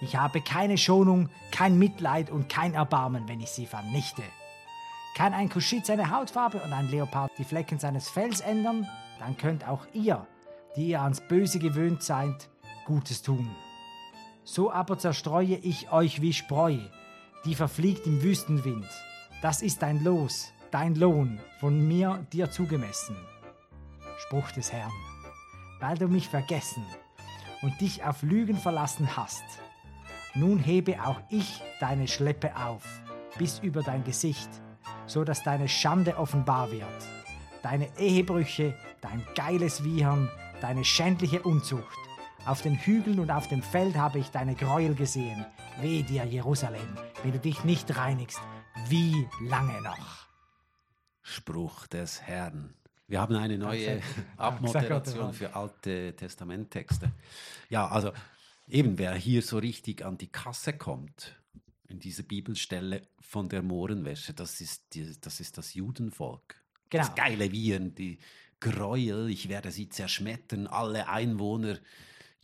Ich 0.01 0.15
habe 0.15 0.41
keine 0.41 0.77
Schonung, 0.77 1.29
kein 1.51 1.79
Mitleid 1.79 2.29
und 2.29 2.49
kein 2.49 2.73
Erbarmen, 2.73 3.27
wenn 3.27 3.39
ich 3.39 3.49
sie 3.49 3.65
vernichte. 3.65 4.23
Kann 5.15 5.33
ein 5.33 5.49
Kuschit 5.49 5.85
seine 5.85 6.11
Hautfarbe 6.11 6.59
und 6.59 6.73
ein 6.73 6.89
Leopard 6.89 7.31
die 7.37 7.45
Flecken 7.45 7.79
seines 7.79 8.09
Fells 8.09 8.41
ändern, 8.41 8.87
dann 9.19 9.37
könnt 9.37 9.67
auch 9.67 9.85
ihr, 9.93 10.27
die 10.75 10.89
ihr 10.89 11.01
ans 11.01 11.21
Böse 11.21 11.59
gewöhnt 11.59 12.03
seid, 12.03 12.49
Gutes 12.85 13.21
tun. 13.21 13.49
So 14.47 14.71
aber 14.71 14.99
zerstreue 14.99 15.55
ich 15.55 15.91
euch 15.91 16.21
wie 16.21 16.31
Spreu, 16.31 16.77
die 17.45 17.55
verfliegt 17.55 18.05
im 18.05 18.21
Wüstenwind. 18.21 18.87
Das 19.41 19.63
ist 19.63 19.81
dein 19.81 20.03
Los, 20.03 20.53
dein 20.69 20.93
Lohn, 20.93 21.39
von 21.59 21.87
mir 21.87 22.27
dir 22.31 22.51
zugemessen. 22.51 23.15
Spruch 24.19 24.51
des 24.51 24.71
Herrn, 24.71 24.91
weil 25.79 25.97
du 25.97 26.07
mich 26.07 26.29
vergessen 26.29 26.85
und 27.63 27.81
dich 27.81 28.03
auf 28.03 28.21
Lügen 28.21 28.55
verlassen 28.55 29.17
hast. 29.17 29.43
Nun 30.35 30.59
hebe 30.59 31.03
auch 31.03 31.19
ich 31.31 31.63
deine 31.79 32.07
Schleppe 32.07 32.55
auf, 32.55 32.83
bis 33.39 33.57
über 33.59 33.81
dein 33.81 34.03
Gesicht, 34.03 34.49
so 35.07 35.23
dass 35.23 35.41
deine 35.41 35.67
Schande 35.67 36.17
offenbar 36.17 36.71
wird. 36.71 36.85
Deine 37.63 37.87
Ehebrüche, 37.97 38.75
dein 39.01 39.25
geiles 39.33 39.83
Wiehern, 39.83 40.29
deine 40.61 40.85
schändliche 40.85 41.41
Unzucht 41.41 41.97
auf 42.45 42.61
den 42.61 42.75
Hügeln 42.75 43.19
und 43.19 43.31
auf 43.31 43.47
dem 43.47 43.63
Feld 43.63 43.95
habe 43.95 44.19
ich 44.19 44.29
deine 44.29 44.55
Gräuel 44.55 44.93
gesehen. 44.93 45.45
Weh 45.81 46.03
dir, 46.03 46.25
Jerusalem, 46.25 46.87
wenn 47.23 47.31
du 47.31 47.39
dich 47.39 47.63
nicht 47.63 47.95
reinigst. 47.97 48.39
Wie 48.87 49.27
lange 49.41 49.81
noch? 49.81 50.27
Spruch 51.21 51.87
des 51.87 52.21
Herrn. 52.21 52.75
Wir 53.07 53.19
haben 53.19 53.35
eine 53.35 53.57
neue 53.57 54.01
Abmoderation 54.37 55.33
für 55.33 55.55
Alte 55.55 56.15
Testamenttexte. 56.15 57.11
Ja, 57.69 57.87
also 57.87 58.11
eben, 58.67 58.97
wer 58.97 59.15
hier 59.15 59.41
so 59.41 59.57
richtig 59.57 60.05
an 60.05 60.17
die 60.17 60.31
Kasse 60.31 60.73
kommt, 60.73 61.35
in 61.87 61.99
dieser 61.99 62.23
Bibelstelle 62.23 63.07
von 63.19 63.49
der 63.49 63.63
Mohrenwäsche, 63.63 64.33
das 64.33 64.61
ist, 64.61 64.93
die, 64.93 65.19
das, 65.19 65.39
ist 65.39 65.57
das 65.57 65.73
Judenvolk. 65.73 66.55
Genau. 66.89 67.03
Das 67.03 67.15
geile 67.15 67.51
Viren, 67.51 67.95
die 67.95 68.19
Gräuel, 68.59 69.29
ich 69.29 69.49
werde 69.49 69.71
sie 69.71 69.89
zerschmettern, 69.89 70.67
alle 70.67 71.07
Einwohner 71.09 71.77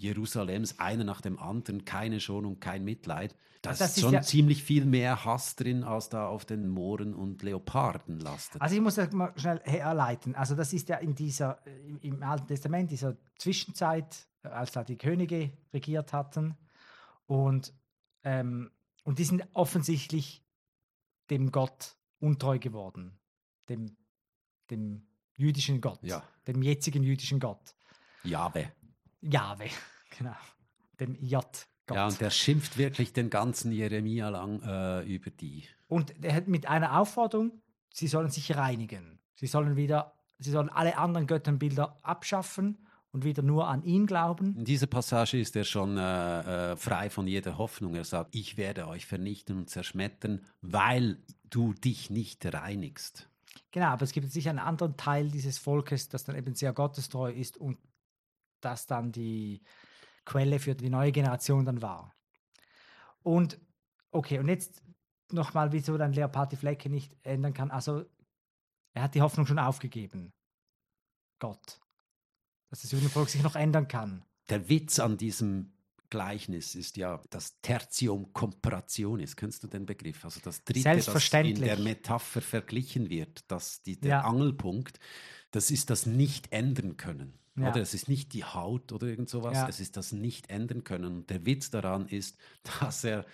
Jerusalems, 0.01 0.79
einer 0.79 1.03
nach 1.03 1.21
dem 1.21 1.37
anderen, 1.37 1.85
keine 1.85 2.19
Schonung, 2.19 2.59
kein 2.59 2.83
Mitleid. 2.83 3.35
Da 3.61 3.71
ist 3.71 3.99
schon 3.99 4.13
ja 4.13 4.21
ziemlich 4.21 4.63
viel 4.63 4.85
mehr 4.85 5.23
Hass 5.23 5.55
drin, 5.55 5.83
als 5.83 6.09
da 6.09 6.27
auf 6.27 6.45
den 6.45 6.67
Mooren 6.67 7.13
und 7.13 7.43
Leoparden 7.43 8.19
lastet. 8.19 8.59
Also 8.59 8.75
ich 8.75 8.81
muss 8.81 8.95
das 8.95 9.11
mal 9.11 9.31
schnell 9.37 9.61
herleiten. 9.63 10.33
Also 10.33 10.55
das 10.55 10.73
ist 10.73 10.89
ja 10.89 10.97
in 10.97 11.13
dieser, 11.13 11.59
im 12.01 12.23
Alten 12.23 12.47
Testament, 12.47 12.89
dieser 12.89 13.15
Zwischenzeit, 13.37 14.27
als 14.41 14.71
da 14.71 14.83
die 14.83 14.97
Könige 14.97 15.51
regiert 15.71 16.11
hatten. 16.11 16.55
Und, 17.27 17.71
ähm, 18.23 18.71
und 19.03 19.19
die 19.19 19.23
sind 19.23 19.43
offensichtlich 19.53 20.43
dem 21.29 21.51
Gott 21.51 21.95
untreu 22.19 22.57
geworden. 22.57 23.19
Dem, 23.69 23.95
dem 24.71 25.05
jüdischen 25.35 25.81
Gott. 25.81 25.99
Ja. 26.01 26.23
Dem 26.47 26.63
jetzigen 26.63 27.03
jüdischen 27.03 27.39
Gott. 27.39 27.75
Jahwe. 28.23 28.71
Jahwe, 29.21 29.69
genau. 30.17 30.35
Dem 30.99 31.15
J. 31.15 31.43
Gott. 31.87 31.95
Ja, 31.95 32.07
und 32.07 32.21
der 32.21 32.29
schimpft 32.29 32.77
wirklich 32.77 33.13
den 33.13 33.29
ganzen 33.29 33.71
Jeremia 33.71 34.29
lang 34.29 34.61
äh, 34.61 35.03
über 35.03 35.31
die. 35.31 35.63
Und 35.87 36.13
er 36.23 36.35
hat 36.35 36.47
mit 36.47 36.67
einer 36.67 36.99
Aufforderung, 36.99 37.51
sie 37.91 38.07
sollen 38.07 38.29
sich 38.29 38.55
reinigen. 38.55 39.19
Sie 39.35 39.47
sollen 39.47 39.75
wieder, 39.75 40.13
sie 40.39 40.51
sollen 40.51 40.69
alle 40.69 40.97
anderen 40.97 41.27
Götterbilder 41.27 41.97
abschaffen 42.03 42.77
und 43.11 43.25
wieder 43.25 43.41
nur 43.41 43.67
an 43.67 43.83
ihn 43.83 44.05
glauben. 44.05 44.55
In 44.57 44.65
dieser 44.65 44.87
Passage 44.87 45.39
ist 45.39 45.55
er 45.55 45.63
schon 45.63 45.97
äh, 45.97 46.71
äh, 46.71 46.75
frei 46.77 47.09
von 47.09 47.27
jeder 47.27 47.57
Hoffnung. 47.57 47.95
Er 47.95 48.05
sagt, 48.05 48.35
ich 48.35 48.57
werde 48.57 48.87
euch 48.87 49.05
vernichten 49.05 49.57
und 49.57 49.69
zerschmettern, 49.69 50.41
weil 50.61 51.17
du 51.49 51.73
dich 51.73 52.09
nicht 52.09 52.45
reinigst. 52.45 53.27
Genau, 53.71 53.87
aber 53.87 54.03
es 54.03 54.11
gibt 54.11 54.31
sicher 54.31 54.49
einen 54.49 54.59
anderen 54.59 54.97
Teil 54.97 55.29
dieses 55.29 55.57
Volkes, 55.57 56.09
das 56.09 56.23
dann 56.23 56.35
eben 56.35 56.55
sehr 56.55 56.73
gottestreu 56.73 57.31
ist 57.31 57.57
und 57.57 57.77
das 58.61 58.87
dann 58.87 59.11
die 59.11 59.61
Quelle 60.25 60.59
für 60.59 60.75
die 60.75 60.89
neue 60.89 61.11
Generation 61.11 61.65
dann 61.65 61.81
war. 61.81 62.13
Und 63.23 63.59
okay, 64.11 64.39
und 64.39 64.47
jetzt 64.47 64.83
nochmal, 65.31 65.71
wieso 65.71 65.97
dann 65.97 66.13
Leopard 66.13 66.51
die 66.51 66.57
Flecke 66.57 66.89
nicht 66.89 67.15
ändern 67.23 67.53
kann. 67.53 67.71
Also, 67.71 68.05
er 68.93 69.03
hat 69.03 69.15
die 69.15 69.21
Hoffnung 69.21 69.45
schon 69.45 69.59
aufgegeben. 69.59 70.33
Gott. 71.39 71.79
Dass 72.69 72.81
das 72.81 72.91
Judenvolk 72.91 73.29
sich 73.29 73.43
noch 73.43 73.55
ändern 73.55 73.87
kann. 73.87 74.23
Der 74.49 74.69
Witz 74.69 74.99
an 74.99 75.17
diesem 75.17 75.73
Gleichnis 76.09 76.75
ist 76.75 76.97
ja 76.97 77.21
das 77.29 77.59
Tertium 77.61 78.33
Comparationis. 78.33 79.35
Kennst 79.35 79.63
du 79.63 79.67
den 79.67 79.85
Begriff? 79.85 80.23
Also 80.25 80.41
das 80.43 80.63
Dritte, 80.63 80.83
das 80.83 81.33
in 81.33 81.55
der 81.55 81.79
Metapher 81.79 82.41
verglichen 82.41 83.09
wird, 83.09 83.49
dass 83.49 83.81
die, 83.81 83.99
der 83.99 84.09
ja. 84.09 84.21
Angelpunkt, 84.21 84.99
das 85.51 85.71
ist 85.71 85.89
das 85.89 86.05
nicht 86.05 86.51
ändern 86.51 86.97
können. 86.97 87.37
Ja. 87.57 87.69
Oder 87.69 87.81
es 87.81 87.93
ist 87.93 88.07
nicht 88.07 88.33
die 88.33 88.45
Haut 88.45 88.91
oder 88.91 89.07
irgend 89.07 89.29
sowas, 89.29 89.57
ja. 89.57 89.67
es 89.67 89.79
ist 89.79 89.97
das 89.97 90.13
nicht 90.13 90.49
ändern 90.49 90.83
können. 90.83 91.17
Und 91.17 91.29
der 91.29 91.45
Witz 91.45 91.69
daran 91.69 92.07
ist, 92.07 92.37
dass 92.79 93.03
er 93.03 93.25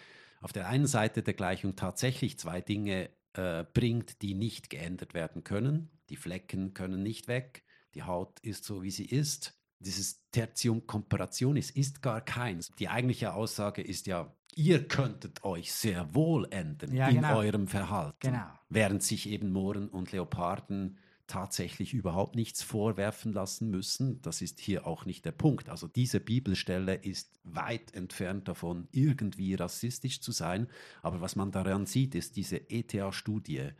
auf 0.41 0.53
der 0.53 0.67
einen 0.67 0.87
Seite 0.87 1.23
der 1.23 1.33
Gleichung 1.33 1.75
tatsächlich 1.75 2.37
zwei 2.37 2.61
Dinge 2.61 3.09
äh, 3.33 3.63
bringt, 3.73 4.21
die 4.21 4.33
nicht 4.33 4.69
geändert 4.69 5.13
werden 5.13 5.43
können. 5.43 5.89
Die 6.09 6.15
Flecken 6.15 6.73
können 6.73 7.03
nicht 7.03 7.27
weg, 7.27 7.63
die 7.93 8.03
Haut 8.03 8.39
ist 8.41 8.63
so, 8.63 8.83
wie 8.83 8.91
sie 8.91 9.05
ist. 9.05 9.55
Dieses 9.79 10.27
Tertium 10.31 10.87
Comparationis 10.87 11.69
ist 11.69 12.01
gar 12.01 12.21
keins. 12.21 12.71
Die 12.79 12.89
eigentliche 12.89 13.33
Aussage 13.33 13.81
ist 13.81 14.07
ja, 14.07 14.35
ihr 14.55 14.87
könntet 14.87 15.43
euch 15.43 15.71
sehr 15.71 16.15
wohl 16.15 16.47
ändern 16.49 16.95
ja, 16.95 17.09
in 17.09 17.17
genau. 17.17 17.37
eurem 17.37 17.67
Verhalten. 17.67 18.17
Genau. 18.19 18.45
Während 18.69 19.03
sich 19.03 19.29
eben 19.29 19.51
Mohren 19.51 19.89
und 19.89 20.11
Leoparden 20.11 20.97
tatsächlich 21.27 21.93
überhaupt 21.93 22.35
nichts 22.35 22.63
vorwerfen 22.63 23.33
lassen 23.33 23.69
müssen. 23.69 24.21
Das 24.21 24.41
ist 24.41 24.59
hier 24.59 24.87
auch 24.87 25.05
nicht 25.05 25.25
der 25.25 25.31
Punkt. 25.31 25.69
Also 25.69 25.87
diese 25.87 26.19
Bibelstelle 26.19 26.95
ist 26.95 27.39
weit 27.43 27.93
entfernt 27.93 28.47
davon, 28.47 28.87
irgendwie 28.91 29.53
rassistisch 29.53 30.21
zu 30.21 30.31
sein. 30.31 30.67
Aber 31.01 31.21
was 31.21 31.35
man 31.35 31.51
daran 31.51 31.85
sieht, 31.85 32.15
ist 32.15 32.35
diese 32.35 32.69
ETA-Studie 32.69 33.71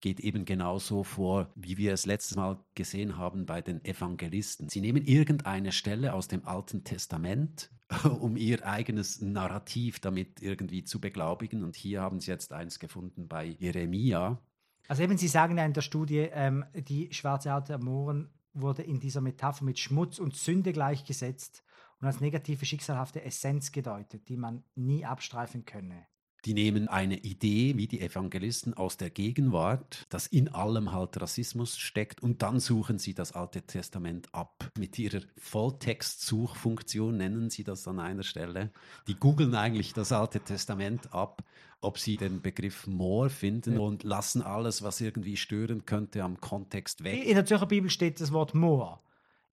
geht 0.00 0.20
eben 0.20 0.44
genauso 0.44 1.04
vor, 1.04 1.52
wie 1.54 1.76
wir 1.76 1.92
es 1.92 2.06
letztes 2.06 2.36
Mal 2.36 2.58
gesehen 2.74 3.16
haben 3.18 3.46
bei 3.46 3.60
den 3.60 3.84
Evangelisten. 3.84 4.68
Sie 4.68 4.80
nehmen 4.80 5.04
irgendeine 5.04 5.72
Stelle 5.72 6.14
aus 6.14 6.28
dem 6.28 6.46
Alten 6.46 6.84
Testament, 6.84 7.70
um 8.20 8.36
ihr 8.36 8.66
eigenes 8.66 9.20
Narrativ 9.20 10.00
damit 10.00 10.42
irgendwie 10.42 10.84
zu 10.84 11.00
beglaubigen. 11.00 11.62
Und 11.62 11.76
hier 11.76 12.00
haben 12.00 12.20
sie 12.20 12.30
jetzt 12.30 12.52
eins 12.52 12.78
gefunden 12.78 13.28
bei 13.28 13.44
Jeremia. 13.44 14.40
Also 14.90 15.04
eben, 15.04 15.16
Sie 15.16 15.28
sagen 15.28 15.56
ja 15.56 15.64
in 15.64 15.72
der 15.72 15.82
Studie, 15.82 16.28
ähm, 16.32 16.64
die 16.74 17.12
schwarze 17.12 17.52
Haut 17.52 17.68
der 17.68 17.78
Mohren 17.78 18.28
wurde 18.54 18.82
in 18.82 18.98
dieser 18.98 19.20
Metapher 19.20 19.64
mit 19.64 19.78
Schmutz 19.78 20.18
und 20.18 20.34
Sünde 20.34 20.72
gleichgesetzt 20.72 21.62
und 22.00 22.08
als 22.08 22.20
negative 22.20 22.66
schicksalhafte 22.66 23.22
Essenz 23.22 23.70
gedeutet, 23.70 24.28
die 24.28 24.36
man 24.36 24.64
nie 24.74 25.04
abstreifen 25.04 25.64
könne. 25.64 26.08
Die 26.46 26.54
nehmen 26.54 26.88
eine 26.88 27.18
Idee, 27.18 27.76
wie 27.76 27.86
die 27.86 28.00
Evangelisten 28.00 28.72
aus 28.74 28.96
der 28.96 29.10
Gegenwart, 29.10 30.06
dass 30.08 30.26
in 30.26 30.48
allem 30.48 30.90
halt 30.90 31.20
Rassismus 31.20 31.78
steckt, 31.78 32.22
und 32.22 32.40
dann 32.42 32.60
suchen 32.60 32.98
sie 32.98 33.12
das 33.12 33.32
Alte 33.32 33.62
Testament 33.62 34.34
ab. 34.34 34.70
Mit 34.78 34.98
ihrer 34.98 35.20
Volltext-Suchfunktion 35.36 37.16
nennen 37.18 37.50
sie 37.50 37.62
das 37.62 37.86
an 37.86 38.00
einer 38.00 38.22
Stelle. 38.22 38.72
Die 39.06 39.16
googeln 39.16 39.54
eigentlich 39.54 39.92
das 39.92 40.12
Alte 40.12 40.40
Testament 40.40 41.12
ab, 41.12 41.44
ob 41.80 41.98
sie 41.98 42.16
den 42.16 42.42
Begriff 42.42 42.86
Moor 42.86 43.30
finden 43.30 43.74
ja. 43.74 43.80
und 43.80 44.02
lassen 44.02 44.42
alles, 44.42 44.82
was 44.82 45.00
irgendwie 45.00 45.36
stören 45.36 45.86
könnte, 45.86 46.22
am 46.22 46.40
Kontext 46.40 47.04
weg. 47.04 47.24
In 47.26 47.34
der 47.34 47.46
Zürcher 47.46 47.66
Bibel 47.66 47.90
steht 47.90 48.20
das 48.20 48.32
Wort 48.32 48.54
Moor. 48.54 49.02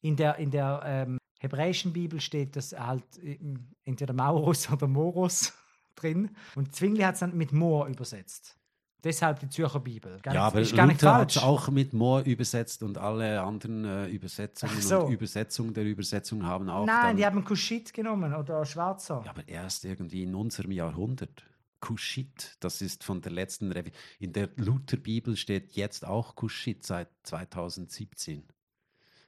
In 0.01 0.15
der, 0.15 0.37
in 0.37 0.51
der 0.51 0.81
ähm, 0.85 1.17
hebräischen 1.39 1.93
Bibel 1.93 2.19
steht 2.19 2.55
das 2.55 2.73
halt 2.73 3.03
ähm, 3.23 3.67
entweder 3.85 4.13
Maurus 4.13 4.69
oder 4.71 4.87
Moros 4.87 5.53
drin. 5.95 6.31
Und 6.55 6.75
Zwingli 6.75 7.01
hat 7.01 7.15
es 7.15 7.21
dann 7.21 7.35
mit 7.35 7.53
Moor 7.53 7.87
übersetzt. 7.87 8.57
Deshalb 9.03 9.39
die 9.39 9.47
Zürcher 9.47 9.79
Bibel. 9.79 10.19
Gar 10.21 10.33
ja, 10.33 10.41
aber 10.47 10.59
ist 10.59 10.75
Luther 10.75 11.13
hat 11.13 11.31
es 11.31 11.41
auch 11.41 11.69
mit 11.69 11.93
Moor 11.93 12.21
übersetzt 12.21 12.81
und 12.81 12.97
alle 12.97 13.41
anderen 13.41 13.85
äh, 13.85 14.07
Übersetzungen 14.07 14.81
so. 14.81 15.05
und 15.05 15.13
Übersetzungen 15.13 15.73
der 15.73 15.85
Übersetzung 15.85 16.43
haben 16.43 16.67
auch. 16.67 16.85
Nein, 16.85 17.15
die 17.15 17.25
haben 17.25 17.45
Kuschit 17.45 17.93
genommen 17.93 18.33
oder 18.33 18.65
Schwarzer. 18.65 19.21
Ja, 19.23 19.31
aber 19.31 19.47
erst 19.47 19.85
irgendwie 19.85 20.23
in 20.23 20.33
unserem 20.33 20.71
Jahrhundert. 20.71 21.43
Kuschit, 21.79 22.57
das 22.59 22.81
ist 22.81 23.03
von 23.03 23.21
der 23.21 23.31
letzten 23.31 23.71
Revision. 23.71 23.99
In 24.19 24.33
der 24.33 24.49
Lutherbibel 24.55 25.35
steht 25.35 25.73
jetzt 25.73 26.05
auch 26.05 26.35
Kuschit 26.35 26.85
seit 26.85 27.09
2017. 27.23 28.43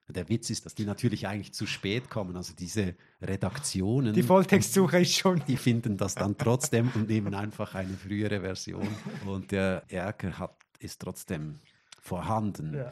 Der 0.10 0.28
Witz 0.28 0.50
ist, 0.50 0.66
dass 0.66 0.74
die 0.74 0.86
natürlich 0.86 1.28
eigentlich 1.28 1.54
zu 1.54 1.68
spät 1.68 2.10
kommen. 2.10 2.36
Also 2.36 2.54
diese 2.56 2.96
Redaktionen. 3.22 4.14
Die 4.14 4.24
Volltextsuche 4.24 5.02
ist 5.02 5.16
schon. 5.16 5.44
Die 5.48 5.58
finden 5.58 5.98
das 5.98 6.16
dann 6.16 6.36
trotzdem 6.36 6.92
und 6.96 7.10
nehmen 7.10 7.36
einfach 7.36 7.76
eine 7.76 7.94
frühere 7.94 8.42
Version. 8.42 8.88
Und 9.28 9.52
der 9.52 9.84
Ärger 9.88 10.40
hat, 10.40 10.56
ist 10.80 11.00
trotzdem 11.00 11.60
vorhanden. 12.02 12.74
Ja. 12.74 12.92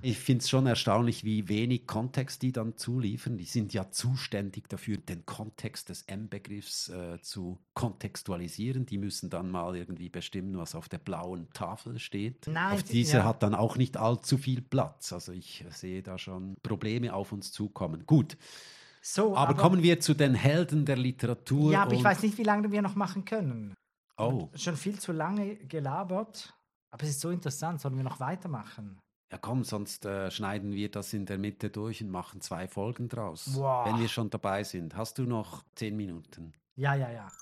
Ich 0.00 0.18
finde 0.18 0.42
es 0.42 0.48
schon 0.48 0.66
erstaunlich, 0.66 1.22
wie 1.22 1.48
wenig 1.48 1.86
Kontext 1.86 2.42
die 2.42 2.50
dann 2.50 2.76
zuliefern. 2.76 3.36
Die 3.36 3.44
sind 3.44 3.74
ja 3.74 3.90
zuständig 3.90 4.68
dafür, 4.68 4.96
den 4.96 5.26
Kontext 5.26 5.90
des 5.90 6.02
M-Begriffs 6.02 6.88
äh, 6.88 7.20
zu 7.20 7.58
kontextualisieren. 7.74 8.86
Die 8.86 8.96
müssen 8.96 9.28
dann 9.28 9.50
mal 9.50 9.76
irgendwie 9.76 10.08
bestimmen, 10.08 10.56
was 10.56 10.74
auf 10.74 10.88
der 10.88 10.98
blauen 10.98 11.50
Tafel 11.52 11.98
steht. 11.98 12.46
Nein, 12.46 12.72
auf 12.72 12.82
diese 12.82 13.18
ja. 13.18 13.24
hat 13.24 13.42
dann 13.42 13.54
auch 13.54 13.76
nicht 13.76 13.96
allzu 13.96 14.38
viel 14.38 14.62
Platz. 14.62 15.12
Also 15.12 15.32
ich 15.32 15.64
sehe 15.70 16.02
da 16.02 16.16
schon 16.16 16.56
Probleme 16.62 17.12
auf 17.12 17.32
uns 17.32 17.52
zukommen. 17.52 18.04
Gut. 18.06 18.38
So, 19.02 19.36
aber, 19.36 19.50
aber 19.50 19.60
kommen 19.60 19.82
wir 19.82 20.00
zu 20.00 20.14
den 20.14 20.34
Helden 20.34 20.86
der 20.86 20.96
Literatur. 20.96 21.72
Ja, 21.72 21.82
aber 21.82 21.94
ich 21.94 22.04
weiß 22.04 22.22
nicht, 22.22 22.38
wie 22.38 22.44
lange 22.44 22.70
wir 22.70 22.82
noch 22.82 22.94
machen 22.94 23.24
können. 23.24 23.74
Oh. 24.16 24.48
Schon 24.54 24.76
viel 24.76 24.98
zu 24.98 25.12
lange 25.12 25.56
gelabert. 25.56 26.54
Aber 26.92 27.02
es 27.04 27.10
ist 27.10 27.20
so 27.20 27.30
interessant. 27.30 27.80
Sollen 27.80 27.96
wir 27.96 28.04
noch 28.04 28.20
weitermachen? 28.20 29.01
Ja 29.32 29.38
komm, 29.38 29.64
sonst 29.64 30.04
äh, 30.04 30.30
schneiden 30.30 30.72
wir 30.72 30.90
das 30.90 31.14
in 31.14 31.24
der 31.24 31.38
Mitte 31.38 31.70
durch 31.70 32.02
und 32.02 32.10
machen 32.10 32.42
zwei 32.42 32.68
Folgen 32.68 33.08
draus, 33.08 33.48
wow. 33.54 33.86
wenn 33.86 33.98
wir 33.98 34.08
schon 34.08 34.28
dabei 34.28 34.62
sind. 34.62 34.94
Hast 34.94 35.16
du 35.16 35.22
noch 35.22 35.64
zehn 35.74 35.96
Minuten? 35.96 36.52
Ja, 36.76 36.94
ja, 36.94 37.10
ja. 37.10 37.32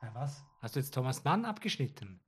Ja, 0.00 0.14
was? 0.14 0.42
Hast 0.62 0.74
du 0.74 0.80
jetzt 0.80 0.94
Thomas 0.94 1.22
Mann 1.22 1.44
abgeschnitten? 1.44 2.18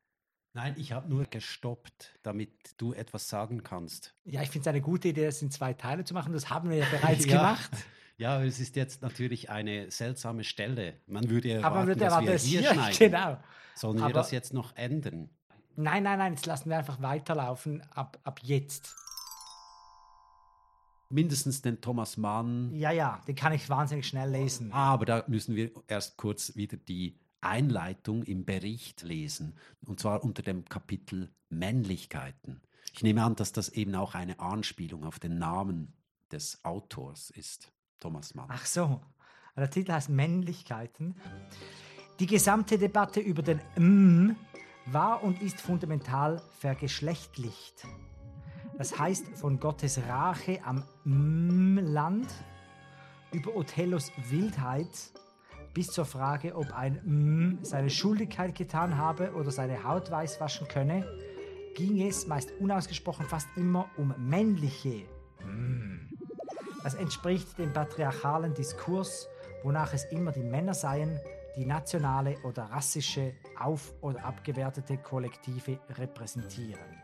Nein, 0.52 0.74
ich 0.76 0.92
habe 0.92 1.08
nur 1.08 1.24
gestoppt, 1.24 2.18
damit 2.22 2.50
du 2.76 2.92
etwas 2.92 3.26
sagen 3.28 3.62
kannst. 3.62 4.14
Ja, 4.24 4.42
ich 4.42 4.50
finde 4.50 4.68
es 4.68 4.68
eine 4.68 4.82
gute 4.82 5.08
Idee, 5.08 5.24
das 5.24 5.40
in 5.40 5.50
zwei 5.50 5.72
Teile 5.72 6.04
zu 6.04 6.12
machen. 6.12 6.34
Das 6.34 6.50
haben 6.50 6.68
wir 6.68 6.76
ja 6.76 6.86
bereits 6.90 7.24
ja. 7.24 7.38
gemacht. 7.38 7.70
Ja, 8.18 8.42
es 8.42 8.60
ist 8.60 8.76
jetzt 8.76 9.00
natürlich 9.00 9.48
eine 9.48 9.90
seltsame 9.90 10.44
Stelle. 10.44 11.00
Man 11.06 11.30
würde 11.30 11.52
erwarten, 11.52 11.66
Aber 11.66 11.76
man 11.76 11.88
würde 11.88 12.00
dass 12.00 12.20
wir 12.20 12.36
hier, 12.36 12.60
hier 12.60 12.72
schneiden. 12.74 12.98
Genau. 12.98 13.38
Sollen 13.74 13.96
wir 13.96 14.04
Aber 14.04 14.12
das 14.12 14.30
jetzt 14.30 14.52
noch 14.52 14.76
ändern? 14.76 15.30
Nein, 15.76 16.02
nein, 16.02 16.18
nein, 16.18 16.32
jetzt 16.32 16.46
lassen 16.46 16.70
wir 16.70 16.78
einfach 16.78 17.00
weiterlaufen 17.02 17.82
ab, 17.92 18.18
ab 18.24 18.40
jetzt. 18.42 18.94
mindestens 21.08 21.62
den 21.62 21.80
Thomas 21.80 22.16
Mann. 22.16 22.74
Ja, 22.74 22.90
ja, 22.90 23.20
den 23.28 23.36
kann 23.36 23.52
ich 23.52 23.68
wahnsinnig 23.68 24.08
schnell 24.08 24.30
lesen. 24.30 24.72
Aber 24.72 25.04
da 25.04 25.24
müssen 25.28 25.54
wir 25.54 25.70
erst 25.86 26.16
kurz 26.16 26.56
wieder 26.56 26.76
die 26.76 27.18
Einleitung 27.40 28.22
im 28.24 28.44
Bericht 28.44 29.02
lesen. 29.02 29.56
Und 29.86 30.00
zwar 30.00 30.24
unter 30.24 30.42
dem 30.42 30.64
Kapitel 30.64 31.30
Männlichkeiten. 31.48 32.60
Ich 32.92 33.02
nehme 33.02 33.22
an, 33.22 33.36
dass 33.36 33.52
das 33.52 33.68
eben 33.68 33.94
auch 33.94 34.14
eine 34.14 34.40
Anspielung 34.40 35.04
auf 35.04 35.18
den 35.18 35.38
Namen 35.38 35.92
des 36.32 36.64
Autors 36.64 37.30
ist, 37.30 37.72
Thomas 38.00 38.34
Mann. 38.34 38.48
Ach 38.50 38.66
so, 38.66 39.00
der 39.54 39.70
Titel 39.70 39.92
heißt 39.92 40.08
Männlichkeiten. 40.08 41.14
Die 42.18 42.26
gesamte 42.26 42.78
Debatte 42.78 43.20
über 43.20 43.42
den 43.42 43.60
M 43.76 44.36
war 44.86 45.22
und 45.22 45.42
ist 45.42 45.60
fundamental 45.60 46.40
vergeschlechtlicht. 46.58 47.86
Das 48.78 48.98
heißt, 48.98 49.38
von 49.38 49.58
Gottes 49.58 50.00
Rache 50.08 50.60
am 50.64 50.84
M-Land 51.04 52.28
über 53.32 53.56
Othellos 53.56 54.12
Wildheit 54.28 54.88
bis 55.74 55.88
zur 55.88 56.04
Frage, 56.04 56.54
ob 56.54 56.72
ein 56.72 56.96
M 57.04 57.58
seine 57.62 57.90
Schuldigkeit 57.90 58.54
getan 58.54 58.96
habe 58.96 59.32
oder 59.34 59.50
seine 59.50 59.84
Haut 59.84 60.10
weiß 60.10 60.40
waschen 60.40 60.68
könne, 60.68 61.06
ging 61.74 62.00
es 62.00 62.26
meist 62.26 62.52
unausgesprochen 62.60 63.26
fast 63.26 63.48
immer 63.56 63.90
um 63.96 64.14
männliche 64.18 65.02
M. 65.40 66.08
Das 66.82 66.94
entspricht 66.94 67.58
dem 67.58 67.72
patriarchalen 67.72 68.54
Diskurs, 68.54 69.28
wonach 69.62 69.92
es 69.92 70.04
immer 70.04 70.32
die 70.32 70.44
Männer 70.44 70.72
seien, 70.72 71.20
die 71.56 71.64
nationale 71.64 72.38
oder 72.44 72.64
rassische 72.64 73.34
auf- 73.58 73.94
oder 74.02 74.24
abgewertete 74.24 74.98
Kollektive 74.98 75.80
repräsentieren. 75.90 77.02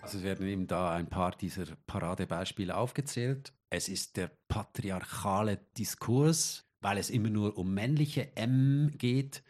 Also 0.00 0.18
es 0.18 0.24
werden 0.24 0.46
eben 0.46 0.66
da 0.66 0.92
ein 0.92 1.08
paar 1.08 1.32
dieser 1.32 1.64
Paradebeispiele 1.86 2.76
aufgezählt. 2.76 3.52
Es 3.70 3.88
ist 3.88 4.16
der 4.16 4.30
patriarchale 4.48 5.58
Diskurs, 5.76 6.64
weil 6.80 6.98
es 6.98 7.10
immer 7.10 7.30
nur 7.30 7.56
um 7.58 7.74
männliche 7.74 8.36
M 8.36 8.92
geht. 8.98 9.42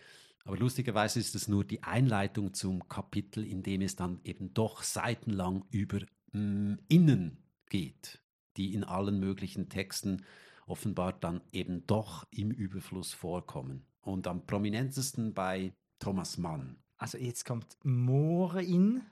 Aber 0.44 0.56
lustigerweise 0.56 1.18
ist 1.18 1.34
es 1.34 1.48
nur 1.48 1.64
die 1.64 1.82
Einleitung 1.82 2.54
zum 2.54 2.88
Kapitel, 2.88 3.44
in 3.44 3.62
dem 3.62 3.82
es 3.82 3.96
dann 3.96 4.20
eben 4.24 4.54
doch 4.54 4.82
seitenlang 4.82 5.64
über 5.70 6.00
mm, 6.32 6.74
Innen 6.88 7.42
geht, 7.68 8.22
die 8.56 8.74
in 8.74 8.84
allen 8.84 9.18
möglichen 9.18 9.68
Texten 9.68 10.24
offenbar 10.66 11.12
dann 11.12 11.40
eben 11.52 11.86
doch 11.86 12.26
im 12.30 12.50
Überfluss 12.50 13.12
vorkommen. 13.12 13.86
Und 14.00 14.26
am 14.26 14.46
prominentesten 14.46 15.34
bei 15.34 15.72
Thomas 15.98 16.36
Mann. 16.38 16.76
Also 16.96 17.18
jetzt 17.18 17.44
kommt 17.44 17.76
Morin, 17.82 19.02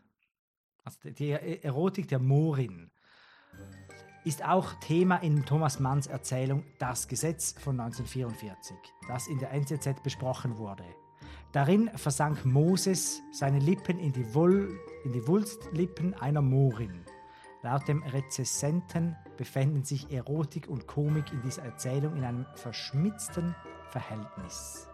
also 0.85 0.99
die 1.11 1.31
Erotik 1.31 2.09
der 2.09 2.19
Morin, 2.19 2.91
ist 4.25 4.45
auch 4.45 4.75
Thema 4.75 5.17
in 5.17 5.45
Thomas 5.45 5.81
Manns 5.81 6.07
Erzählung 6.07 6.65
Das 6.79 7.09
Gesetz 7.09 7.53
von 7.59 7.81
1944, 7.81 8.77
das 9.09 9.27
in 9.27 9.39
der 9.39 9.51
NZZ 9.53 10.03
besprochen 10.03 10.59
wurde. 10.59 10.85
Darin 11.53 11.91
versank 11.97 12.45
Moses 12.45 13.21
seine 13.33 13.59
Lippen 13.59 13.99
in 13.99 14.13
die, 14.13 14.35
Woll, 14.35 14.79
in 15.05 15.13
die 15.13 15.27
Wulstlippen 15.27 16.15
einer 16.15 16.41
Morin. 16.41 17.05
Laut 17.65 17.87
dem 17.87 18.03
Rezessenten 18.03 19.17
befänden 19.37 19.85
sich 19.85 20.11
Erotik 20.11 20.69
und 20.69 20.89
Komik 20.89 21.33
in 21.33 21.43
dieser 21.43 21.63
Erzählung 21.63 22.17
in 22.17 22.25
einem 22.25 22.45
verschmitzten 22.57 23.55
Verhältnis. 23.91 24.89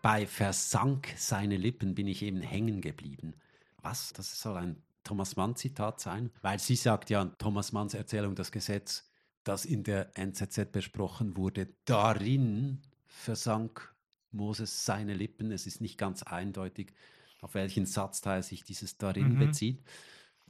Bei 0.00 0.26
versank 0.26 1.12
seine 1.18 1.58
Lippen 1.58 1.94
bin 1.94 2.06
ich 2.06 2.22
eben 2.22 2.40
hängen 2.40 2.80
geblieben. 2.80 3.34
Was? 3.82 4.14
Das 4.14 4.40
soll 4.40 4.56
ein 4.56 4.82
Thomas 5.04 5.36
Mann-Zitat 5.36 6.00
sein? 6.00 6.30
Weil 6.40 6.58
sie 6.58 6.76
sagt 6.76 7.10
ja, 7.10 7.26
Thomas 7.26 7.72
Manns 7.72 7.92
Erzählung, 7.92 8.34
das 8.34 8.52
Gesetz, 8.52 9.10
das 9.44 9.66
in 9.66 9.82
der 9.82 10.16
NZZ 10.16 10.72
besprochen 10.72 11.36
wurde, 11.36 11.68
darin 11.84 12.80
versank 13.06 13.94
Moses 14.32 14.86
seine 14.86 15.12
Lippen. 15.12 15.52
Es 15.52 15.66
ist 15.66 15.82
nicht 15.82 15.98
ganz 15.98 16.22
eindeutig, 16.22 16.94
auf 17.42 17.52
welchen 17.52 17.84
Satzteil 17.84 18.42
sich 18.42 18.64
dieses 18.64 18.96
darin 18.96 19.34
mhm. 19.34 19.38
bezieht. 19.40 19.82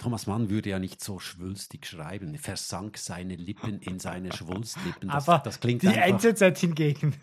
Thomas 0.00 0.26
Mann 0.26 0.48
würde 0.48 0.70
ja 0.70 0.78
nicht 0.78 1.04
so 1.04 1.18
schwülstig 1.18 1.86
schreiben. 1.86 2.36
Versank 2.38 2.96
seine 2.96 3.36
Lippen 3.36 3.80
in 3.80 3.98
seine 3.98 4.32
Schwulstlippen. 4.36 5.10
Das, 5.10 5.28
Aber 5.28 5.42
das 5.44 5.60
klingt 5.60 5.82
die 5.82 5.88
einfach, 5.88 6.24
NZZ 6.24 6.58
hingegen. 6.58 7.14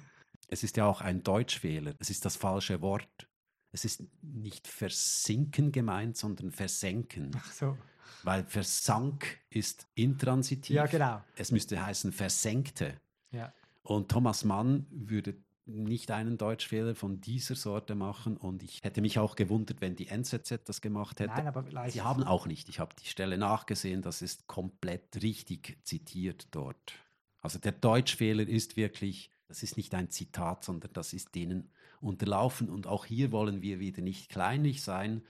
Es 0.47 0.63
ist 0.63 0.77
ja 0.77 0.85
auch 0.85 1.01
ein 1.01 1.23
Deutschfehler. 1.23 1.95
Es 1.97 2.11
ist 2.11 2.23
das 2.23 2.35
falsche 2.35 2.81
Wort. 2.81 3.27
Es 3.71 3.83
ist 3.83 4.03
nicht 4.21 4.67
versinken 4.67 5.71
gemeint, 5.71 6.17
sondern 6.17 6.51
versenken. 6.51 7.31
Ach 7.35 7.51
so. 7.51 7.77
Weil 8.23 8.43
versank 8.45 9.39
ist 9.49 9.87
intransitiv. 9.95 10.75
Ja, 10.75 10.85
genau. 10.85 11.23
Es 11.35 11.51
müsste 11.51 11.83
heißen 11.83 12.11
versenkte. 12.11 13.01
Ja. 13.31 13.53
Und 13.81 14.09
Thomas 14.09 14.45
Mann 14.45 14.85
würde 14.91 15.35
nicht 15.67 16.11
einen 16.11 16.37
Deutschfehler 16.37 16.95
von 16.95 17.19
dieser 17.19 17.55
Sorte 17.55 17.95
machen 17.95 18.37
und 18.37 18.63
ich 18.63 18.83
hätte 18.83 19.01
mich 19.01 19.19
auch 19.19 19.35
gewundert, 19.35 19.81
wenn 19.81 19.95
die 19.95 20.07
NZZ 20.07 20.61
das 20.65 20.81
gemacht 20.81 21.19
hätte. 21.19 21.33
Nein, 21.33 21.47
aber 21.47 21.63
vielleicht. 21.63 21.93
Sie 21.93 22.01
haben 22.01 22.23
auch 22.23 22.47
nicht. 22.47 22.69
Ich 22.69 22.79
habe 22.79 22.95
die 23.01 23.07
Stelle 23.07 23.37
nachgesehen, 23.37 24.01
das 24.01 24.21
ist 24.21 24.47
komplett 24.47 25.21
richtig 25.21 25.77
zitiert 25.83 26.47
dort. 26.51 26.93
Also 27.41 27.59
der 27.59 27.73
Deutschfehler 27.73 28.47
ist 28.47 28.77
wirklich, 28.77 29.29
das 29.47 29.63
ist 29.63 29.77
nicht 29.77 29.93
ein 29.93 30.09
Zitat, 30.09 30.63
sondern 30.63 30.91
das 30.93 31.13
ist 31.13 31.35
denen 31.35 31.69
unterlaufen 31.99 32.69
und 32.69 32.87
auch 32.87 33.05
hier 33.05 33.31
wollen 33.31 33.61
wir 33.61 33.79
wieder 33.79 34.01
nicht 34.01 34.29
kleinlich 34.29 34.81
sein, 34.81 35.23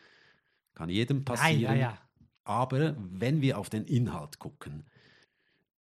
kann 0.73 0.89
jedem 0.89 1.25
passieren. 1.25 1.61
Nein, 1.63 1.79
ja, 1.79 1.91
ja. 1.91 1.97
Aber 2.43 2.95
wenn 2.97 3.41
wir 3.41 3.57
auf 3.57 3.69
den 3.69 3.85
Inhalt 3.85 4.39
gucken, 4.39 4.85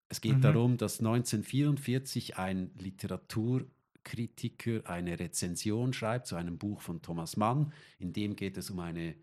es 0.09 0.21
geht 0.21 0.39
mhm. 0.39 0.43
darum, 0.43 0.77
dass 0.77 1.01
1944 1.01 2.39
ein 2.39 2.71
Literatur 2.79 3.67
Kritiker 4.07 4.89
eine 4.89 5.19
Rezension 5.19 5.93
schreibt 5.93 6.29
zu 6.29 6.37
einem 6.37 6.59
Buch 6.59 6.81
von 6.81 7.03
Thomas 7.03 7.37
Mann. 7.37 7.73
In 7.99 8.13
dem 8.13 8.37
geht 8.37 8.57
es 8.57 8.71
um 8.71 8.79
eine 8.79 9.17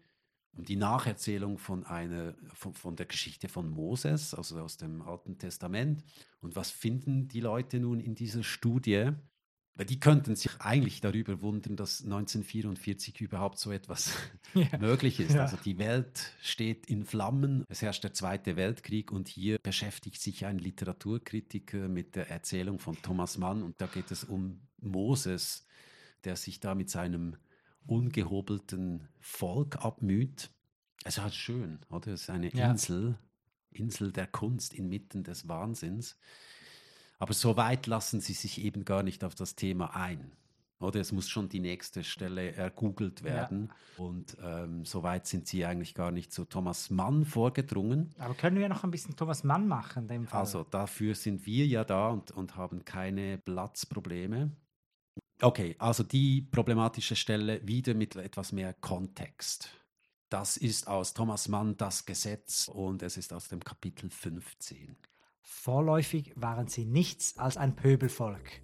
um 0.56 0.66
die 0.66 0.76
Nacherzählung 0.76 1.58
von 1.58 1.84
einer 1.84 2.36
von, 2.54 2.76
von, 2.76 2.96
der 2.96 3.08
Geschichte 3.08 3.50
von 3.50 3.70
Moses, 3.70 4.36
also 4.36 4.60
aus 4.60 4.78
dem 4.78 5.02
Alten 5.02 5.40
Testament. 5.40 6.04
Und 6.42 6.56
was 6.56 6.70
finden 6.70 7.28
die 7.28 7.40
Leute 7.40 7.80
nun 7.80 8.00
in 8.00 8.14
dieser 8.14 8.44
Studie? 8.44 9.12
Die 9.76 10.00
könnten 10.00 10.36
sich 10.36 10.62
eigentlich 10.62 11.02
darüber 11.02 11.42
wundern, 11.42 11.76
dass 11.76 12.04
1944 12.04 13.22
überhaupt 13.22 13.58
so 13.58 13.72
etwas 13.72 14.12
ja. 14.54 14.68
möglich 14.80 15.20
ist. 15.20 15.34
Ja. 15.34 15.42
Also 15.44 15.58
die 15.58 15.80
Welt 15.80 16.34
steht 16.42 16.86
in 16.86 17.06
Flammen, 17.06 17.66
es 17.70 17.82
herrscht 17.82 18.04
der 18.04 18.14
Zweite 18.14 18.56
Weltkrieg 18.56 19.12
und 19.12 19.28
hier 19.28 19.58
beschäftigt 19.58 20.22
sich 20.22 20.46
ein 20.46 20.60
Literaturkritiker 20.60 21.88
mit 21.90 22.16
der 22.16 22.30
Erzählung 22.30 22.78
von 22.78 23.02
Thomas 23.02 23.40
Mann 23.40 23.64
und 23.64 23.82
da 23.82 23.88
geht 23.88 24.12
es 24.12 24.24
um 24.24 24.62
Moses, 24.80 25.66
der 26.24 26.36
sich 26.36 26.60
da 26.60 26.76
mit 26.76 26.92
seinem 26.92 27.36
ungehobelten 27.88 29.08
Volk 29.20 29.84
abmüht. 29.84 30.52
Es 31.04 31.18
ist 31.18 31.24
halt 31.24 31.34
schön, 31.34 31.80
oder? 31.90 32.14
Es 32.14 32.24
ist 32.24 32.30
eine 32.30 32.54
ja. 32.54 32.70
Insel, 32.70 33.18
Insel 33.72 34.12
der 34.12 34.28
Kunst 34.28 34.74
inmitten 34.74 35.24
des 35.24 35.48
Wahnsinns. 35.48 36.18
Aber 37.24 37.34
so 37.34 37.56
weit 37.56 37.88
lassen 37.88 38.20
sie 38.20 38.34
sich 38.34 38.62
eben 38.62 38.84
gar 38.84 39.02
nicht 39.02 39.24
auf 39.24 39.34
das 39.34 39.56
Thema 39.56 39.96
ein. 39.96 40.34
Oder 40.82 41.00
es 41.00 41.14
muss 41.14 41.30
schon 41.30 41.48
die 41.48 41.62
nächste 41.62 42.04
Stelle 42.04 42.52
ergoogelt 42.52 43.24
werden. 43.24 43.70
Ja. 43.98 44.04
Und 44.04 44.36
ähm, 44.44 44.84
so 44.84 45.04
weit 45.04 45.26
sind 45.26 45.48
sie 45.48 45.64
eigentlich 45.64 45.96
gar 45.96 46.12
nicht 46.12 46.34
zu 46.34 46.44
Thomas 46.44 46.90
Mann 46.90 47.24
vorgedrungen. 47.24 48.14
Aber 48.18 48.34
können 48.34 48.60
wir 48.60 48.68
noch 48.68 48.84
ein 48.84 48.92
bisschen 48.92 49.16
Thomas 49.16 49.46
Mann 49.46 49.70
machen? 49.70 50.28
Also 50.32 50.66
dafür 50.66 51.16
sind 51.16 51.46
wir 51.46 51.66
ja 51.66 51.86
da 51.86 52.10
und, 52.10 52.32
und 52.32 52.58
haben 52.58 52.84
keine 52.84 53.38
Platzprobleme. 53.38 54.52
Okay, 55.42 55.78
also 55.80 56.04
die 56.04 56.42
problematische 56.42 57.16
Stelle 57.16 57.66
wieder 57.66 57.94
mit 57.94 58.18
etwas 58.18 58.52
mehr 58.52 58.74
Kontext. 58.74 59.70
Das 60.28 60.58
ist 60.58 60.90
aus 60.90 61.14
Thomas 61.14 61.48
Mann 61.48 61.78
das 61.78 62.06
Gesetz 62.06 62.68
und 62.68 63.02
es 63.02 63.16
ist 63.16 63.32
aus 63.32 63.48
dem 63.48 63.64
Kapitel 63.64 64.10
15. 64.10 64.98
Vorläufig 65.44 66.34
waren 66.36 66.68
sie 66.68 66.86
nichts 66.86 67.38
als 67.38 67.58
ein 67.58 67.76
Pöbelvolk, 67.76 68.62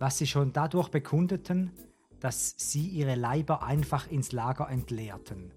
was 0.00 0.18
sie 0.18 0.26
schon 0.26 0.52
dadurch 0.52 0.88
bekundeten, 0.88 1.72
dass 2.18 2.54
sie 2.58 2.88
ihre 2.88 3.14
Leiber 3.14 3.62
einfach 3.62 4.10
ins 4.10 4.32
Lager 4.32 4.68
entleerten, 4.68 5.52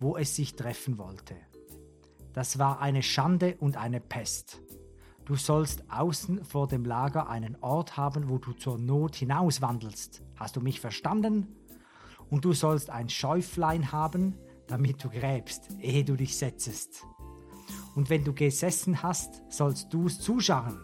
wo 0.00 0.16
es 0.16 0.34
sich 0.34 0.56
treffen 0.56 0.98
wollte. 0.98 1.36
Das 2.32 2.58
war 2.58 2.80
eine 2.80 3.04
Schande 3.04 3.56
und 3.60 3.76
eine 3.76 4.00
Pest. 4.00 4.60
Du 5.24 5.36
sollst 5.36 5.84
außen 5.90 6.44
vor 6.44 6.66
dem 6.66 6.84
Lager 6.84 7.28
einen 7.28 7.56
Ort 7.60 7.96
haben, 7.96 8.28
wo 8.28 8.38
du 8.38 8.52
zur 8.52 8.78
Not 8.78 9.14
hinauswandelst. 9.14 10.22
Hast 10.34 10.56
du 10.56 10.60
mich 10.60 10.80
verstanden? 10.80 11.56
Und 12.28 12.44
du 12.44 12.52
sollst 12.52 12.90
ein 12.90 13.08
Schäuflein 13.08 13.92
haben, 13.92 14.36
damit 14.66 15.02
du 15.04 15.08
gräbst, 15.08 15.68
ehe 15.80 16.04
du 16.04 16.16
dich 16.16 16.36
setzest. 16.36 17.06
Und 17.94 18.10
wenn 18.10 18.24
du 18.24 18.32
gesessen 18.32 19.02
hast, 19.02 19.42
sollst 19.48 19.92
du 19.92 20.06
es 20.06 20.20
zuschauen. 20.20 20.78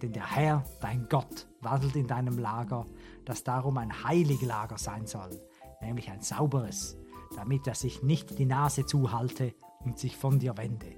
Denn 0.00 0.12
der 0.12 0.30
Herr, 0.34 0.64
dein 0.80 1.08
Gott, 1.08 1.46
wandelt 1.60 1.96
in 1.96 2.06
deinem 2.06 2.38
Lager, 2.38 2.86
das 3.24 3.44
darum 3.44 3.78
ein 3.78 4.04
Heiliklager 4.04 4.78
sein 4.78 5.06
soll, 5.06 5.30
nämlich 5.80 6.10
ein 6.10 6.22
sauberes, 6.22 6.96
damit 7.36 7.66
er 7.66 7.74
sich 7.74 8.02
nicht 8.02 8.38
die 8.38 8.46
Nase 8.46 8.84
zuhalte 8.84 9.54
und 9.84 9.98
sich 9.98 10.16
von 10.16 10.38
dir 10.38 10.56
wende. 10.56 10.96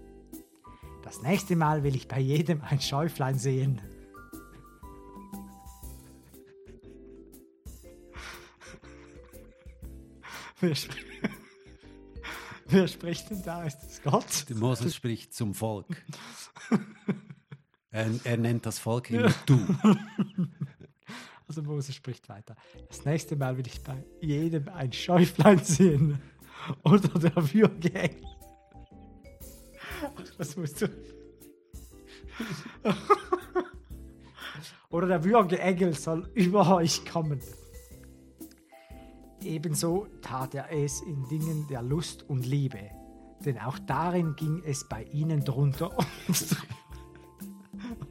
Das 1.03 1.23
nächste 1.23 1.55
Mal 1.55 1.83
will 1.83 1.95
ich 1.95 2.09
bei 2.09 2.19
jedem 2.19 2.63
ein 2.63 2.81
Schäuflein 2.81 3.39
sehen. 3.39 3.81
Sp 10.73 11.14
Wer 12.75 12.89
spricht 12.89 13.31
denn 13.31 13.41
da? 13.41 13.63
Ist 13.63 13.79
das 13.79 14.03
Gott? 14.03 14.49
Der 14.49 14.57
Moses 14.57 14.97
spricht 14.97 15.33
zum 15.33 15.55
Volk. 15.55 15.87
er, 17.93 18.11
er 18.25 18.37
nennt 18.37 18.67
das 18.67 18.81
Volk 18.81 19.11
immer 19.11 19.33
du. 19.47 19.59
Also 21.47 21.63
Moses 21.63 21.95
spricht 21.95 22.27
weiter. 22.31 22.57
Das 22.89 23.05
nächste 23.05 23.37
Mal 23.37 23.57
will 23.59 23.67
ich 23.67 23.81
bei 23.83 24.03
jedem 24.21 24.67
ein 24.71 24.91
Schäuflein 24.93 25.63
sehen. 25.63 26.19
Oder 26.85 27.07
der 27.07 27.37
Würgeengel. 27.37 28.25
Das 30.39 30.57
musst 30.57 30.81
du. 30.81 30.89
Oder 34.89 35.07
der 35.07 35.23
Würgeengel 35.23 35.93
soll 35.95 36.29
über 36.35 36.75
euch 36.75 37.05
kommen. 37.05 37.41
Ebenso 39.45 40.07
tat 40.23 40.55
er 40.55 40.73
es 40.73 41.03
in 41.03 41.29
Dingen 41.29 41.67
der 41.69 41.83
Lust 41.83 42.23
und 42.29 42.47
Liebe, 42.47 42.91
denn 43.45 43.59
auch 43.59 43.79
darin 43.79 44.35
ging 44.37 44.63
es 44.65 44.89
bei 44.89 45.05
ihnen 45.05 45.45
drunter 45.45 45.97
und 46.29 46.51
drüber. 46.51 46.75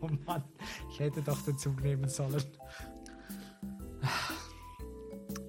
Oh 0.01 0.09
Mann, 0.25 0.43
ich 0.91 0.99
hätte 0.99 1.21
doch 1.21 1.41
den 1.41 1.57
Zug 1.57 1.81
nehmen 1.81 2.07
sollen. 2.07 2.43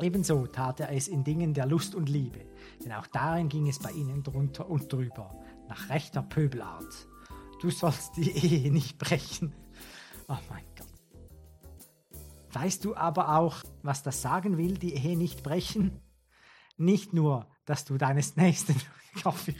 Ebenso 0.01 0.47
tat 0.47 0.81
er 0.81 0.93
es 0.93 1.09
in 1.09 1.23
Dingen 1.23 1.53
der 1.53 1.67
Lust 1.67 1.95
und 1.95 2.09
Liebe, 2.09 2.47
denn 2.83 2.93
auch 2.93 3.07
darin 3.07 3.49
ging 3.49 3.69
es 3.69 3.79
bei 3.79 3.91
ihnen 3.91 4.23
drunter 4.23 4.69
und 4.69 4.93
drüber, 4.93 5.35
nach 5.69 5.91
rechter 5.91 6.23
Pöbelart. 6.23 7.09
Du 7.61 7.71
sollst 7.71 8.17
die 8.17 8.31
Ehe 8.31 8.73
nicht 8.73 8.99
brechen. 8.99 9.55
Oh 10.29 10.37
mein. 10.49 10.74
Weißt 12.55 12.85
du 12.85 12.95
aber 12.95 13.37
auch, 13.37 13.63
was 13.83 14.05
das 14.05 14.23
sagen 14.23 14.57
will, 14.59 14.79
die 14.79 14.95
Ehe 14.95 15.17
nicht 15.17 15.43
brechen? 15.43 16.01
Nicht 16.77 17.13
nur, 17.13 17.49
dass 17.65 17.85
du 17.85 17.99
deines 17.99 18.37
Nächsten 18.37 18.77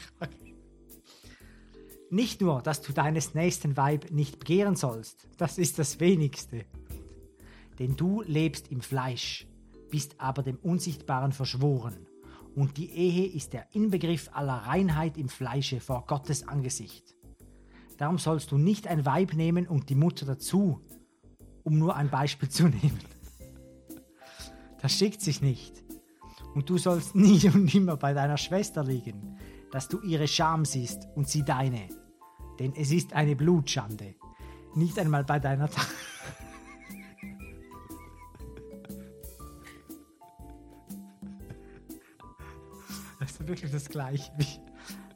nicht 2.11 2.41
nur, 2.41 2.63
dass 2.63 2.83
du 2.83 2.93
deines 2.93 3.35
nächsten 3.35 3.77
Weib 3.77 4.11
nicht 4.11 4.39
begehren 4.39 4.77
sollst, 4.77 5.29
das 5.37 5.59
ist 5.59 5.79
das 5.79 5.99
wenigste. 5.99 6.65
Denn 7.79 7.97
du 7.97 8.23
lebst 8.23 8.71
im 8.71 8.81
Fleisch, 8.81 9.49
bist 9.91 10.21
aber 10.21 10.43
dem 10.43 10.57
Unsichtbaren 10.59 11.33
verschworen. 11.33 12.07
Und 12.55 12.77
die 12.77 12.91
Ehe 12.91 13.27
ist 13.27 13.53
der 13.53 13.75
Inbegriff 13.75 14.31
aller 14.33 14.59
Reinheit 14.59 15.19
im 15.19 15.29
Fleische 15.29 15.81
vor 15.81 16.07
Gottes 16.07 16.47
Angesicht. 16.47 17.17
Darum 17.99 18.19
sollst 18.19 18.53
du 18.53 18.59
nicht 18.59 18.87
ein 18.87 19.05
Weib 19.05 19.35
nehmen 19.35 19.67
und 19.67 19.89
die 19.89 19.97
Mutter 19.97 20.27
dazu, 20.27 20.81
um 21.65 21.79
nur 21.79 21.97
ein 21.97 22.11
Beispiel 22.11 22.49
zu 22.49 22.65
nehmen. 22.69 23.01
Das 24.81 24.93
schickt 24.93 25.23
sich 25.23 25.41
nicht. 25.41 25.83
Und 26.55 26.71
du 26.71 26.79
sollst 26.79 27.15
nie 27.15 27.49
und 27.49 27.75
nimmer 27.75 27.97
bei 27.97 28.13
deiner 28.13 28.37
Schwester 28.37 28.85
liegen, 28.85 29.39
dass 29.73 29.89
du 29.89 30.01
ihre 30.03 30.29
Scham 30.29 30.65
siehst 30.65 31.09
und 31.17 31.29
sie 31.29 31.43
deine. 31.43 31.89
Denn 32.59 32.75
es 32.77 32.93
ist 32.93 33.13
eine 33.15 33.35
Blutschande. 33.35 34.15
Nicht 34.75 34.99
einmal 34.99 35.25
bei 35.25 35.41
deiner 35.41 35.69
Tante. 35.69 35.91
Das 43.21 43.41
ist 43.41 43.49
wirklich 43.49 43.71
das 43.71 43.89
Gleiche 43.89 44.31
wie 44.37 44.47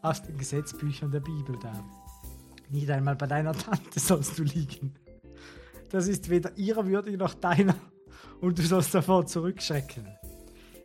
aus 0.01 0.23
den 0.23 0.39
Gesetzbüchern 0.39 1.11
der 1.11 1.21
Bibel 1.21 1.59
da. 1.61 1.85
Nicht 2.71 2.89
einmal 2.91 3.17
bei 3.17 3.27
deiner 3.27 3.53
Tante 3.53 4.01
sollst 4.01 4.39
du 4.39 4.45
liegen. 4.45 4.95
Das 5.91 6.07
ist 6.07 6.29
weder 6.29 6.57
ihrer 6.57 6.87
würdig 6.87 7.17
noch 7.17 7.35
deiner 7.35 7.75
und 8.41 8.59
du 8.59 8.63
sollst 8.63 8.95
davor 8.95 9.27
zurückschrecken. 9.27 10.07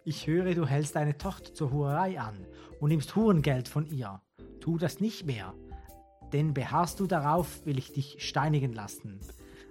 Ich 0.05 0.27
höre, 0.27 0.53
du 0.53 0.65
hältst 0.65 0.95
deine 0.95 1.17
Tochter 1.17 1.53
zur 1.53 1.71
Hurerei 1.71 2.19
an 2.19 2.45
und 2.79 2.89
nimmst 2.89 3.15
Hurengeld 3.15 3.67
von 3.67 3.85
ihr. 3.87 4.21
Tu 4.59 4.77
das 4.77 4.99
nicht 4.99 5.25
mehr, 5.25 5.53
denn 6.31 6.53
beharrst 6.53 6.99
du 6.99 7.07
darauf, 7.07 7.65
will 7.65 7.77
ich 7.77 7.91
dich 7.91 8.17
steinigen 8.19 8.73
lassen. 8.73 9.19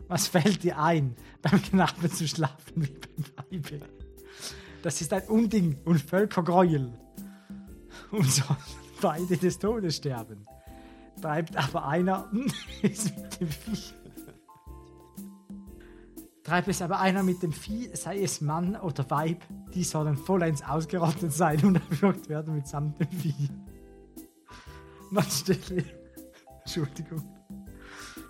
Was 0.09 0.27
fällt 0.29 0.63
dir 0.63 0.79
ein, 0.79 1.17
beim 1.41 1.63
Knaben 1.63 2.11
zu 2.11 2.29
schlafen 2.29 2.83
wie 2.83 2.99
beim 2.99 3.61
Weibe? 3.63 3.87
Das 4.83 5.01
ist 5.01 5.13
ein 5.13 5.23
Unding 5.29 5.79
und 5.85 6.01
Völkergräuel 6.01 6.93
und 8.11 8.31
sollen 8.31 8.57
beide 9.01 9.37
des 9.37 9.59
Todes 9.59 9.97
sterben. 9.97 10.47
Treibt 11.21 11.57
aber 11.57 11.87
einer 11.87 12.31
es 12.83 13.05
mit 13.17 13.41
dem 13.41 13.49
Vieh. 13.49 14.02
Treibt 16.45 16.69
es 16.69 16.83
aber 16.83 16.99
einer 16.99 17.23
mit 17.23 17.43
dem 17.43 17.53
Vieh, 17.53 17.91
sei 17.95 18.21
es 18.21 18.41
Mann 18.41 18.75
oder 18.75 19.09
Weib, 19.11 19.43
die 19.73 19.85
sollen 19.85 20.17
vollends 20.17 20.63
ausgerottet 20.63 21.33
sein 21.33 21.65
und 21.65 21.77
erwürgt 21.77 22.29
werden 22.29 22.55
mitsamt 22.55 22.99
dem 22.99 23.11
Vieh. 23.11 23.49
Man 25.11 25.25
stelle. 25.31 25.85
Entschuldigung. 26.65 27.23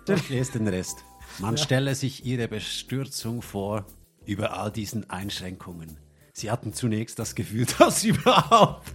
Ich 0.07 0.29
lese 0.29 0.53
den 0.53 0.67
Rest. 0.67 1.03
Man 1.39 1.55
ja. 1.55 1.63
stelle 1.63 1.95
sich 1.95 2.25
ihre 2.25 2.47
Bestürzung 2.47 3.41
vor 3.41 3.85
über 4.25 4.59
all 4.59 4.71
diesen 4.71 5.09
Einschränkungen. 5.09 5.97
Sie 6.33 6.51
hatten 6.51 6.73
zunächst 6.73 7.17
das 7.19 7.35
Gefühl, 7.35 7.65
dass 7.79 8.03
überhaupt 8.03 8.91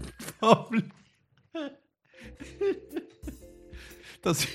dass 4.22 4.46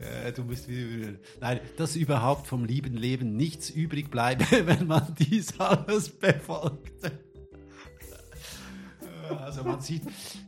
äh, 0.00 0.32
du 0.32 0.44
musst 0.44 0.68
wieder, 0.68 1.14
nein, 1.40 1.60
dass 1.76 1.96
überhaupt 1.96 2.46
vom 2.46 2.64
lieben 2.64 2.96
Leben 2.96 3.36
nichts 3.36 3.70
übrig 3.70 4.10
bleibe, 4.10 4.44
wenn 4.66 4.86
man 4.86 5.14
dies 5.18 5.58
alles 5.60 6.08
befolgte. 6.08 7.20
Also 9.38 9.62
man 9.62 9.80
sieht 9.80 10.02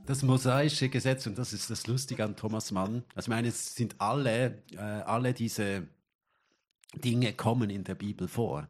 das 0.06 0.22
mosaische 0.22 0.88
Gesetz 0.88 1.26
und 1.26 1.38
das 1.38 1.52
ist 1.52 1.70
das 1.70 1.86
Lustige 1.86 2.24
an 2.24 2.34
Thomas 2.34 2.72
Mann. 2.72 3.04
Also 3.14 3.26
ich 3.26 3.28
meine, 3.28 3.48
es 3.48 3.74
sind 3.74 3.94
alle, 4.00 4.62
äh, 4.72 4.78
alle 4.78 5.34
diese 5.34 5.86
Dinge 6.94 7.32
kommen 7.32 7.70
in 7.70 7.84
der 7.84 7.94
Bibel 7.94 8.26
vor. 8.26 8.68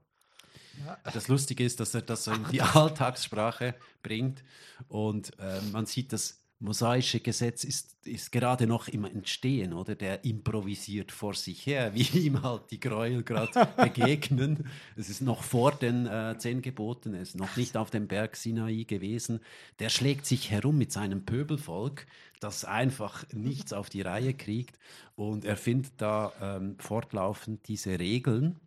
Ja. 0.85 0.99
Das 1.13 1.29
Lustige 1.29 1.65
ist, 1.65 1.81
dass 1.81 1.95
er 1.95 2.03
das 2.03 2.27
in 2.27 2.45
die 2.51 2.61
Alltagssprache 2.61 3.75
bringt 4.03 4.43
und 4.89 5.39
äh, 5.39 5.61
man 5.73 5.87
sieht, 5.87 6.13
das 6.13 6.42
mosaische 6.63 7.19
Gesetz 7.19 7.65
ist, 7.65 8.07
ist 8.07 8.31
gerade 8.31 8.67
noch 8.67 8.87
im 8.87 9.05
Entstehen, 9.05 9.73
oder? 9.73 9.97
Der 9.97 10.25
improvisiert 10.25 11.11
vor 11.11 11.35
sich 11.35 11.67
her, 11.67 11.93
wie 11.95 12.19
ihm 12.19 12.43
halt 12.43 12.71
die 12.71 12.81
Gräuel 12.81 13.23
gerade 13.23 13.69
begegnen. 13.77 14.69
Es 14.97 15.11
ist 15.11 15.21
noch 15.21 15.43
vor 15.43 15.73
den 15.73 16.07
äh, 16.07 16.37
zehn 16.39 16.63
Geboten, 16.63 17.15
er 17.15 17.23
ist 17.23 17.37
noch 17.37 17.57
nicht 17.57 17.77
auf 17.77 17.91
dem 17.91 18.07
Berg 18.07 18.37
Sinai 18.37 18.85
gewesen. 18.85 19.41
Der 19.81 19.89
schlägt 19.89 20.25
sich 20.25 20.51
herum 20.51 20.79
mit 20.79 20.93
seinem 20.93 21.25
Pöbelvolk, 21.25 22.07
das 22.41 22.65
einfach 22.65 23.25
nichts 23.33 23.73
auf 23.73 23.91
die 23.91 24.03
Reihe 24.03 24.33
kriegt 24.33 24.79
und 25.17 25.45
er 25.45 25.57
findet 25.57 25.93
da 25.99 26.33
ähm, 26.41 26.77
fortlaufend 26.79 27.67
diese 27.69 27.99
Regeln. 27.99 28.61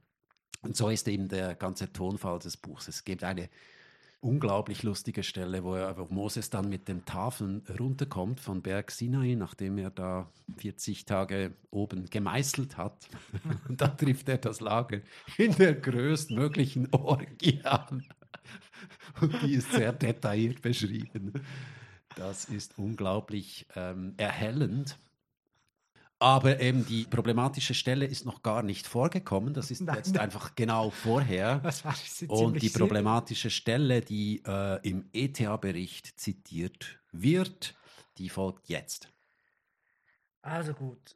Und 0.62 0.76
so 0.76 0.90
ist 0.90 1.08
eben 1.08 1.30
der 1.30 1.56
ganze 1.56 1.94
Tonfall 1.94 2.40
des 2.40 2.58
Buchs. 2.58 2.88
Es 2.88 3.06
gibt 3.06 3.24
eine 3.24 3.50
unglaublich 4.26 4.82
lustige 4.82 5.22
Stelle, 5.22 5.64
wo, 5.64 5.76
er, 5.76 5.98
wo 5.98 6.08
Moses 6.10 6.50
dann 6.50 6.68
mit 6.68 6.88
den 6.88 7.06
Tafeln 7.06 7.62
runterkommt 7.80 8.40
von 8.40 8.64
Berg 8.64 8.90
Sinai, 8.90 9.36
nachdem 9.36 9.78
er 9.78 9.92
da 9.92 10.28
40 10.58 11.06
Tage 11.06 11.54
oben 11.70 12.10
gemeißelt 12.10 12.76
hat. 12.76 13.08
Und 13.70 13.80
da 13.82 13.88
trifft 13.88 14.28
er 14.28 14.40
das 14.40 14.62
Lager 14.62 15.02
in 15.38 15.56
der 15.56 15.76
größtmöglichen 15.76 16.88
Orgie 16.92 17.62
an. 17.64 18.04
Und 19.22 19.42
die 19.44 19.54
ist 19.54 19.72
sehr 19.72 19.94
detailliert 19.94 20.62
beschrieben. 20.62 21.34
Das 22.16 22.46
ist 22.46 22.80
unglaublich 22.80 23.68
ähm, 23.76 24.16
erhellend. 24.18 24.98
Aber 26.26 26.60
eben 26.60 26.88
die 26.88 27.04
problematische 27.04 27.76
Stelle 27.76 28.04
ist 28.08 28.26
noch 28.26 28.42
gar 28.42 28.64
nicht 28.64 28.88
vorgekommen. 28.88 29.54
Das 29.54 29.70
ist 29.70 29.82
Nein. 29.82 29.98
jetzt 29.98 30.18
einfach 30.18 30.56
genau 30.56 30.90
vorher. 30.90 31.60
Das 31.64 31.86
war 31.86 31.94
Und 32.30 32.64
die 32.64 32.70
problematische 32.70 33.52
Stelle, 33.52 34.02
die 34.02 34.42
äh, 34.44 34.80
im 34.82 35.08
ETA-Bericht 35.14 36.20
zitiert 36.20 37.00
wird, 37.12 37.76
die 38.18 38.30
folgt 38.30 38.70
jetzt. 38.70 39.14
Also 40.42 40.74
gut. 40.74 41.16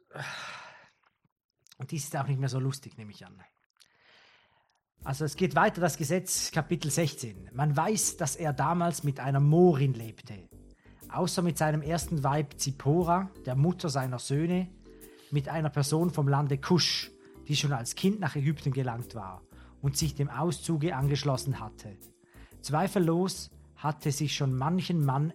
Und 1.78 1.90
dies 1.90 2.04
ist 2.04 2.16
auch 2.16 2.28
nicht 2.28 2.38
mehr 2.38 2.48
so 2.48 2.60
lustig, 2.60 2.96
nehme 2.96 3.10
ich 3.10 3.26
an. 3.26 3.42
Also 5.02 5.24
es 5.24 5.34
geht 5.34 5.56
weiter, 5.56 5.80
das 5.80 5.96
Gesetz 5.96 6.52
Kapitel 6.52 6.88
16. 6.88 7.50
Man 7.52 7.76
weiß, 7.76 8.16
dass 8.16 8.36
er 8.36 8.52
damals 8.52 9.02
mit 9.02 9.18
einer 9.18 9.40
Morin 9.40 9.94
lebte. 9.94 10.48
Außer 11.08 11.42
mit 11.42 11.58
seinem 11.58 11.82
ersten 11.82 12.22
Weib 12.22 12.60
Zippora, 12.60 13.28
der 13.44 13.56
Mutter 13.56 13.88
seiner 13.88 14.20
Söhne, 14.20 14.68
mit 15.32 15.48
einer 15.48 15.70
Person 15.70 16.10
vom 16.10 16.28
Lande 16.28 16.58
Kusch, 16.58 17.10
die 17.48 17.56
schon 17.56 17.72
als 17.72 17.94
Kind 17.94 18.20
nach 18.20 18.36
Ägypten 18.36 18.72
gelangt 18.72 19.14
war 19.14 19.42
und 19.82 19.96
sich 19.96 20.14
dem 20.14 20.28
Auszuge 20.28 20.94
angeschlossen 20.94 21.60
hatte. 21.60 21.96
Zweifellos 22.60 23.50
hatte 23.76 24.12
sich 24.12 24.34
schon 24.34 24.54
manchen 24.54 25.04
Mann 25.04 25.32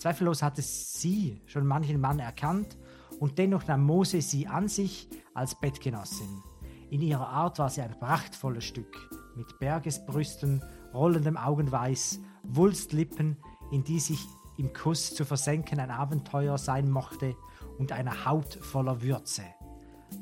zweifellos 0.00 0.42
hatte 0.42 0.62
sie 0.62 1.40
schon 1.46 1.66
manchen 1.66 2.00
Mann 2.00 2.18
erkannt 2.18 2.76
und 3.18 3.38
dennoch 3.38 3.66
nahm 3.66 3.84
Mose 3.84 4.22
sie 4.22 4.46
an 4.46 4.68
sich 4.68 5.08
als 5.34 5.54
Bettgenossin. 5.60 6.42
In 6.90 7.02
ihrer 7.02 7.28
Art 7.28 7.58
war 7.58 7.68
sie 7.68 7.82
ein 7.82 7.98
prachtvolles 7.98 8.64
Stück, 8.64 8.96
mit 9.36 9.58
Bergesbrüsten, 9.58 10.64
rollendem 10.92 11.36
Augenweiß, 11.36 12.20
Wulstlippen, 12.42 13.36
in 13.70 13.84
die 13.84 14.00
sich 14.00 14.20
im 14.56 14.72
Kuss 14.72 15.14
zu 15.14 15.24
versenken 15.24 15.78
ein 15.78 15.90
Abenteuer 15.90 16.58
sein 16.58 16.90
mochte 16.90 17.36
und 17.80 17.92
einer 17.92 18.26
Haut 18.26 18.54
voller 18.54 19.00
Würze. 19.00 19.42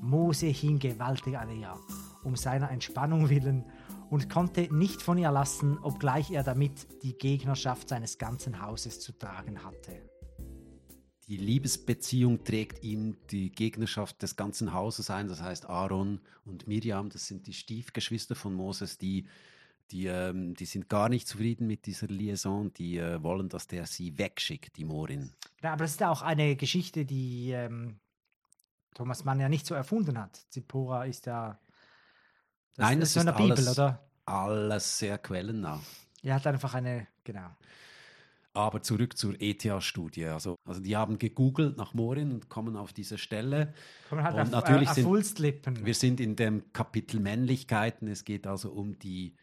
Mose 0.01 0.47
hing 0.47 0.79
gewaltig 0.79 1.37
an 1.37 1.51
ihr, 1.51 1.75
um 2.23 2.37
seiner 2.37 2.71
Entspannung 2.71 3.29
willen, 3.29 3.65
und 4.11 4.31
konnte 4.31 4.73
nicht 4.75 5.03
von 5.03 5.19
ihr 5.19 5.31
lassen, 5.31 5.77
obgleich 5.83 6.31
er 6.31 6.45
damit 6.45 7.03
die 7.03 7.19
Gegnerschaft 7.19 7.89
seines 7.89 8.17
ganzen 8.17 8.63
Hauses 8.63 9.01
zu 9.01 9.13
tragen 9.13 9.65
hatte. 9.65 10.01
Die 11.27 11.37
Liebesbeziehung 11.37 12.43
trägt 12.43 12.83
ihm 12.85 13.19
die 13.31 13.51
Gegnerschaft 13.51 14.23
des 14.23 14.37
ganzen 14.37 14.73
Hauses 14.73 15.11
ein, 15.11 15.29
das 15.29 15.43
heißt 15.43 15.69
Aaron 15.69 16.21
und 16.47 16.69
Miriam, 16.69 17.11
das 17.11 17.27
sind 17.27 17.47
die 17.49 17.53
Stiefgeschwister 17.53 18.35
von 18.35 18.55
Moses, 18.55 18.97
die 18.97 19.27
die, 19.91 20.07
ähm, 20.07 20.55
die 20.55 20.67
sind 20.67 20.89
gar 20.89 21.09
nicht 21.09 21.27
zufrieden 21.27 21.67
mit 21.67 21.87
dieser 21.87 22.07
Liaison, 22.07 22.73
die 22.75 22.99
äh, 22.99 23.23
wollen, 23.23 23.49
dass 23.49 23.67
der 23.67 23.87
sie 23.87 24.19
wegschickt, 24.19 24.77
die 24.77 24.85
Morin. 24.85 25.33
Ja, 25.63 25.73
aber 25.73 25.85
das 25.85 25.93
ist 25.93 26.01
ja 26.01 26.11
auch 26.11 26.23
eine 26.23 26.57
Geschichte, 26.57 27.05
die 27.05 27.53
ähm, 27.53 27.99
Thomas 28.95 29.25
Mann 29.25 29.41
ja 29.41 29.49
nicht 29.49 29.67
so 29.67 29.75
erfunden 29.75 30.19
hat. 30.19 30.37
Zippora 30.51 31.05
ist 31.05 31.27
ja. 31.27 31.59
Das 32.75 32.87
Nein, 32.87 33.01
das 33.01 33.11
ist 33.11 33.19
eine 33.19 33.33
Bibel, 33.33 33.53
alles, 33.53 33.79
oder? 33.79 34.09
Alles 34.25 34.99
sehr 34.99 35.19
quellennah. 35.19 35.81
Er 36.23 36.35
hat 36.35 36.47
einfach 36.47 36.75
eine, 36.75 37.09
genau. 37.25 37.51
Aber 38.55 38.83
zurück 38.83 39.17
zur 39.17 39.41
ETH-Studie. 39.41 40.27
Also, 40.27 40.57
also 40.65 40.81
die 40.81 40.97
haben 40.97 41.19
gegoogelt 41.19 41.77
nach 41.77 41.95
Morin 41.95 42.33
und 42.33 42.49
kommen 42.49 42.77
auf 42.77 42.93
diese 42.93 43.17
Stelle. 43.17 43.73
Kommen 44.09 44.25
halt 44.25 44.35
und 44.35 44.41
auf, 44.41 44.51
natürlich 44.51 44.89
äh, 44.89 45.05
auf 45.05 45.25
sind, 45.25 45.85
wir 45.85 45.95
sind 45.95 46.19
in 46.19 46.35
dem 46.35 46.73
Kapitel 46.73 47.21
Männlichkeiten. 47.21 48.09
Es 48.09 48.25
geht 48.25 48.47
also 48.47 48.71
um 48.73 48.99
die 48.99 49.37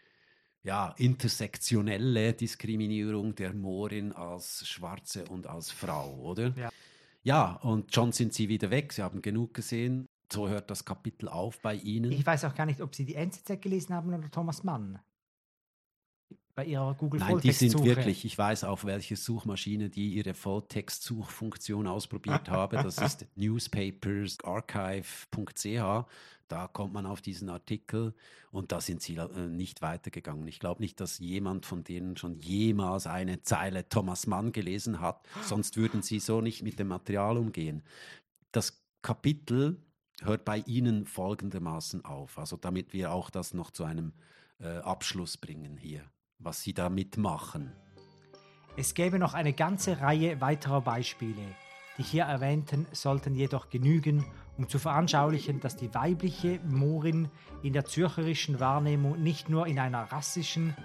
ja, 0.65 0.93
intersektionelle 0.97 2.33
Diskriminierung 2.33 3.35
der 3.35 3.53
Morin 3.53 4.11
als 4.11 4.67
Schwarze 4.67 5.25
und 5.25 5.47
als 5.47 5.71
Frau, 5.71 6.15
oder? 6.15 6.53
Ja. 6.57 6.69
Ja, 7.23 7.53
und 7.53 7.93
schon 7.93 8.11
sind 8.11 8.33
sie 8.33 8.49
wieder 8.49 8.69
weg. 8.69 8.93
Sie 8.93 9.01
haben 9.01 9.21
genug 9.21 9.55
gesehen. 9.55 10.07
So 10.31 10.47
hört 10.47 10.69
das 10.69 10.85
Kapitel 10.85 11.27
auf 11.27 11.59
bei 11.59 11.75
Ihnen. 11.75 12.11
Ich 12.11 12.25
weiß 12.25 12.45
auch 12.45 12.53
gar 12.53 12.67
nicht, 12.67 12.81
ob 12.81 12.93
Sie 12.93 13.05
die 13.05 13.15
NZZ 13.15 13.61
gelesen 13.61 13.95
haben 13.95 14.13
oder 14.13 14.29
Thomas 14.29 14.63
Mann. 14.63 14.99
Bei 16.55 16.63
Ihrer 16.63 16.93
Google 16.93 17.19
Nein, 17.19 17.41
die 17.41 17.51
sind 17.51 17.83
wirklich, 17.83 18.23
ich 18.23 18.37
weiß 18.37 18.63
auch, 18.63 18.85
welche 18.85 19.17
Suchmaschine 19.17 19.89
die 19.89 20.13
ihre 20.13 20.33
Volltext-Suchfunktion 20.33 21.85
ausprobiert 21.85 22.49
habe. 22.49 22.77
Das 22.77 22.97
ist 22.97 23.25
newspapersarchive.ch. 23.35 26.07
Da 26.47 26.67
kommt 26.67 26.93
man 26.93 27.05
auf 27.05 27.21
diesen 27.21 27.49
Artikel 27.49 28.13
und 28.51 28.71
da 28.71 28.79
sind 28.79 29.01
sie 29.01 29.15
äh, 29.15 29.47
nicht 29.47 29.81
weitergegangen. 29.81 30.47
Ich 30.47 30.59
glaube 30.59 30.81
nicht, 30.81 31.01
dass 31.01 31.19
jemand 31.19 31.65
von 31.65 31.83
denen 31.83 32.15
schon 32.15 32.39
jemals 32.39 33.05
eine 33.05 33.41
Zeile 33.41 33.89
Thomas 33.89 34.25
Mann 34.25 34.53
gelesen 34.53 35.01
hat, 35.01 35.27
sonst 35.41 35.75
würden 35.75 36.03
sie 36.03 36.19
so 36.19 36.39
nicht 36.39 36.63
mit 36.63 36.79
dem 36.79 36.87
Material 36.87 37.37
umgehen. 37.37 37.83
Das 38.51 38.81
Kapitel 39.01 39.81
hört 40.21 40.45
bei 40.45 40.59
Ihnen 40.59 41.05
folgendermaßen 41.05 42.05
auf, 42.05 42.37
also 42.37 42.55
damit 42.55 42.93
wir 42.93 43.11
auch 43.11 43.29
das 43.29 43.53
noch 43.53 43.71
zu 43.71 43.83
einem 43.83 44.13
äh, 44.59 44.77
Abschluss 44.77 45.37
bringen 45.37 45.77
hier, 45.77 46.03
was 46.39 46.61
Sie 46.61 46.73
da 46.73 46.89
mitmachen. 46.89 47.71
Es 48.77 48.93
gäbe 48.93 49.19
noch 49.19 49.33
eine 49.33 49.53
ganze 49.53 50.01
Reihe 50.01 50.41
weiterer 50.41 50.81
Beispiele. 50.81 51.41
Die 51.97 52.03
hier 52.03 52.23
erwähnten 52.23 52.85
sollten 52.91 53.35
jedoch 53.35 53.69
genügen, 53.69 54.25
um 54.57 54.67
zu 54.67 54.79
veranschaulichen, 54.79 55.61
dass 55.61 55.77
die 55.77 55.93
weibliche 55.93 56.59
Morin 56.65 57.29
in 57.63 57.73
der 57.73 57.85
zürcherischen 57.85 58.59
Wahrnehmung 58.59 59.21
nicht 59.21 59.49
nur 59.49 59.67
in 59.67 59.79
einer 59.79 60.11
rassischen 60.11 60.75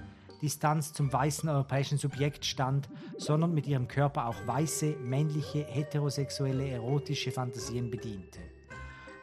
Distanz 0.40 0.92
zum 0.92 1.12
weißen 1.12 1.48
europäischen 1.48 1.98
Subjekt 1.98 2.44
stand, 2.46 2.88
sondern 3.18 3.52
mit 3.52 3.66
ihrem 3.66 3.88
Körper 3.88 4.26
auch 4.26 4.46
weiße, 4.46 4.96
männliche, 5.02 5.64
heterosexuelle, 5.64 6.68
erotische 6.68 7.30
Fantasien 7.30 7.90
bediente. 7.90 8.40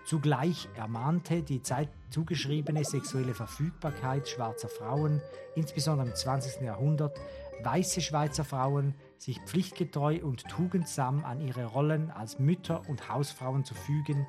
Zugleich 0.05 0.69
ermahnte 0.75 1.41
die 1.41 1.61
Zeit 1.61 1.89
zugeschriebene 2.09 2.83
sexuelle 2.83 3.33
Verfügbarkeit 3.33 4.27
schwarzer 4.27 4.69
Frauen, 4.69 5.21
insbesondere 5.55 6.07
im 6.07 6.15
20. 6.15 6.61
Jahrhundert, 6.61 7.19
weiße 7.63 8.01
Schweizer 8.01 8.45
Frauen, 8.45 8.95
sich 9.17 9.39
pflichtgetreu 9.45 10.19
und 10.23 10.47
tugendsam 10.47 11.25
an 11.25 11.41
ihre 11.41 11.65
Rollen 11.65 12.11
als 12.11 12.39
Mütter 12.39 12.87
und 12.87 13.09
Hausfrauen 13.09 13.65
zu 13.65 13.73
fügen, 13.73 14.27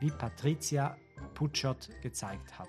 wie 0.00 0.10
Patricia 0.10 0.96
Putschert 1.34 1.90
gezeigt 2.02 2.58
hat. 2.58 2.68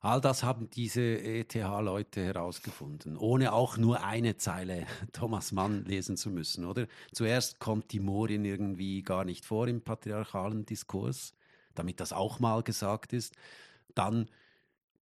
All 0.00 0.20
das 0.20 0.44
haben 0.44 0.70
diese 0.70 1.00
ETH-Leute 1.00 2.24
herausgefunden, 2.24 3.16
ohne 3.16 3.52
auch 3.52 3.76
nur 3.76 4.04
eine 4.04 4.36
Zeile 4.36 4.86
Thomas 5.12 5.52
Mann 5.52 5.84
lesen 5.84 6.16
zu 6.16 6.30
müssen, 6.30 6.64
oder? 6.64 6.86
Zuerst 7.12 7.58
kommt 7.58 7.92
die 7.92 8.00
Morin 8.00 8.44
irgendwie 8.44 9.02
gar 9.02 9.24
nicht 9.24 9.44
vor 9.44 9.66
im 9.66 9.80
patriarchalen 9.80 10.64
Diskurs, 10.64 11.34
damit 11.78 12.00
das 12.00 12.12
auch 12.12 12.40
mal 12.40 12.62
gesagt 12.62 13.12
ist. 13.12 13.34
Dann 13.94 14.28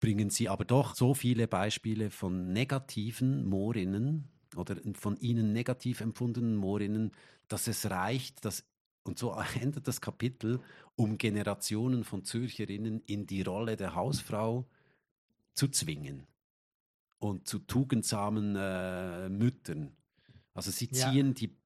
bringen 0.00 0.30
sie 0.30 0.48
aber 0.48 0.64
doch 0.64 0.94
so 0.94 1.14
viele 1.14 1.48
Beispiele 1.48 2.10
von 2.10 2.52
negativen 2.52 3.44
Morinnen 3.46 4.28
oder 4.56 4.76
von 4.94 5.16
ihnen 5.16 5.52
negativ 5.52 6.00
empfundenen 6.00 6.56
Morinnen, 6.56 7.12
dass 7.48 7.68
es 7.68 7.90
reicht, 7.90 8.44
dass 8.44 8.64
und 9.04 9.18
so 9.18 9.34
endet 9.60 9.86
das 9.86 10.00
Kapitel, 10.00 10.60
um 10.96 11.18
Generationen 11.18 12.04
von 12.04 12.24
Zürcherinnen 12.24 13.02
in 13.06 13.26
die 13.26 13.42
Rolle 13.42 13.76
der 13.76 13.94
Hausfrau 13.94 14.66
zu 15.54 15.68
zwingen 15.68 16.26
und 17.18 17.46
zu 17.46 17.60
tugendsamen 17.60 18.56
äh, 18.56 19.28
Müttern. 19.28 19.96
Also 20.52 20.70
sie 20.70 20.88
ziehen 20.90 21.28
ja. 21.28 21.32
die, 21.32 21.56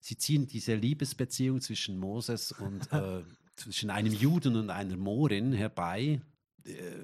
sie 0.00 0.16
ziehen 0.16 0.46
diese 0.46 0.74
Liebesbeziehung 0.74 1.60
zwischen 1.60 1.98
Moses 1.98 2.52
und 2.52 2.92
äh, 2.92 3.22
zwischen 3.56 3.90
einem 3.90 4.12
Juden 4.12 4.56
und 4.56 4.70
einer 4.70 4.96
Morin 4.96 5.52
herbei, 5.52 6.20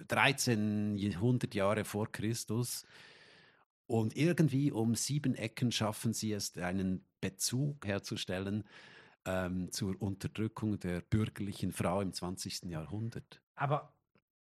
1300 0.09 1.55
äh, 1.55 1.59
Jahre 1.59 1.85
vor 1.85 2.11
Christus. 2.11 2.85
Und 3.87 4.17
irgendwie 4.17 4.71
um 4.71 4.95
sieben 4.95 5.35
Ecken 5.35 5.73
schaffen 5.73 6.13
sie 6.13 6.33
es, 6.33 6.57
einen 6.59 7.05
Bezug 7.21 7.87
herzustellen 7.87 8.65
ähm, 9.25 9.73
zur 9.73 10.01
Unterdrückung 10.01 10.79
der 10.79 11.01
bürgerlichen 11.01 11.73
Frau 11.73 12.01
im 12.01 12.13
20. 12.13 12.65
Jahrhundert. 12.65 13.41
Aber 13.55 13.95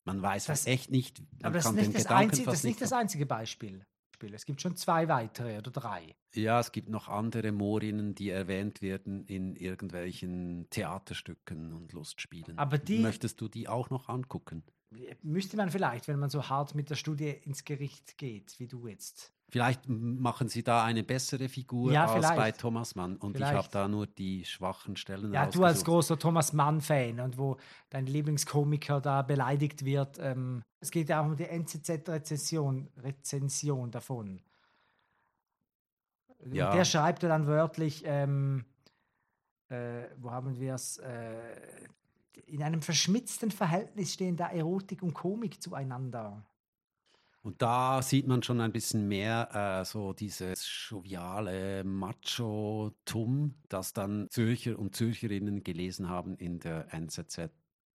man 0.04 0.20
weiß 0.22 0.46
das, 0.46 0.66
echt 0.66 0.90
nicht. 0.90 1.22
Aber 1.42 1.54
das 1.54 1.66
ist 1.66 1.72
nicht, 1.72 1.94
das, 1.94 2.06
einzige, 2.06 2.46
das, 2.46 2.54
ist 2.56 2.64
nicht 2.64 2.80
das 2.80 2.92
einzige 2.92 3.26
Beispiel. 3.26 3.86
Es 4.22 4.44
gibt 4.44 4.60
schon 4.60 4.76
zwei 4.76 5.08
weitere 5.08 5.58
oder 5.58 5.70
drei. 5.70 6.14
Ja, 6.34 6.60
es 6.60 6.72
gibt 6.72 6.88
noch 6.88 7.08
andere 7.08 7.52
Morinnen, 7.52 8.14
die 8.14 8.30
erwähnt 8.30 8.82
werden 8.82 9.24
in 9.24 9.56
irgendwelchen 9.56 10.66
Theaterstücken 10.70 11.72
und 11.72 11.92
Lustspielen. 11.92 12.58
Aber 12.58 12.78
die, 12.78 12.98
Möchtest 12.98 13.40
du 13.40 13.48
die 13.48 13.68
auch 13.68 13.90
noch 13.90 14.08
angucken? 14.08 14.64
Müsste 15.22 15.56
man 15.56 15.70
vielleicht, 15.70 16.08
wenn 16.08 16.18
man 16.18 16.30
so 16.30 16.48
hart 16.48 16.74
mit 16.74 16.90
der 16.90 16.96
Studie 16.96 17.30
ins 17.30 17.64
Gericht 17.64 18.16
geht, 18.18 18.58
wie 18.58 18.68
du 18.68 18.86
jetzt. 18.86 19.32
Vielleicht 19.50 19.88
machen 19.88 20.48
sie 20.48 20.62
da 20.62 20.84
eine 20.84 21.02
bessere 21.02 21.48
Figur 21.48 21.90
ja, 21.90 22.04
als 22.04 22.28
bei 22.28 22.52
Thomas 22.52 22.94
Mann. 22.94 23.16
Und 23.16 23.34
vielleicht. 23.34 23.52
ich 23.52 23.58
habe 23.58 23.68
da 23.70 23.88
nur 23.88 24.06
die 24.06 24.44
schwachen 24.44 24.94
Stellen 24.96 25.32
Ja, 25.32 25.46
du 25.46 25.64
als 25.64 25.84
großer 25.84 26.18
Thomas 26.18 26.52
Mann-Fan 26.52 27.18
und 27.20 27.38
wo 27.38 27.56
dein 27.88 28.04
Lieblingskomiker 28.04 29.00
da 29.00 29.22
beleidigt 29.22 29.86
wird. 29.86 30.18
Ähm, 30.18 30.62
es 30.80 30.90
geht 30.90 31.08
ja 31.08 31.22
auch 31.22 31.26
um 31.26 31.36
die 31.36 31.46
NZZ-Rezension 31.46 32.90
Rezension 32.98 33.90
davon. 33.90 34.42
Ja. 36.52 36.70
Der 36.72 36.84
schreibt 36.84 37.22
dann 37.22 37.46
wörtlich, 37.46 38.02
ähm, 38.04 38.66
äh, 39.70 40.02
wo 40.18 40.30
haben 40.30 40.60
wir 40.60 40.74
es? 40.74 40.98
Äh, 40.98 41.38
in 42.46 42.62
einem 42.62 42.82
verschmitzten 42.82 43.50
Verhältnis 43.50 44.12
stehen 44.12 44.36
da 44.36 44.48
Erotik 44.48 45.02
und 45.02 45.14
Komik 45.14 45.62
zueinander. 45.62 46.44
Und 47.48 47.62
da 47.62 48.02
sieht 48.02 48.26
man 48.26 48.42
schon 48.42 48.60
ein 48.60 48.72
bisschen 48.72 49.08
mehr 49.08 49.80
äh, 49.80 49.84
so 49.86 50.12
dieses 50.12 50.68
joviale 50.90 51.82
Macho-Tum, 51.82 53.54
das 53.70 53.94
dann 53.94 54.26
Zürcher 54.28 54.78
und 54.78 54.94
Zürcherinnen 54.94 55.64
gelesen 55.64 56.10
haben 56.10 56.36
in 56.36 56.58
der 56.58 56.92
NZZ. 56.92 57.48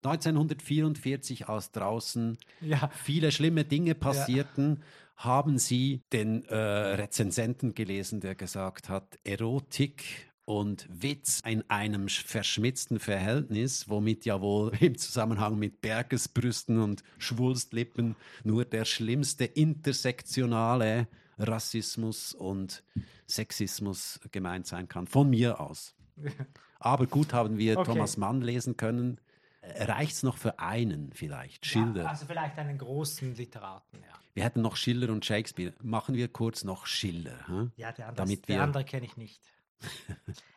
1944, 0.04 1.50
als 1.50 1.72
draußen 1.72 2.40
ja. 2.62 2.90
viele 2.96 3.32
schlimme 3.32 3.64
Dinge 3.64 3.94
passierten, 3.94 4.78
ja. 4.80 5.24
haben 5.26 5.60
sie 5.60 6.02
den 6.12 6.46
äh, 6.46 6.56
Rezensenten 6.56 7.76
gelesen, 7.76 8.22
der 8.22 8.34
gesagt 8.34 8.90
hat, 8.90 9.20
Erotik 9.24 10.33
und 10.46 10.88
Witz 10.90 11.42
in 11.46 11.70
einem 11.70 12.10
verschmitzten 12.10 13.00
Verhältnis, 13.00 13.90
womit 13.90 14.26
ja 14.26 14.42
wohl 14.42 14.72
im 14.80 14.98
Zusammenhang 14.98 15.58
mit 15.58 15.82
Bergesbrüsten 15.82 16.80
und 16.80 17.04
Schwulstlippen 17.18 18.16
nur 18.44 18.66
der 18.66 18.86
schlimmste 18.86 19.46
intersektionale 19.46 21.08
Rassismus 21.38 22.34
und 22.34 22.84
Sexismus 23.28 24.20
gemeint 24.32 24.68
sein 24.68 24.88
kann. 24.88 25.08
Von 25.08 25.30
mir 25.30 25.60
aus. 25.60 25.96
Aber 26.80 27.08
gut 27.08 27.34
haben 27.34 27.58
wir 27.58 27.78
Okay. 27.78 27.92
Thomas 27.92 28.18
Mann 28.18 28.42
lesen 28.42 28.76
können. 28.78 29.20
Reicht 29.64 30.12
es 30.12 30.24
noch 30.24 30.38
für 30.38 30.60
einen 30.60 31.14
vielleicht? 31.14 31.66
Schiller. 31.66 32.04
Ja, 32.04 32.10
also 32.10 32.26
vielleicht 32.26 32.58
einen 32.58 32.78
großen 32.78 33.34
Literaten, 33.36 34.00
ja. 34.02 34.14
Wir 34.34 34.44
hätten 34.44 34.62
noch 34.62 34.76
Schiller 34.76 35.10
und 35.10 35.24
Shakespeare. 35.24 35.74
Machen 35.82 36.16
wir 36.16 36.28
kurz 36.28 36.64
noch 36.64 36.86
Schiller. 36.86 37.48
Hm? 37.48 37.72
Ja, 37.78 37.92
der 37.92 38.10
andere, 38.10 38.26
Damit 38.26 38.50
der 38.50 38.64
andere 38.64 38.84
kenne 38.84 39.06
ich 39.06 39.16
nicht. 39.16 39.42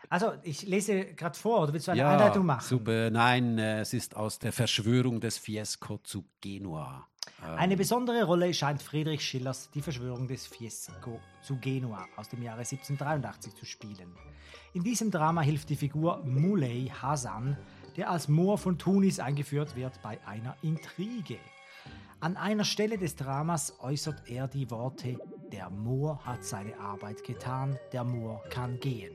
Also, 0.08 0.32
ich 0.44 0.62
lese 0.62 1.04
gerade 1.14 1.36
vor, 1.36 1.62
oder 1.62 1.72
willst 1.72 1.88
du 1.88 1.90
eine 1.92 2.00
Ja, 2.00 2.12
Einleitung 2.12 2.46
machen? 2.46 2.64
super. 2.66 3.10
Nein, 3.10 3.58
äh, 3.58 3.80
es 3.80 3.92
ist 3.92 4.14
aus 4.16 4.38
der 4.38 4.52
Verschwörung 4.52 5.20
des 5.20 5.36
Fiesco 5.36 5.98
zu 5.98 6.24
Genua. 6.40 7.06
Ähm, 7.44 7.58
Eine 7.58 7.76
besondere 7.76 8.22
Rolle 8.24 8.54
scheint 8.54 8.82
Friedrich 8.82 9.20
Schillers 9.22 9.68
Die 9.72 9.82
Verschwörung 9.82 10.28
des 10.28 10.46
Fiesco 10.46 11.20
zu 11.42 11.56
Genua 11.56 12.06
aus 12.16 12.28
dem 12.28 12.40
Jahre 12.42 12.60
1783 12.60 13.54
zu 13.56 13.64
spielen. 13.66 14.14
In 14.74 14.84
diesem 14.84 15.10
Drama 15.10 15.40
hilft 15.40 15.70
die 15.70 15.76
Figur 15.76 16.22
Muley 16.24 16.92
Hasan, 17.02 17.58
der 17.96 18.08
als 18.10 18.28
Moor 18.28 18.58
von 18.58 18.78
Tunis 18.78 19.18
eingeführt 19.18 19.74
wird, 19.74 20.00
bei 20.02 20.18
einer 20.24 20.56
Intrige. 20.62 21.38
An 22.20 22.36
einer 22.36 22.64
Stelle 22.64 22.96
des 22.96 23.16
Dramas 23.16 23.74
äußert 23.80 24.28
er 24.28 24.48
die 24.48 24.70
Worte 24.70 25.18
Der 25.52 25.70
Moor 25.70 26.18
hat 26.24 26.44
seine 26.44 26.76
Arbeit 26.80 27.22
getan, 27.22 27.78
der 27.92 28.02
Moor 28.02 28.42
kann 28.50 28.80
gehen. 28.80 29.12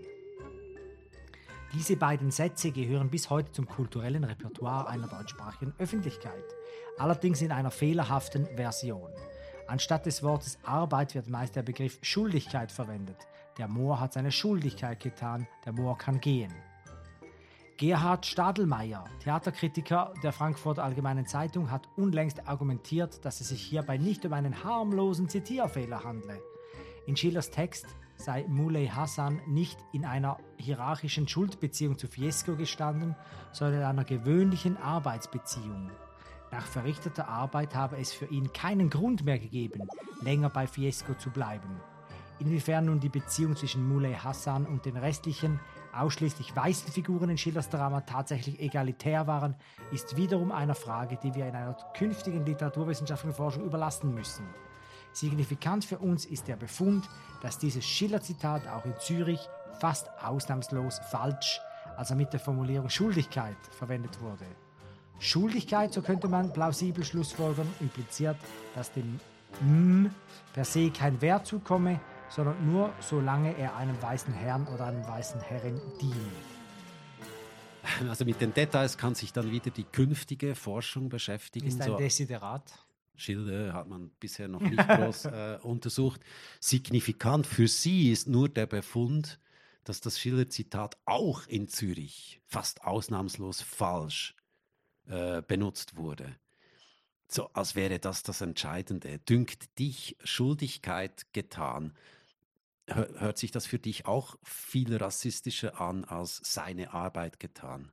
Diese 1.74 1.98
beiden 1.98 2.32
Sätze 2.32 2.72
gehören 2.72 3.10
bis 3.10 3.30
heute 3.30 3.52
zum 3.52 3.68
kulturellen 3.68 4.24
Repertoire 4.24 4.88
einer 4.88 5.08
deutschsprachigen 5.08 5.74
Öffentlichkeit, 5.78 6.44
allerdings 6.98 7.42
in 7.42 7.52
einer 7.52 7.72
fehlerhaften 7.72 8.46
Version. 8.56 9.10
Anstatt 9.68 10.06
des 10.06 10.24
Wortes 10.24 10.58
Arbeit 10.64 11.16
wird 11.16 11.28
meist 11.28 11.56
der 11.58 11.64
Begriff 11.64 12.00
Schuldigkeit 12.02 12.72
verwendet. 12.72 13.28
Der 13.58 13.68
Moor 13.68 14.00
hat 14.00 14.14
seine 14.14 14.32
Schuldigkeit 14.32 15.02
getan, 15.02 15.48
der 15.66 15.74
Moor 15.74 15.98
kann 15.98 16.22
gehen. 16.22 16.54
Gerhard 17.82 18.28
Stadelmeier, 18.28 19.06
Theaterkritiker 19.24 20.14
der 20.22 20.32
Frankfurter 20.32 20.84
Allgemeinen 20.84 21.26
Zeitung, 21.26 21.72
hat 21.72 21.90
unlängst 21.96 22.48
argumentiert, 22.48 23.26
dass 23.26 23.42
es 23.42 23.50
sich 23.50 23.64
hierbei 23.64 23.98
nicht 23.98 24.24
um 24.24 24.34
einen 24.34 24.64
harmlosen 24.64 25.30
Zitierfehler 25.30 26.04
handle. 26.04 26.40
In 27.08 27.18
Schillers 27.18 27.50
Text 27.50 27.88
sei 28.18 28.46
Muley 28.48 28.86
Hassan 28.86 29.42
nicht 29.48 29.80
in 29.94 30.06
einer 30.06 30.38
hierarchischen 30.58 31.28
Schuldbeziehung 31.28 31.98
zu 31.98 32.06
Fiesco 32.08 32.56
gestanden, 32.56 33.16
sondern 33.52 33.80
in 33.80 33.88
einer 33.88 34.06
gewöhnlichen 34.06 34.78
Arbeitsbeziehung. 34.78 35.90
Nach 36.52 36.68
verrichteter 36.68 37.28
Arbeit 37.28 37.74
habe 37.74 37.98
es 37.98 38.14
für 38.14 38.28
ihn 38.28 38.54
keinen 38.54 38.92
Grund 38.92 39.26
mehr 39.26 39.40
gegeben, 39.40 39.88
länger 40.22 40.52
bei 40.52 40.68
Fiesco 40.68 41.16
zu 41.16 41.32
bleiben. 41.32 41.82
Inwiefern 42.38 42.86
nun 42.86 43.00
die 43.00 43.10
Beziehung 43.10 43.56
zwischen 43.56 43.88
Muley 43.88 44.14
Hassan 44.14 44.68
und 44.68 44.86
den 44.86 44.98
restlichen, 44.98 45.60
ausschließlich 45.94 46.56
weißen 46.56 46.92
Figuren 46.92 47.30
in 47.30 47.38
Schillers 47.38 47.70
Drama 47.70 48.02
tatsächlich 48.02 48.60
egalitär 48.60 49.28
waren, 49.28 49.56
ist 49.92 50.18
wiederum 50.18 50.52
eine 50.52 50.76
Frage, 50.76 51.18
die 51.22 51.34
wir 51.36 51.48
in 51.48 51.56
einer 51.56 51.76
künftigen 51.98 52.46
literaturwissenschaftlichen 52.46 53.36
Forschung 53.36 53.64
überlassen 53.64 54.14
müssen. 54.14 54.46
Signifikant 55.14 55.84
für 55.84 55.98
uns 55.98 56.26
ist 56.26 56.48
der 56.48 56.56
Befund, 56.56 57.10
dass 57.42 57.58
dieses 57.58 57.86
Schiller-Zitat 57.86 58.68
auch 58.68 58.86
in 58.86 58.94
Zürich 59.00 59.42
fast 59.80 60.10
ausnahmslos 60.24 61.00
falsch, 61.10 61.60
also 61.98 62.16
mit 62.16 62.32
der 62.32 62.40
Formulierung 62.40 62.90
Schuldigkeit, 62.90 63.58
verwendet 63.72 64.22
wurde. 64.22 64.46
Schuldigkeit, 65.20 65.94
so 65.94 66.02
könnte 66.02 66.28
man 66.28 66.52
plausibel 66.54 67.04
schlussfolgern, 67.04 67.68
impliziert, 67.80 68.38
dass 68.76 68.92
dem 68.92 69.20
M 69.60 70.14
per 70.54 70.66
se 70.66 70.90
kein 70.90 71.22
Wert 71.22 71.46
zukomme, 71.46 72.00
sondern 72.32 72.66
nur 72.66 72.94
solange 73.00 73.58
er 73.58 73.76
einem 73.76 74.02
weißen 74.02 74.34
Herrn 74.34 74.68
oder 74.68 74.86
einem 74.86 75.06
weißen 75.06 75.42
Herrin 75.42 75.80
diene. 76.00 76.16
Also 78.10 78.26
mit 78.26 78.40
den 78.40 78.54
Details 78.54 78.98
kann 78.98 79.16
sich 79.16 79.34
dann 79.34 79.52
wieder 79.52 79.72
die 79.72 79.84
künftige 79.84 80.56
Forschung 80.56 81.10
beschäftigen. 81.10 81.68
Ist 81.68 81.82
ein 81.82 81.88
So 81.88 81.98
Desiderat. 81.98 82.64
Schilder 83.16 83.74
hat 83.74 83.88
man 83.88 84.10
bisher 84.20 84.48
noch 84.48 84.62
nicht 84.62 84.88
groß 84.88 85.26
äh, 85.26 85.60
untersucht. 85.62 86.22
Signifikant 86.60 87.46
für 87.46 87.68
sie 87.68 88.12
ist 88.12 88.28
nur 88.28 88.50
der 88.50 88.66
Befund, 88.66 89.40
dass 89.84 90.02
das 90.02 90.20
Schiller-Zitat 90.20 90.98
auch 91.06 91.46
in 91.48 91.68
Zürich 91.68 92.42
fast 92.46 92.84
ausnahmslos 92.84 93.62
falsch 93.62 94.36
äh, 95.08 95.42
benutzt 95.42 95.98
wurde. 95.98 96.36
So, 97.28 97.50
als 97.54 97.76
wäre 97.76 98.00
das 98.00 98.24
das 98.24 98.42
Entscheidende. 98.42 99.20
Dünkt 99.20 99.80
dich 99.80 100.18
Schuldigkeit 100.24 101.26
getan? 101.34 101.94
Hör, 102.94 103.08
hört 103.20 103.38
sich 103.38 103.52
das 103.52 103.66
für 103.66 103.80
dich 103.80 104.06
auch 104.06 104.36
viel 104.44 104.96
rassistischer 104.96 105.80
an 105.80 106.04
als 106.04 106.42
seine 106.44 106.94
Arbeit 106.94 107.40
getan? 107.40 107.92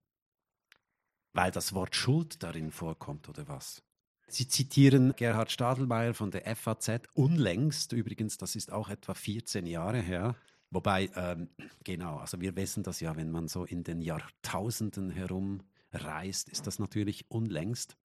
Weil 1.33 1.53
das 1.53 1.73
Wort 1.73 1.95
Schuld 1.95 2.43
darin 2.43 2.73
vorkommt, 2.73 3.29
oder 3.29 3.47
was? 3.47 3.83
Sie 4.27 4.49
zitieren 4.49 5.15
Gerhard 5.17 5.51
Stadelmeier 5.51 6.15
von 6.15 6.31
der 6.31 6.55
FAZ 6.55 7.03
unlängst, 7.15 7.93
übrigens, 7.93 8.37
das 8.37 8.57
ist 8.57 8.73
auch 8.73 8.89
etwa 8.89 9.15
14 9.15 9.67
Jahre 9.67 10.01
her. 10.01 10.35
Wobei, 10.71 11.11
ähm, 11.15 11.49
genau, 11.85 12.19
also 12.19 12.41
wir 12.41 12.57
wissen 12.57 12.83
das 12.83 13.01
ja, 13.01 13.17
wenn 13.17 13.31
man 13.31 13.49
so 13.49 13.65
in 13.65 13.85
den 13.85 14.03
Jahrtausenden 14.03 15.11
herumreist, 15.11 16.49
ist 16.51 16.67
das 16.67 16.79
natürlich 16.79 17.31
unlängst. 17.31 17.97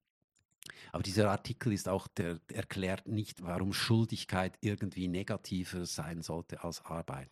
Aber 0.92 1.02
dieser 1.02 1.30
Artikel 1.30 1.72
ist 1.72 1.88
auch, 1.88 2.08
der 2.08 2.40
erklärt 2.52 3.06
nicht, 3.06 3.42
warum 3.42 3.72
Schuldigkeit 3.72 4.56
irgendwie 4.60 5.08
negativer 5.08 5.86
sein 5.86 6.22
sollte 6.22 6.64
als 6.64 6.84
Arbeit. 6.84 7.30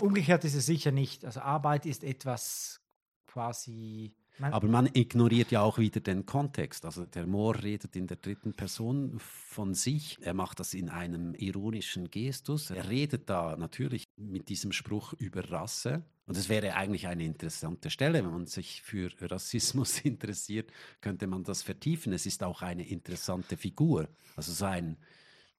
Umgekehrt 0.00 0.44
ist 0.44 0.54
es 0.54 0.66
sicher 0.66 0.90
nicht. 0.90 1.24
Also 1.24 1.40
Arbeit 1.40 1.86
ist 1.86 2.04
etwas 2.04 2.80
quasi. 3.26 4.14
Man, 4.40 4.52
Aber 4.54 4.68
man 4.68 4.86
ignoriert 4.94 5.50
ja 5.50 5.60
auch 5.60 5.76
wieder 5.78 6.00
den 6.00 6.24
Kontext. 6.24 6.86
Also 6.86 7.04
der 7.04 7.26
Mohr 7.26 7.62
redet 7.62 7.94
in 7.94 8.06
der 8.06 8.16
dritten 8.16 8.54
Person 8.54 9.18
von 9.18 9.74
sich. 9.74 10.16
Er 10.22 10.32
macht 10.32 10.60
das 10.60 10.72
in 10.72 10.88
einem 10.88 11.34
ironischen 11.34 12.10
Gestus. 12.10 12.70
Er 12.70 12.88
redet 12.88 13.28
da 13.28 13.56
natürlich 13.56 14.04
mit 14.16 14.48
diesem 14.48 14.72
Spruch 14.72 15.12
über 15.12 15.50
Rasse. 15.50 16.02
Und 16.26 16.36
es 16.38 16.48
wäre 16.48 16.74
eigentlich 16.74 17.06
eine 17.06 17.24
interessante 17.24 17.90
Stelle, 17.90 18.24
wenn 18.24 18.30
man 18.30 18.46
sich 18.46 18.80
für 18.82 19.10
Rassismus 19.20 20.00
interessiert, 20.04 20.70
könnte 21.02 21.26
man 21.26 21.44
das 21.44 21.62
vertiefen. 21.62 22.12
Es 22.14 22.24
ist 22.24 22.42
auch 22.42 22.62
eine 22.62 22.88
interessante 22.88 23.58
Figur. 23.58 24.08
Also 24.36 24.52
so 24.52 24.64
ein, 24.64 24.96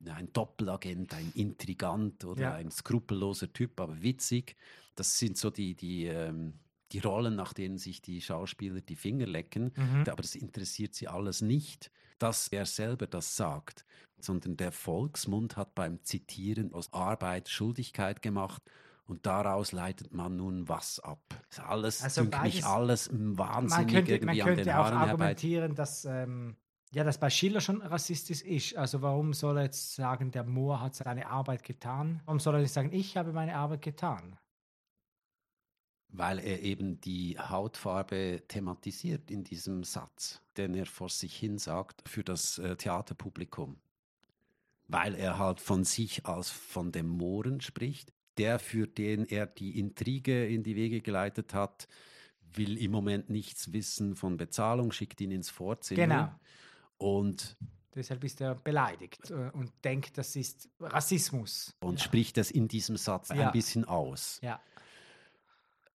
ein 0.06 0.34
Doppelagent, 0.34 1.14
ein 1.14 1.32
Intrigant 1.36 2.26
oder 2.26 2.42
Ja. 2.42 2.54
ein 2.56 2.72
skrupelloser 2.72 3.54
Typ, 3.54 3.80
aber 3.80 4.02
witzig. 4.02 4.56
Das 4.96 5.20
sind 5.20 5.38
so 5.38 5.52
die, 5.52 5.76
die, 5.76 6.06
ähm, 6.06 6.54
die 6.94 7.00
Rollen, 7.00 7.36
nach 7.36 7.54
denen 7.54 7.78
sich 7.78 8.02
die 8.02 8.22
Schauspieler 8.22 8.82
die 8.82 8.96
Finger 8.96 9.26
lecken. 9.26 9.72
Mhm. 9.76 10.04
Aber 10.08 10.22
das 10.22 10.36
interessiert 10.36 10.94
sie 10.96 11.08
alles 11.08 11.42
nicht, 11.42 11.92
dass 12.20 12.48
er 12.50 12.66
selber 12.66 13.08
das 13.08 13.36
sagt, 13.36 13.86
sondern 14.20 14.58
der 14.58 14.72
Volksmund 14.72 15.58
hat 15.58 15.74
beim 15.76 16.04
Zitieren 16.04 16.74
aus 16.74 16.92
Arbeit 16.94 17.50
Schuldigkeit 17.50 18.22
gemacht. 18.22 18.62
Und 19.06 19.26
daraus 19.26 19.72
leitet 19.74 20.14
man 20.14 20.38
nun 20.38 20.70
was 20.70 21.00
ab. 21.02 21.20
Das 21.50 21.58
ist 21.58 21.64
alles, 21.66 22.04
Also 22.04 22.22
dünkt 22.22 22.44
mich 22.44 22.54
beides- 22.62 22.64
alles 22.66 23.12
man 23.12 23.38
wahnsinnig 23.38 23.94
könnte, 23.94 24.12
man 24.26 24.36
irgendwie 24.36 24.42
an 24.44 24.48
den 24.50 24.56
könnte 24.58 24.72
auch 24.72 24.84
Haaren 24.86 24.98
herbei. 25.00 25.12
argumentieren, 25.12 25.76
dass, 25.76 26.06
ähm, 26.06 26.56
ja, 26.94 27.04
dass 27.04 27.18
bei 27.20 27.30
Schiller 27.30 27.60
schon 27.60 27.82
rassistisch 27.82 28.42
ist. 28.42 28.78
Also 28.78 29.02
warum 29.02 29.34
soll 29.34 29.58
er 29.58 29.64
jetzt 29.64 29.96
sagen, 29.96 30.32
der 30.32 30.44
Moor 30.46 30.80
hat 30.82 30.96
seine 30.96 31.28
Arbeit 31.28 31.64
getan? 31.64 32.22
Warum 32.26 32.40
soll 32.40 32.56
er 32.56 32.62
nicht 32.62 32.72
sagen, 32.72 32.94
ich 32.94 33.18
habe 33.18 33.34
meine 33.34 33.56
Arbeit 33.56 33.82
getan? 33.82 34.38
Weil 36.14 36.40
er 36.40 36.62
eben 36.62 37.00
die 37.00 37.40
Hautfarbe 37.40 38.44
thematisiert 38.48 39.32
in 39.32 39.44
diesem 39.46 39.84
Satz, 39.84 40.42
den 40.58 40.74
er 40.74 40.86
vor 40.86 41.10
sich 41.10 41.36
hin 41.36 41.58
sagt 41.58 42.08
für 42.10 42.24
das 42.24 42.58
äh, 42.58 42.76
Theaterpublikum. 42.76 43.78
Weil 44.88 45.16
er 45.16 45.38
halt 45.38 45.62
von 45.62 45.86
sich 45.86 46.26
als 46.26 46.50
von 46.50 46.92
dem 46.92 47.08
Mohren 47.08 47.62
spricht, 47.62 48.12
der, 48.38 48.60
für 48.60 48.88
den 48.88 49.26
er 49.26 49.46
die 49.46 49.80
Intrige 49.80 50.48
in 50.48 50.64
die 50.64 50.76
Wege 50.76 51.02
geleitet 51.02 51.54
hat, 51.54 51.88
will 52.54 52.78
im 52.78 52.92
Moment 52.92 53.30
nichts 53.30 53.72
wissen 53.72 54.16
von 54.16 54.36
Bezahlung, 54.36 54.92
schickt 54.92 55.22
ihn 55.22 55.32
ins 55.32 55.50
Vorzimmer. 55.50 56.02
Genau. 56.02 56.32
Und, 56.98 57.58
Deshalb 57.96 58.24
ist 58.24 58.40
er 58.42 58.56
beleidigt 58.56 59.32
äh, 59.32 59.50
und 59.54 59.72
denkt, 59.84 60.18
das 60.18 60.36
ist 60.36 60.70
Rassismus. 60.80 61.76
und 61.82 62.00
ja. 62.00 62.06
spricht 62.06 62.38
es 62.38 62.50
in 62.52 62.68
diesem 62.68 62.96
Satz 62.98 63.30
Ja. 63.30 63.48
ein 63.48 63.52
bisschen 63.52 63.86
aus. 63.86 64.40
Ja. 64.42 64.62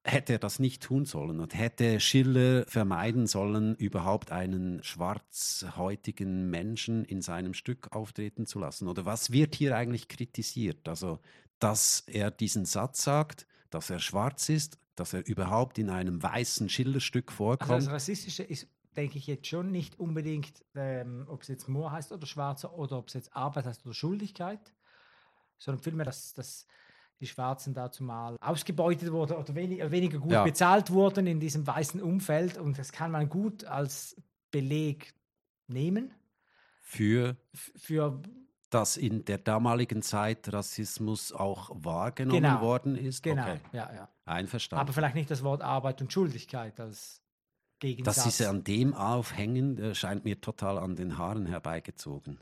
Hätte 0.07 0.35
er 0.35 0.39
das 0.39 0.59
nicht 0.59 0.83
tun 0.83 1.05
sollen 1.05 1.41
und 1.41 1.55
hätte 1.55 2.01
Schiller 2.01 2.65
vermeiden 2.69 3.27
sollen, 3.27 3.75
überhaupt 3.75 4.31
einen 4.31 4.83
schwarzhäutigen 4.83 6.49
Menschen 6.49 7.05
in 7.05 7.23
seinem 7.23 7.55
Stück 7.55 7.93
auftreten 7.93 8.47
zu 8.47 8.59
lassen? 8.59 8.89
Oder 8.89 9.05
was 9.05 9.33
wird 9.33 9.55
hier 9.55 9.77
eigentlich 9.77 10.09
kritisiert? 10.09 10.89
Also, 10.89 11.19
dass 11.59 12.05
er 12.07 12.31
diesen 12.31 12.65
Satz 12.65 13.03
sagt, 13.03 13.47
dass 13.71 13.91
er 13.91 13.99
schwarz 13.99 14.49
ist, 14.49 14.79
dass 14.95 15.13
er 15.13 15.27
überhaupt 15.27 15.79
in 15.79 15.91
einem 15.91 16.23
weißen 16.23 16.69
Schillerstück 16.69 17.31
Also 17.31 17.37
vorkommt. 17.37 17.83
das 17.83 17.91
Rassistische 17.91 18.45
ist, 18.45 18.69
denke 18.97 19.19
ich, 19.19 19.27
jetzt 19.27 19.47
schon 19.47 19.71
nicht 19.71 19.99
unbedingt, 19.99 20.65
ähm, 20.75 21.27
ob 21.29 21.43
es 21.43 21.49
jetzt 21.49 21.69
Moor 21.69 21.93
heißt 21.93 22.13
oder 22.13 22.27
Schwarzer 22.27 22.73
oder 22.75 22.99
ob 22.99 23.09
es 23.09 23.15
jetzt 23.15 23.35
Arbeit 23.35 23.67
heißt 23.67 23.85
oder 23.85 23.95
Schuldigkeit, 23.95 24.73
sondern 25.59 25.83
vielmehr, 25.83 26.07
dass, 26.07 26.33
dass 26.33 26.67
die 27.21 27.27
Schwarzen 27.27 27.73
dazu 27.75 28.05
mal 28.05 28.37
ausgebeutet 28.41 29.11
wurden 29.13 29.37
oder 29.37 29.55
wenig, 29.55 29.91
weniger 29.91 30.19
gut 30.19 30.33
Ja. 30.33 30.45
bezahlt 30.45 30.91
wurden 30.91 31.27
in 31.27 31.41
diesem 31.41 31.67
weißen 31.67 32.01
Umfeld. 32.03 32.59
Und 32.59 32.79
das 32.79 32.93
kann 32.93 33.11
man 33.11 33.29
gut 33.29 33.65
als 33.65 34.17
Beleg 34.51 35.15
nehmen 35.69 36.13
Für 36.83 37.37
für 37.75 38.21
dass 38.71 38.97
in 38.97 39.25
der 39.25 39.39
damaligen 39.39 40.03
Zeit 40.03 40.53
Rassismus 40.53 41.33
auch 41.33 41.71
wahrgenommen 41.73 42.43
Genau. 42.43 42.61
worden 42.61 42.97
ist. 42.97 43.23
genau, 43.23 43.43
Okay, 43.45 43.61
ja, 43.73 43.91
ja. 43.95 44.09
einverstanden. 44.25 44.81
Aber 44.81 44.93
vielleicht 44.93 45.15
nicht 45.15 45.31
das 45.31 45.43
Wort 45.45 45.63
Arbeit 45.63 46.03
und 46.03 46.13
Schuldigkeit 46.13 46.79
als 46.81 47.23
Gegensatz. 47.79 48.25
Dass 48.25 48.37
sie 48.39 48.45
an 48.47 48.65
dem 48.65 48.93
aufhängen, 48.93 49.79
äh, 49.79 49.95
scheint 49.95 50.25
mir 50.25 50.41
total 50.41 50.79
an 50.79 50.97
den 50.97 51.17
Haaren 51.17 51.47
herbeigezogen. 51.47 52.41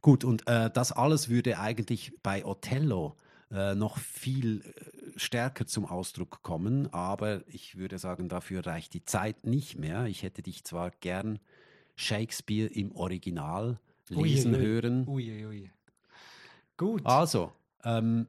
Gut, 0.00 0.24
und 0.24 0.46
äh, 0.48 0.70
das 0.70 0.92
alles 0.92 1.28
würde 1.28 1.58
eigentlich 1.58 2.12
bei 2.22 2.44
Othello 2.44 3.16
äh, 3.50 3.74
noch 3.74 3.98
viel 3.98 4.62
äh, 4.62 5.18
stärker 5.18 5.66
zum 5.66 5.86
Ausdruck 5.86 6.42
kommen, 6.42 6.92
aber 6.92 7.42
ich 7.48 7.76
würde 7.76 7.98
sagen, 7.98 8.28
dafür 8.28 8.66
reicht 8.66 8.94
die 8.94 9.04
Zeit 9.04 9.46
nicht 9.46 9.78
mehr. 9.78 10.06
Ich 10.06 10.22
hätte 10.22 10.42
dich 10.42 10.64
zwar 10.64 10.90
gern 10.90 11.38
Shakespeare 11.94 12.68
im 12.68 12.92
Original 12.92 13.78
lesen 14.08 14.54
ui, 14.54 14.60
ui. 14.60 14.66
hören. 14.66 15.08
Ui, 15.08 15.46
ui. 15.46 15.70
Gut. 16.76 17.06
Also, 17.06 17.52
ähm, 17.84 18.28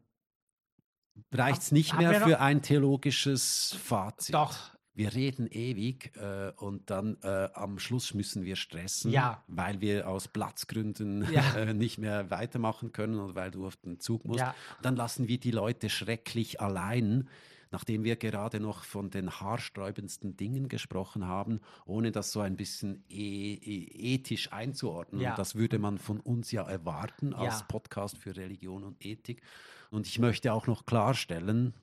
reicht 1.34 1.62
es 1.62 1.72
nicht 1.72 1.98
mehr 1.98 2.22
für 2.22 2.40
ein 2.40 2.62
theologisches 2.62 3.76
Fazit? 3.84 4.36
Doch. 4.36 4.77
Wir 4.98 5.14
reden 5.14 5.46
ewig 5.46 6.12
äh, 6.16 6.52
und 6.58 6.90
dann 6.90 7.18
äh, 7.22 7.50
am 7.54 7.78
Schluss 7.78 8.16
müssen 8.16 8.44
wir 8.46 8.56
stressen, 8.56 9.12
Ja. 9.12 9.44
weil 9.48 9.80
wir 9.80 10.10
aus 10.10 10.28
Platzgründen 10.28 11.32
Ja. 11.32 11.42
äh, 11.56 11.74
nicht 11.76 12.00
mehr 12.00 12.32
weitermachen 12.32 12.94
können 12.94 13.20
oder 13.20 13.36
weil 13.36 13.52
du 13.52 13.68
auf 13.68 13.76
den 13.76 14.00
Zug 14.00 14.26
musst. 14.26 14.40
Ja. 14.40 14.56
Dann 14.82 14.96
lassen 14.96 15.28
wir 15.28 15.40
die 15.40 15.52
Leute 15.52 15.92
schrecklich 15.92 16.62
allein, 16.62 17.30
nachdem 17.70 18.04
wir 18.06 18.16
gerade 18.16 18.60
noch 18.60 18.84
von 18.86 19.12
den 19.12 19.30
haarsträubendsten 19.30 20.36
Dingen 20.36 20.68
gesprochen 20.68 21.28
haben, 21.28 21.60
ohne 21.86 22.12
das 22.12 22.32
so 22.32 22.40
ein 22.40 22.56
bisschen 22.56 23.04
e 23.08 23.54
e 23.54 24.16
ethisch 24.16 24.52
einzuordnen. 24.52 25.32
Das 25.38 25.54
würde 25.54 25.78
man 25.78 26.00
von 26.00 26.20
uns 26.20 26.52
ja 26.52 26.64
erwarten 26.64 27.36
als. 27.36 27.68
Podcast 27.68 28.18
für 28.18 28.36
Religion 28.36 28.84
und 28.84 29.06
Ethik. 29.06 29.44
Und 29.92 30.08
ich 30.08 30.18
möchte 30.18 30.54
auch 30.54 30.66
noch 30.66 30.88
klarstellen, 30.88 31.76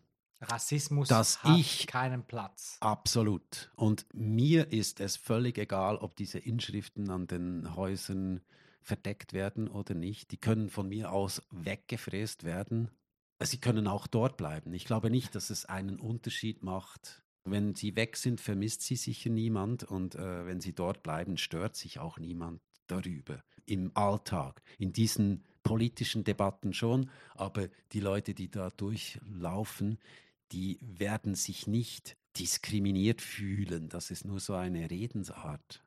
Rassismus 0.51 1.09
Dass 1.09 1.43
hat 1.43 1.59
ich- 1.59 1.87
keinen 1.87 2.25
Platz. 2.25 2.77
Absolut. 2.81 3.71
Und 3.77 4.07
mir 4.13 4.73
ist 4.73 5.01
es 5.01 5.17
völlig 5.17 5.59
egal, 5.59 5.97
ob 5.97 6.17
diese 6.17 6.39
Inschriften 6.39 7.11
an 7.11 7.27
den 7.27 7.75
Häusern 7.77 8.41
verdeckt 8.83 9.33
werden 9.33 9.69
oder 9.69 9.95
nicht. 9.95 10.31
Die 10.31 10.37
können 10.37 10.69
von 10.69 10.89
mir 10.89 11.11
aus 11.13 11.43
weggefräst 11.51 12.45
werden. 12.45 12.91
Sie 13.43 13.59
können 13.59 13.87
auch 13.87 14.07
dort 14.07 14.37
bleiben. 14.37 14.73
Ich 14.75 14.85
glaube 14.85 15.11
nicht, 15.11 15.35
dass 15.35 15.51
es 15.51 15.65
einen 15.65 15.99
Unterschied 15.99 16.63
macht. 16.63 17.23
Wenn 17.45 17.75
sie 17.75 17.97
weg 17.97 18.17
sind, 18.17 18.41
vermisst 18.41 18.83
sie 18.83 18.97
sicher 18.97 19.31
niemand. 19.31 19.85
Und 19.85 20.15
äh, 20.15 20.47
wenn 20.47 20.61
sie 20.61 20.73
dort 20.75 21.03
bleiben, 21.03 21.37
stört 21.37 21.77
sich 21.77 21.99
auch 21.99 22.19
niemand 22.19 22.61
darüber. 22.87 23.43
Im 23.67 23.91
Alltag, 23.95 24.63
in 24.79 24.93
diesen 24.93 25.45
politischen 25.63 26.23
Debatten 26.25 26.75
schon. 26.75 27.11
Aber 27.35 27.69
die 27.93 28.01
Leute, 28.01 28.35
die 28.35 28.51
da 28.51 28.69
durchlaufen, 28.71 29.99
die 30.53 30.79
werden 30.81 31.35
sich 31.35 31.67
nicht 31.67 32.17
diskriminiert 32.37 33.21
fühlen. 33.21 33.89
Das 33.89 34.11
ist 34.11 34.25
nur 34.25 34.41
so 34.41 34.55
eine 34.55 34.91
Redensart. 34.91 35.83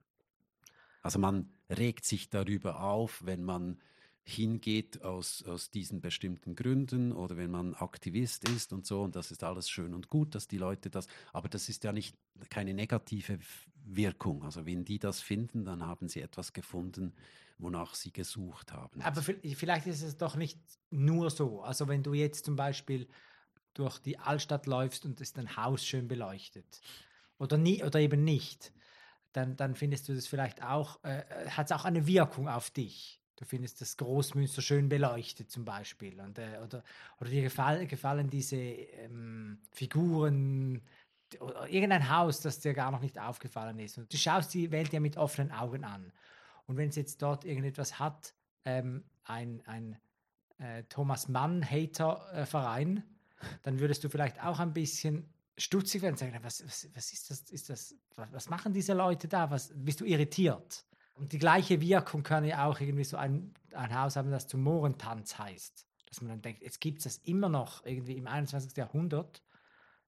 Also 1.02 1.20
man 1.20 1.50
regt 1.70 2.06
sich 2.06 2.30
darüber 2.30 2.82
auf, 2.82 3.26
wenn 3.26 3.44
man 3.44 3.80
hingeht 4.24 5.04
aus, 5.04 5.44
aus 5.44 5.70
diesen 5.70 6.02
bestimmten 6.02 6.56
Gründen 6.56 7.14
oder 7.14 7.38
wenn 7.38 7.50
man 7.50 7.76
Aktivist 7.76 8.48
ist 8.50 8.74
und 8.74 8.86
so. 8.86 9.04
Und 9.04 9.16
das 9.16 9.32
ist 9.32 9.42
alles 9.44 9.70
schön 9.70 9.94
und 9.94 10.10
gut, 10.10 10.36
dass 10.36 10.50
die 10.50 10.58
Leute 10.58 10.90
das, 10.90 11.08
aber 11.32 11.48
das 11.48 11.70
ist 11.70 11.86
ja 11.86 11.94
nicht 11.94 12.18
keine 12.50 12.74
negative 12.74 13.40
Wirkung. 13.86 14.44
Also 14.44 14.66
wenn 14.66 14.84
die 14.84 15.00
das 15.00 15.22
finden, 15.22 15.64
dann 15.64 15.84
haben 15.86 16.10
sie 16.10 16.20
etwas 16.22 16.52
gefunden, 16.52 17.14
wonach 17.58 17.96
sie 17.96 18.12
gesucht 18.12 18.74
haben. 18.74 19.02
Aber 19.02 19.22
vi- 19.22 19.56
vielleicht 19.56 19.88
ist 19.88 20.02
es 20.02 20.18
doch 20.18 20.36
nicht 20.36 20.60
nur 20.90 21.30
so. 21.30 21.62
Also 21.62 21.88
wenn 21.88 22.04
du 22.04 22.14
jetzt 22.14 22.44
zum 22.44 22.58
Beispiel 22.58 23.08
durch 23.78 24.00
die 24.00 24.18
Altstadt 24.20 24.66
läufst 24.66 25.06
und 25.06 25.22
ist 25.22 25.38
ein 25.38 25.56
Haus 25.56 25.86
schön 25.86 26.08
beleuchtet 26.08 26.82
oder, 27.38 27.58
nie, 27.58 27.84
oder 27.84 28.00
eben 28.00 28.24
nicht, 28.24 28.72
dann, 29.34 29.56
dann 29.56 29.76
findest 29.76 30.10
du 30.10 30.16
das 30.16 30.28
vielleicht 30.28 30.64
auch, 30.64 31.04
äh, 31.04 31.24
hat 31.50 31.68
es 31.68 31.72
auch 31.72 31.86
eine 31.86 32.08
Wirkung 32.08 32.48
auf 32.48 32.70
dich. 32.70 33.22
Du 33.36 33.46
findest 33.46 33.82
das 33.82 33.98
Großmünster 33.98 34.64
schön 34.64 34.90
beleuchtet 34.90 35.52
zum 35.52 35.64
Beispiel. 35.64 36.20
Und, 36.20 36.40
äh, 36.40 36.60
oder, 36.64 36.84
oder 37.20 37.30
dir 37.30 37.44
gefall, 37.44 37.86
gefallen 37.86 38.30
diese 38.30 38.58
ähm, 38.58 39.60
Figuren 39.72 40.82
oder 41.40 41.68
irgendein 41.68 42.10
Haus, 42.10 42.40
das 42.40 42.60
dir 42.60 42.74
gar 42.74 42.90
noch 42.90 43.02
nicht 43.02 43.20
aufgefallen 43.20 43.78
ist. 43.80 43.98
Und 43.98 44.12
du 44.12 44.18
schaust 44.18 44.54
die 44.54 44.72
Welt 44.72 44.92
ja 44.92 45.00
mit 45.00 45.18
offenen 45.18 45.52
Augen 45.52 45.84
an. 45.84 46.12
Und 46.66 46.78
wenn 46.78 46.90
es 46.90 46.96
jetzt 46.96 47.22
dort 47.22 47.46
irgendetwas 47.46 48.00
hat, 48.00 48.34
ähm, 48.66 49.04
ein, 49.24 49.62
ein 49.68 50.00
äh, 50.58 50.84
Thomas 50.86 51.28
Mann-Hater-Verein, 51.28 53.04
dann 53.64 53.80
würdest 53.80 54.04
du 54.04 54.10
vielleicht 54.10 54.44
auch 54.44 54.60
ein 54.60 54.74
bisschen 54.74 55.34
stutzig 55.58 56.02
werden 56.02 56.14
und 56.14 56.20
sagen, 56.20 56.38
was, 56.42 56.64
was, 56.66 56.88
was 56.94 57.14
ist 57.14 57.30
das, 57.30 57.42
ist 57.50 57.70
das, 57.70 57.96
was, 58.16 58.32
was 58.32 58.50
machen 58.50 58.74
diese 58.74 58.94
Leute 58.94 59.28
da? 59.28 59.50
Was, 59.50 59.72
bist 59.76 60.02
du 60.02 60.06
irritiert? 60.06 60.86
Und 61.16 61.34
die 61.34 61.40
gleiche 61.40 61.82
Wirkung 61.82 62.22
kann 62.22 62.46
ja 62.46 62.66
auch 62.68 62.80
irgendwie 62.80 63.04
so 63.04 63.18
ein, 63.18 63.54
ein 63.74 64.00
Haus 64.00 64.16
haben, 64.16 64.30
das 64.30 64.48
zum 64.48 64.62
Mohrentanz 64.62 65.38
heißt. 65.40 65.88
Dass 66.08 66.22
man 66.22 66.30
dann 66.30 66.42
denkt, 66.42 66.62
jetzt 66.62 66.80
gibt 66.80 67.00
es 67.00 67.04
das 67.06 67.18
immer 67.26 67.50
noch 67.50 67.84
irgendwie 67.86 68.18
im 68.18 68.28
21. 68.28 68.78
Jahrhundert. 68.78 69.42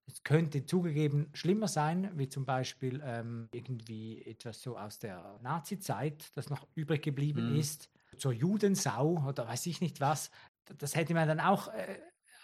Es 0.05 0.23
könnte 0.23 0.65
zugegeben 0.65 1.29
schlimmer 1.33 1.67
sein, 1.67 2.11
wie 2.15 2.29
zum 2.29 2.45
Beispiel 2.45 3.01
ähm, 3.03 3.47
irgendwie 3.51 4.23
etwas 4.25 4.61
so 4.61 4.77
aus 4.77 4.99
der 4.99 5.39
Nazi-Zeit, 5.41 6.31
das 6.35 6.49
noch 6.49 6.67
übrig 6.75 7.03
geblieben 7.03 7.49
Mhm. 7.49 7.59
ist, 7.59 7.89
zur 8.17 8.31
Judensau 8.33 9.23
oder 9.27 9.47
weiß 9.47 9.65
ich 9.67 9.81
nicht 9.81 9.99
was. 9.99 10.31
Das 10.77 10.95
hätte 10.95 11.13
man 11.13 11.27
dann 11.27 11.39
auch 11.39 11.67
äh, 11.69 11.99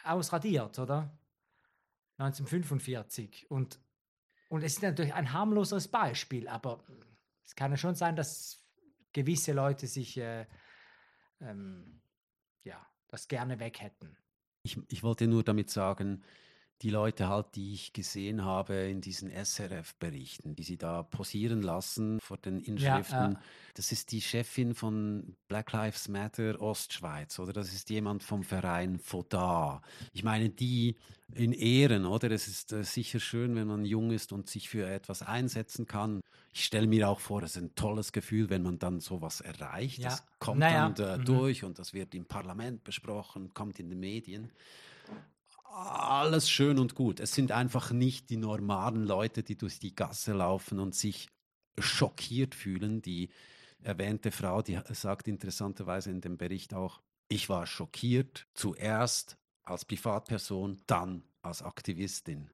ausradiert, 0.06 0.80
oder? 0.80 1.18
1945. 2.18 3.50
Und, 3.50 3.80
und 4.50 4.64
es 4.64 4.74
ist 4.74 4.82
natürlich 4.82 5.14
ein 5.14 5.34
harmloseres 5.34 5.88
Beispiel, 5.88 6.48
aber 6.48 6.84
es 7.44 7.56
kann 7.56 7.72
ja 7.72 7.78
schon 7.78 7.96
sein, 7.96 8.16
dass 8.16 8.64
gewisse 9.12 9.54
Leute 9.54 9.88
sich 9.88 10.18
äh, 10.18 10.46
ähm, 11.42 12.02
ja, 12.64 12.86
das 13.08 13.28
gerne 13.28 13.60
weg 13.60 13.82
hätten. 13.82 14.18
Ich, 14.64 14.80
ich 14.88 15.04
wollte 15.04 15.28
nur 15.28 15.44
damit 15.44 15.70
sagen, 15.70 16.24
die 16.82 16.90
Leute 16.90 17.30
halt, 17.30 17.56
die 17.56 17.74
ich 17.74 17.94
gesehen 17.94 18.44
habe 18.44 18.76
in 18.76 19.00
diesen 19.00 19.32
SRF-Berichten, 19.32 20.56
die 20.56 20.64
sie 20.64 20.78
da 20.78 21.04
posieren 21.04 21.62
lassen 21.62 22.20
vor 22.20 22.38
den 22.38 22.60
Inschriften, 22.60 23.34
ja. 23.34 23.40
das 23.76 23.92
ist 23.92 24.12
die 24.12 24.22
Chefin 24.22 24.76
von 24.76 25.36
Black 25.48 25.72
Lives 25.72 26.10
Matter 26.10 26.62
Ostschweiz 26.62 27.40
oder 27.40 27.54
das 27.54 27.74
ist 27.74 27.90
jemand 27.90 28.24
vom 28.24 28.44
Verein 28.44 29.00
FODA. 29.00 29.82
Ich 30.12 30.24
meine, 30.24 30.50
die 30.50 30.98
in 31.34 31.54
Ehren, 31.54 32.06
oder? 32.06 32.30
Es 32.32 32.48
ist 32.48 32.72
äh, 32.72 32.84
sicher 32.84 33.20
schön, 33.20 33.56
wenn 33.56 33.68
man 33.68 33.86
jung 33.86 34.12
ist 34.12 34.32
und 34.32 34.48
sich 34.48 34.70
für 34.70 34.88
etwas 34.88 35.22
einsetzen 35.22 35.88
kann. 35.88 36.22
Ich 36.54 36.66
stelle 36.66 36.88
mir 36.88 37.10
auch 37.10 37.20
vor, 37.20 37.42
es 37.42 37.56
ist 37.56 37.64
ein 37.64 37.76
tolles 37.76 38.12
Gefühl, 38.12 38.50
wenn 38.50 38.62
man 38.62 38.80
dann 38.80 39.00
sowas 39.00 39.42
erreicht. 39.42 40.00
Ja. 40.00 40.10
Das 40.10 40.24
kommt 40.40 40.60
Naja, 40.60 40.90
dann 40.90 41.08
äh, 41.08 41.18
mhm. 41.18 41.26
durch 41.26 41.64
und 41.64 41.80
das 41.80 41.94
wird 41.94 42.14
im 42.14 42.26
Parlament 42.26 42.84
besprochen, 42.84 43.54
kommt 43.54 43.80
in 43.80 43.90
den 43.90 44.00
Medien 44.00 44.52
alles 45.76 46.50
schön 46.50 46.80
und 46.80 46.96
gut. 46.96 47.20
Es 47.20 47.34
sind 47.34 47.52
einfach 47.52 47.92
nicht 47.92 48.30
die 48.30 48.38
normalen 48.38 49.04
Leute, 49.04 49.44
die 49.44 49.58
durch 49.58 49.80
die 49.80 49.94
Gasse 49.94 50.34
laufen 50.34 50.80
und 50.80 50.96
sich 50.96 51.28
schockiert 51.78 52.56
fühlen. 52.56 53.02
Die 53.02 53.30
erwähnte 53.82 54.32
Frau, 54.32 54.62
die 54.62 54.80
sagt 54.92 55.28
interessanterweise 55.28 56.12
in 56.12 56.22
dem 56.22 56.38
Bericht 56.38 56.74
auch, 56.74 57.02
ich 57.28 57.50
war 57.50 57.66
schockiert 57.66 58.48
zuerst 58.54 59.38
als 59.64 59.84
Privatperson, 59.84 60.82
dann 60.88 61.24
als 61.42 61.62
Aktivistin. 61.62 62.50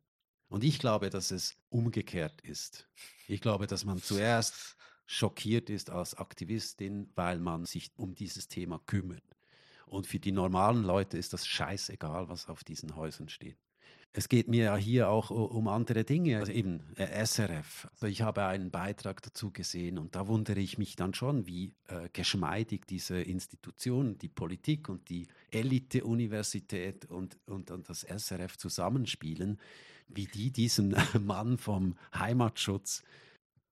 Und 0.49 0.63
ich 0.63 0.79
glaube, 0.79 1.09
dass 1.09 1.31
es 1.31 1.55
umgekehrt 1.69 2.41
ist. 2.41 2.89
Ich 3.27 3.41
glaube, 3.41 3.67
dass 3.67 3.85
man 3.85 4.01
zuerst 4.01 4.75
schockiert 5.05 5.69
ist 5.69 5.89
als 5.89 6.15
Aktivistin, 6.15 7.11
weil 7.15 7.39
man 7.39 7.65
sich 7.65 7.91
um 7.97 8.15
dieses 8.15 8.47
Thema 8.47 8.79
kümmert. 8.85 9.23
Und 9.91 10.07
für 10.07 10.19
die 10.19 10.31
normalen 10.31 10.83
Leute 10.83 11.17
ist 11.17 11.33
das 11.33 11.45
scheißegal, 11.45 12.29
was 12.29 12.47
auf 12.47 12.63
diesen 12.63 12.95
Häusern 12.95 13.27
steht. 13.27 13.57
Es 14.13 14.29
geht 14.29 14.47
mir 14.47 14.63
ja 14.63 14.75
hier 14.77 15.09
auch 15.09 15.29
um 15.31 15.67
andere 15.67 16.05
Dinge, 16.05 16.37
also 16.37 16.53
eben 16.53 16.81
äh, 16.95 17.25
SRF. 17.25 17.89
Also 17.93 18.05
ich 18.07 18.21
habe 18.21 18.45
einen 18.45 18.71
Beitrag 18.71 19.21
dazu 19.21 19.51
gesehen 19.51 19.97
und 19.97 20.15
da 20.15 20.29
wundere 20.29 20.61
ich 20.61 20.77
mich 20.77 20.95
dann 20.95 21.13
schon, 21.13 21.45
wie 21.45 21.73
äh, 21.89 22.07
geschmeidig 22.13 22.87
diese 22.87 23.21
Institutionen, 23.21 24.17
die 24.17 24.29
Politik 24.29 24.87
und 24.87 25.09
die 25.09 25.27
Elite-Universität 25.49 27.05
und, 27.05 27.37
und, 27.45 27.69
und 27.69 27.89
das 27.89 28.03
SRF 28.03 28.57
zusammenspielen, 28.57 29.59
wie 30.07 30.25
die 30.25 30.51
diesen 30.51 30.95
Mann 31.21 31.57
vom 31.57 31.97
Heimatschutz 32.13 33.03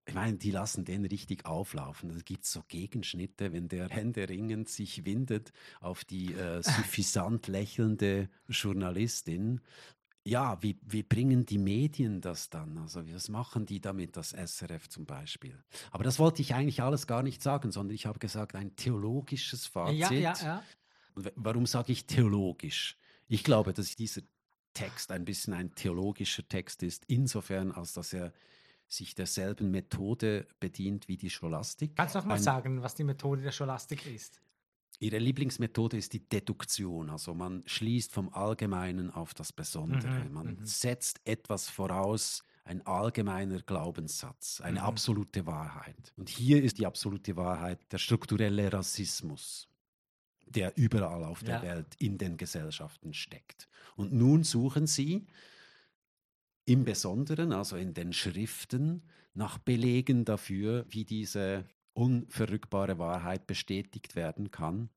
ich 0.10 0.16
meine, 0.16 0.38
die 0.38 0.49
lassen 0.49 0.86
den 0.86 1.05
richtig 1.05 1.45
auflaufen. 1.45 2.10
Da 2.10 2.20
gibt 2.26 2.43
es 2.43 2.51
so 2.51 2.64
Gegenschnitte, 2.68 3.53
wenn 3.53 3.68
der 3.68 3.89
händeringend 3.89 4.68
sich 4.68 5.05
windet 5.05 5.53
auf 5.82 6.03
die 6.03 6.34
äh, 6.34 6.64
suffisant 6.64 7.47
lächelnde 7.47 8.28
Journalistin. 8.47 9.62
Ja, 10.26 10.62
wie, 10.64 10.80
wie 10.82 11.03
bringen 11.03 11.45
die 11.45 11.60
Medien 11.60 12.22
das 12.22 12.49
dann? 12.49 12.80
Also, 12.80 13.07
was 13.14 13.30
machen 13.30 13.68
die 13.68 13.80
damit, 13.80 14.18
das 14.18 14.32
SRF 14.32 14.89
zum 14.89 15.05
Beispiel? 15.05 15.64
Aber 15.91 16.03
das 16.03 16.18
wollte 16.18 16.41
ich 16.41 16.55
eigentlich 16.55 16.82
alles 16.82 17.05
gar 17.05 17.22
nicht 17.22 17.43
sagen, 17.43 17.72
sondern 17.72 17.93
ich 17.93 18.07
habe 18.07 18.18
gesagt, 18.18 18.55
ein 18.55 18.76
theologisches 18.76 19.68
Fazit. 19.68 19.99
Ja, 19.99 20.12
ja, 20.12 20.34
ja. 20.41 20.64
Warum 21.14 21.68
sage 21.68 21.91
ich 21.91 22.07
theologisch? 22.07 22.97
Ich 23.28 23.43
glaube, 23.43 23.74
dass 23.74 23.95
dieser 23.95 24.22
Text 24.74 25.12
ein 25.12 25.24
bisschen 25.24 25.53
ein 25.53 25.76
theologischer 25.76 26.47
Text 26.47 26.82
ist, 26.82 27.05
insofern, 27.05 27.72
als 27.72 27.93
dass 27.93 28.12
er 28.14 28.34
sich 28.89 29.15
derselben 29.15 29.71
Methode 29.71 30.47
bedient 30.59 31.07
wie 31.07 31.15
die 31.15 31.29
Scholastik. 31.29 31.95
Kannst 31.95 32.15
du 32.15 32.19
noch 32.19 32.25
mal 32.25 32.39
sagen, 32.39 32.81
was 32.81 32.95
die 32.95 33.03
Methode 33.03 33.43
der 33.43 33.51
Scholastik 33.51 34.05
ist? 34.07 34.41
Ihre 34.99 35.19
Lieblingsmethode 35.19 35.95
ist 35.95 36.11
die 36.11 36.27
Deduktion, 36.27 37.09
also 37.09 37.33
man 37.33 37.63
schließt 37.65 38.11
vom 38.11 38.33
Allgemeinen 38.33 39.11
auf 39.11 39.33
das 39.33 39.53
Besondere. 39.53 40.25
Mhm, 40.25 40.33
man 40.33 40.47
mhm. 40.47 40.65
setzt 40.65 41.21
etwas 41.23 41.69
voraus, 41.69 42.43
ein 42.65 42.85
allgemeiner 42.85 43.61
Glaubenssatz, 43.61 44.59
eine 44.61 44.81
mhm. 44.81 44.85
absolute 44.85 45.45
Wahrheit. 45.45 46.13
Und 46.17 46.29
hier 46.29 46.61
ist 46.61 46.79
die 46.79 46.85
absolute 46.85 47.37
Wahrheit 47.37 47.79
der 47.91 47.97
strukturelle 47.97 48.73
Rassismus, 48.73 49.69
der 50.45 50.75
überall 50.77 51.23
auf 51.23 51.43
der 51.43 51.55
ja. 51.55 51.61
Welt 51.61 51.95
in 51.97 52.17
den 52.17 52.35
Gesellschaften 52.35 53.13
steckt. 53.13 53.69
Und 53.95 54.11
nun 54.13 54.43
suchen 54.43 54.85
Sie 54.85 55.27
im 56.70 56.86
Besonderen, 56.86 57.51
also 57.51 57.76
in 57.76 57.93
den 57.93 58.13
Schriften, 58.13 59.03
nach 59.34 59.57
Belegen 59.57 60.24
dafür, 60.24 60.86
wie 60.89 61.03
diese 61.03 61.65
unverrückbare 61.93 62.99
Wahrheit 62.99 63.47
bestätigt 63.47 64.15
werden 64.15 64.51
kann. 64.51 64.89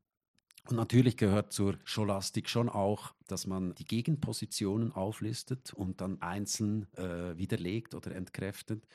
Und 0.69 0.77
natürlich 0.77 1.17
gehört 1.17 1.53
zur 1.53 1.79
Scholastik 1.85 2.49
schon 2.49 2.69
auch, 2.69 3.15
dass 3.27 3.47
man 3.47 3.75
die 3.75 3.85
Gegenpositionen 3.85 4.93
auflistet 4.93 5.73
und 5.73 6.01
dann 6.01 6.21
einzeln 6.23 6.87
äh, 6.97 7.37
widerlegt 7.37 7.95
oder 7.95 8.15
entkräftet. 8.15 8.87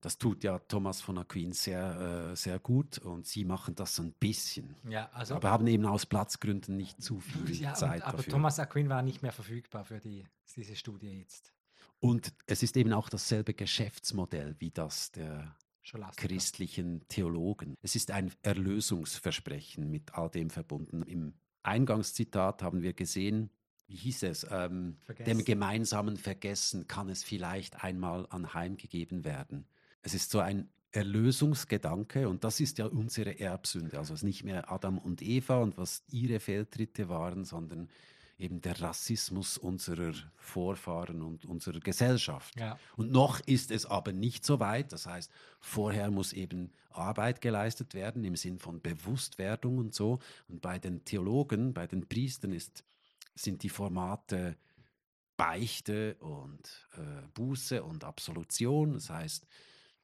Das 0.00 0.16
tut 0.16 0.44
ja 0.44 0.58
Thomas 0.60 1.00
von 1.00 1.18
Aquin 1.18 1.52
sehr, 1.52 2.30
äh, 2.30 2.36
sehr 2.36 2.58
gut 2.58 2.98
und 2.98 3.26
sie 3.26 3.44
machen 3.44 3.74
das 3.74 3.96
so 3.96 4.02
ein 4.02 4.12
bisschen. 4.12 4.76
Ja, 4.88 5.10
also, 5.12 5.34
aber 5.34 5.50
haben 5.50 5.66
eben 5.66 5.84
aus 5.86 6.06
Platzgründen 6.06 6.76
nicht 6.76 7.02
zu 7.02 7.20
viel 7.20 7.54
ja, 7.60 7.74
Zeit 7.74 8.02
und, 8.02 8.08
aber 8.08 8.16
dafür. 8.18 8.32
Thomas 8.32 8.58
Aquin 8.58 8.88
war 8.88 9.02
nicht 9.02 9.22
mehr 9.22 9.32
verfügbar 9.32 9.84
für 9.84 9.98
die, 9.98 10.24
diese 10.56 10.76
Studie 10.76 11.18
jetzt. 11.18 11.52
Und 12.00 12.32
es 12.46 12.62
ist 12.62 12.76
eben 12.76 12.92
auch 12.92 13.08
dasselbe 13.08 13.54
Geschäftsmodell 13.54 14.56
wie 14.58 14.70
das 14.70 15.12
der 15.12 15.54
christlichen 16.16 17.06
Theologen. 17.08 17.76
Es 17.82 17.94
ist 17.94 18.10
ein 18.10 18.32
Erlösungsversprechen 18.42 19.90
mit 19.90 20.14
all 20.14 20.30
dem 20.30 20.50
verbunden. 20.50 21.02
Im 21.02 21.34
Eingangszitat 21.62 22.62
haben 22.62 22.82
wir 22.82 22.92
gesehen, 22.92 23.50
wie 23.86 23.96
hieß 23.96 24.22
es, 24.22 24.46
ähm, 24.50 24.98
dem 25.26 25.44
gemeinsamen 25.44 26.16
Vergessen 26.16 26.86
kann 26.86 27.08
es 27.08 27.24
vielleicht 27.24 27.82
einmal 27.82 28.26
anheimgegeben 28.30 29.24
werden. 29.24 29.66
Es 30.02 30.14
ist 30.14 30.30
so 30.30 30.38
ein 30.38 30.70
Erlösungsgedanke 30.92 32.28
und 32.28 32.44
das 32.44 32.60
ist 32.60 32.78
ja 32.78 32.86
unsere 32.86 33.38
Erbsünde. 33.38 33.98
Also 33.98 34.14
es 34.14 34.20
ist 34.20 34.24
nicht 34.24 34.44
mehr 34.44 34.72
Adam 34.72 34.98
und 34.98 35.22
Eva 35.22 35.58
und 35.58 35.76
was 35.76 36.02
ihre 36.10 36.40
Fehltritte 36.40 37.08
waren, 37.08 37.44
sondern 37.44 37.88
eben 38.40 38.60
der 38.60 38.80
Rassismus 38.80 39.58
unserer 39.58 40.14
Vorfahren 40.36 41.22
und 41.22 41.44
unserer 41.44 41.80
Gesellschaft. 41.80 42.58
Ja. 42.58 42.78
Und 42.96 43.12
noch 43.12 43.40
ist 43.40 43.70
es 43.70 43.86
aber 43.86 44.12
nicht 44.12 44.44
so 44.44 44.60
weit. 44.60 44.92
Das 44.92 45.06
heißt, 45.06 45.30
vorher 45.60 46.10
muss 46.10 46.32
eben 46.32 46.72
Arbeit 46.90 47.40
geleistet 47.40 47.94
werden 47.94 48.24
im 48.24 48.36
Sinn 48.36 48.58
von 48.58 48.80
Bewusstwerdung 48.80 49.78
und 49.78 49.94
so. 49.94 50.18
Und 50.48 50.62
bei 50.62 50.78
den 50.78 51.04
Theologen, 51.04 51.74
bei 51.74 51.86
den 51.86 52.08
Priestern 52.08 52.52
ist, 52.52 52.84
sind 53.34 53.62
die 53.62 53.68
Formate 53.68 54.56
Beichte 55.36 56.16
und 56.16 56.88
äh, 56.96 57.26
Buße 57.34 57.82
und 57.82 58.04
Absolution. 58.04 58.94
Das 58.94 59.10
heißt, 59.10 59.46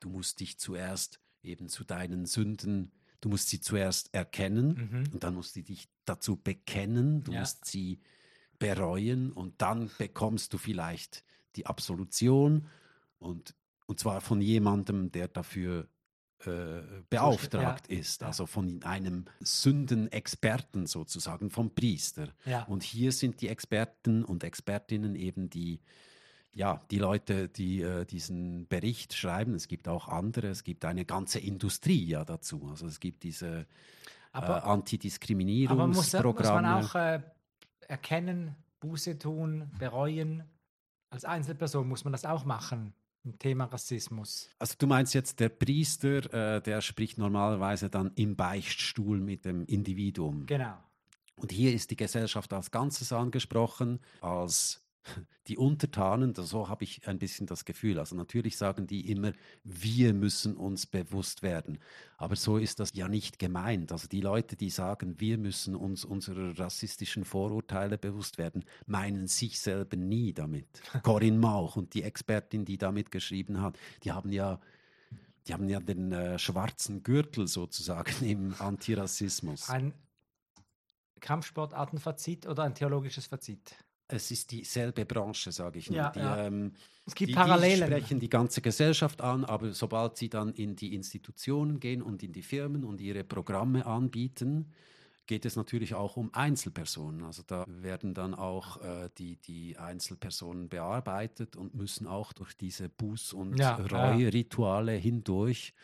du 0.00 0.08
musst 0.08 0.40
dich 0.40 0.58
zuerst 0.58 1.20
eben 1.42 1.68
zu 1.68 1.84
deinen 1.84 2.26
Sünden 2.26 2.92
Du 3.20 3.30
musst 3.30 3.48
sie 3.48 3.60
zuerst 3.60 4.14
erkennen 4.14 4.90
mhm. 4.90 5.14
und 5.14 5.24
dann 5.24 5.34
musst 5.34 5.56
du 5.56 5.62
dich 5.62 5.88
dazu 6.04 6.36
bekennen. 6.36 7.24
Du 7.24 7.32
ja. 7.32 7.40
musst 7.40 7.64
sie 7.64 7.98
bereuen 8.58 9.32
und 9.32 9.60
dann 9.62 9.90
bekommst 9.98 10.52
du 10.52 10.58
vielleicht 10.58 11.24
die 11.56 11.66
Absolution 11.66 12.68
und, 13.18 13.54
und 13.86 13.98
zwar 13.98 14.20
von 14.20 14.40
jemandem, 14.40 15.10
der 15.10 15.28
dafür 15.28 15.88
äh, 16.44 16.82
beauftragt 17.08 17.90
ja, 17.90 17.98
ist, 17.98 18.22
also 18.22 18.46
von 18.46 18.82
einem 18.82 19.24
Sündenexperten 19.40 20.86
sozusagen, 20.86 21.50
vom 21.50 21.74
Priester. 21.74 22.28
Ja. 22.44 22.64
Und 22.64 22.82
hier 22.82 23.12
sind 23.12 23.40
die 23.40 23.48
Experten 23.48 24.22
und 24.22 24.44
Expertinnen 24.44 25.14
eben 25.14 25.48
die, 25.48 25.80
ja, 26.54 26.84
die 26.90 26.98
Leute, 26.98 27.48
die 27.48 27.80
äh, 27.80 28.04
diesen 28.04 28.68
Bericht 28.68 29.14
schreiben. 29.14 29.54
Es 29.54 29.66
gibt 29.66 29.88
auch 29.88 30.08
andere, 30.08 30.48
es 30.48 30.62
gibt 30.62 30.84
eine 30.84 31.06
ganze 31.06 31.38
Industrie 31.38 32.06
ja 32.06 32.24
dazu. 32.24 32.68
Also 32.70 32.86
es 32.86 33.00
gibt 33.00 33.22
diese 33.22 33.66
aber, 34.32 34.58
äh, 34.58 34.68
Antidiskriminierungsprogramme. 34.68 35.88
Aber 35.88 36.02
muss, 36.28 36.38
muss 36.38 36.50
man 36.50 36.66
auch 36.66 36.94
äh, 36.94 37.22
erkennen, 37.88 38.54
Buße 38.80 39.18
tun, 39.18 39.70
bereuen. 39.78 40.44
Als 41.10 41.24
Einzelperson 41.24 41.88
muss 41.88 42.04
man 42.04 42.12
das 42.12 42.24
auch 42.24 42.44
machen 42.44 42.94
im 43.24 43.38
Thema 43.38 43.64
Rassismus. 43.64 44.48
Also 44.58 44.74
du 44.78 44.86
meinst 44.86 45.12
jetzt, 45.14 45.40
der 45.40 45.48
Priester, 45.48 46.56
äh, 46.56 46.62
der 46.62 46.80
spricht 46.80 47.18
normalerweise 47.18 47.90
dann 47.90 48.12
im 48.14 48.36
Beichtstuhl 48.36 49.20
mit 49.20 49.44
dem 49.44 49.64
Individuum. 49.64 50.46
Genau. 50.46 50.76
Und 51.34 51.52
hier 51.52 51.74
ist 51.74 51.90
die 51.90 51.96
Gesellschaft 51.96 52.52
als 52.52 52.70
Ganzes 52.70 53.12
angesprochen, 53.12 54.00
als 54.20 54.85
die 55.48 55.56
Untertanen, 55.56 56.34
so 56.34 56.68
habe 56.68 56.84
ich 56.84 57.06
ein 57.06 57.18
bisschen 57.18 57.46
das 57.46 57.64
Gefühl. 57.64 57.98
Also 57.98 58.16
natürlich 58.16 58.56
sagen 58.56 58.86
die 58.86 59.10
immer, 59.10 59.32
wir 59.64 60.12
müssen 60.12 60.56
uns 60.56 60.86
bewusst 60.86 61.42
werden. 61.42 61.78
Aber 62.16 62.36
so 62.36 62.58
ist 62.58 62.80
das 62.80 62.92
ja 62.94 63.08
nicht 63.08 63.38
gemeint. 63.38 63.92
Also 63.92 64.08
die 64.08 64.20
Leute, 64.20 64.56
die 64.56 64.70
sagen, 64.70 65.20
wir 65.20 65.38
müssen 65.38 65.76
uns 65.76 66.04
unserer 66.04 66.58
rassistischen 66.58 67.24
Vorurteile 67.24 67.98
bewusst 67.98 68.38
werden, 68.38 68.64
meinen 68.86 69.28
sich 69.28 69.60
selber 69.60 69.96
nie 69.96 70.32
damit. 70.32 70.66
Corinne 71.02 71.38
Mauch 71.38 71.76
und 71.76 71.94
die 71.94 72.02
Expertin, 72.02 72.64
die 72.64 72.78
damit 72.78 73.10
geschrieben 73.10 73.60
hat, 73.60 73.78
die 74.02 74.12
haben 74.12 74.32
ja 74.32 74.60
die 75.46 75.54
haben 75.54 75.68
ja 75.68 75.78
den 75.78 76.10
äh, 76.10 76.40
schwarzen 76.40 77.04
Gürtel 77.04 77.46
sozusagen 77.46 78.24
im 78.24 78.52
Antirassismus. 78.58 79.70
Ein 79.70 79.94
Kampfsportartenfazit 81.20 82.46
oder 82.46 82.64
ein 82.64 82.74
theologisches 82.74 83.26
Fazit? 83.26 83.76
Es 84.08 84.30
ist 84.30 84.50
dieselbe 84.50 85.04
Branche, 85.04 85.52
sage 85.52 85.78
ich. 85.78 85.88
Ja, 85.88 86.10
die, 86.10 86.18
ja. 86.20 86.46
Ähm, 86.46 86.72
es 87.06 87.14
gibt 87.14 87.30
die, 87.30 87.34
Parallelen. 87.34 87.88
Die 87.90 87.96
sprechen 87.96 88.20
die 88.20 88.28
ganze 88.28 88.60
Gesellschaft 88.60 89.20
an, 89.20 89.44
aber 89.44 89.72
sobald 89.72 90.16
sie 90.16 90.28
dann 90.28 90.52
in 90.52 90.76
die 90.76 90.94
Institutionen 90.94 91.80
gehen 91.80 92.02
und 92.02 92.22
in 92.22 92.32
die 92.32 92.42
Firmen 92.42 92.84
und 92.84 93.00
ihre 93.00 93.24
Programme 93.24 93.86
anbieten, 93.86 94.72
geht 95.26 95.44
es 95.44 95.56
natürlich 95.56 95.94
auch 95.94 96.16
um 96.16 96.32
Einzelpersonen. 96.32 97.24
Also 97.24 97.42
da 97.44 97.64
werden 97.66 98.14
dann 98.14 98.34
auch 98.34 98.80
äh, 98.82 99.10
die, 99.18 99.36
die 99.36 99.76
Einzelpersonen 99.76 100.68
bearbeitet 100.68 101.56
und 101.56 101.74
müssen 101.74 102.06
auch 102.06 102.32
durch 102.32 102.56
diese 102.56 102.86
Buß- 102.86 103.34
und 103.34 103.58
ja, 103.58 103.74
Reue-Rituale 103.74 104.94
ja. 104.94 105.00
hindurch 105.00 105.74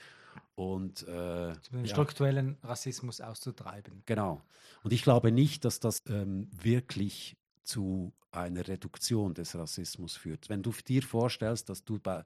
und 0.54 1.06
äh, 1.08 1.54
den 1.72 1.86
strukturellen 1.86 2.56
Rassismus 2.62 3.20
auszutreiben. 3.20 4.02
Genau. 4.06 4.42
Und 4.82 4.92
ich 4.92 5.02
glaube 5.02 5.32
nicht, 5.32 5.64
dass 5.64 5.80
das 5.80 6.02
ähm, 6.08 6.48
wirklich 6.52 7.36
zu 7.64 8.12
einer 8.30 8.66
Reduktion 8.66 9.34
des 9.34 9.54
Rassismus 9.54 10.16
führt. 10.16 10.48
Wenn 10.48 10.62
du 10.62 10.72
dir 10.86 11.02
vorstellst, 11.02 11.68
dass 11.68 11.84
du 11.84 11.98
bei, 11.98 12.24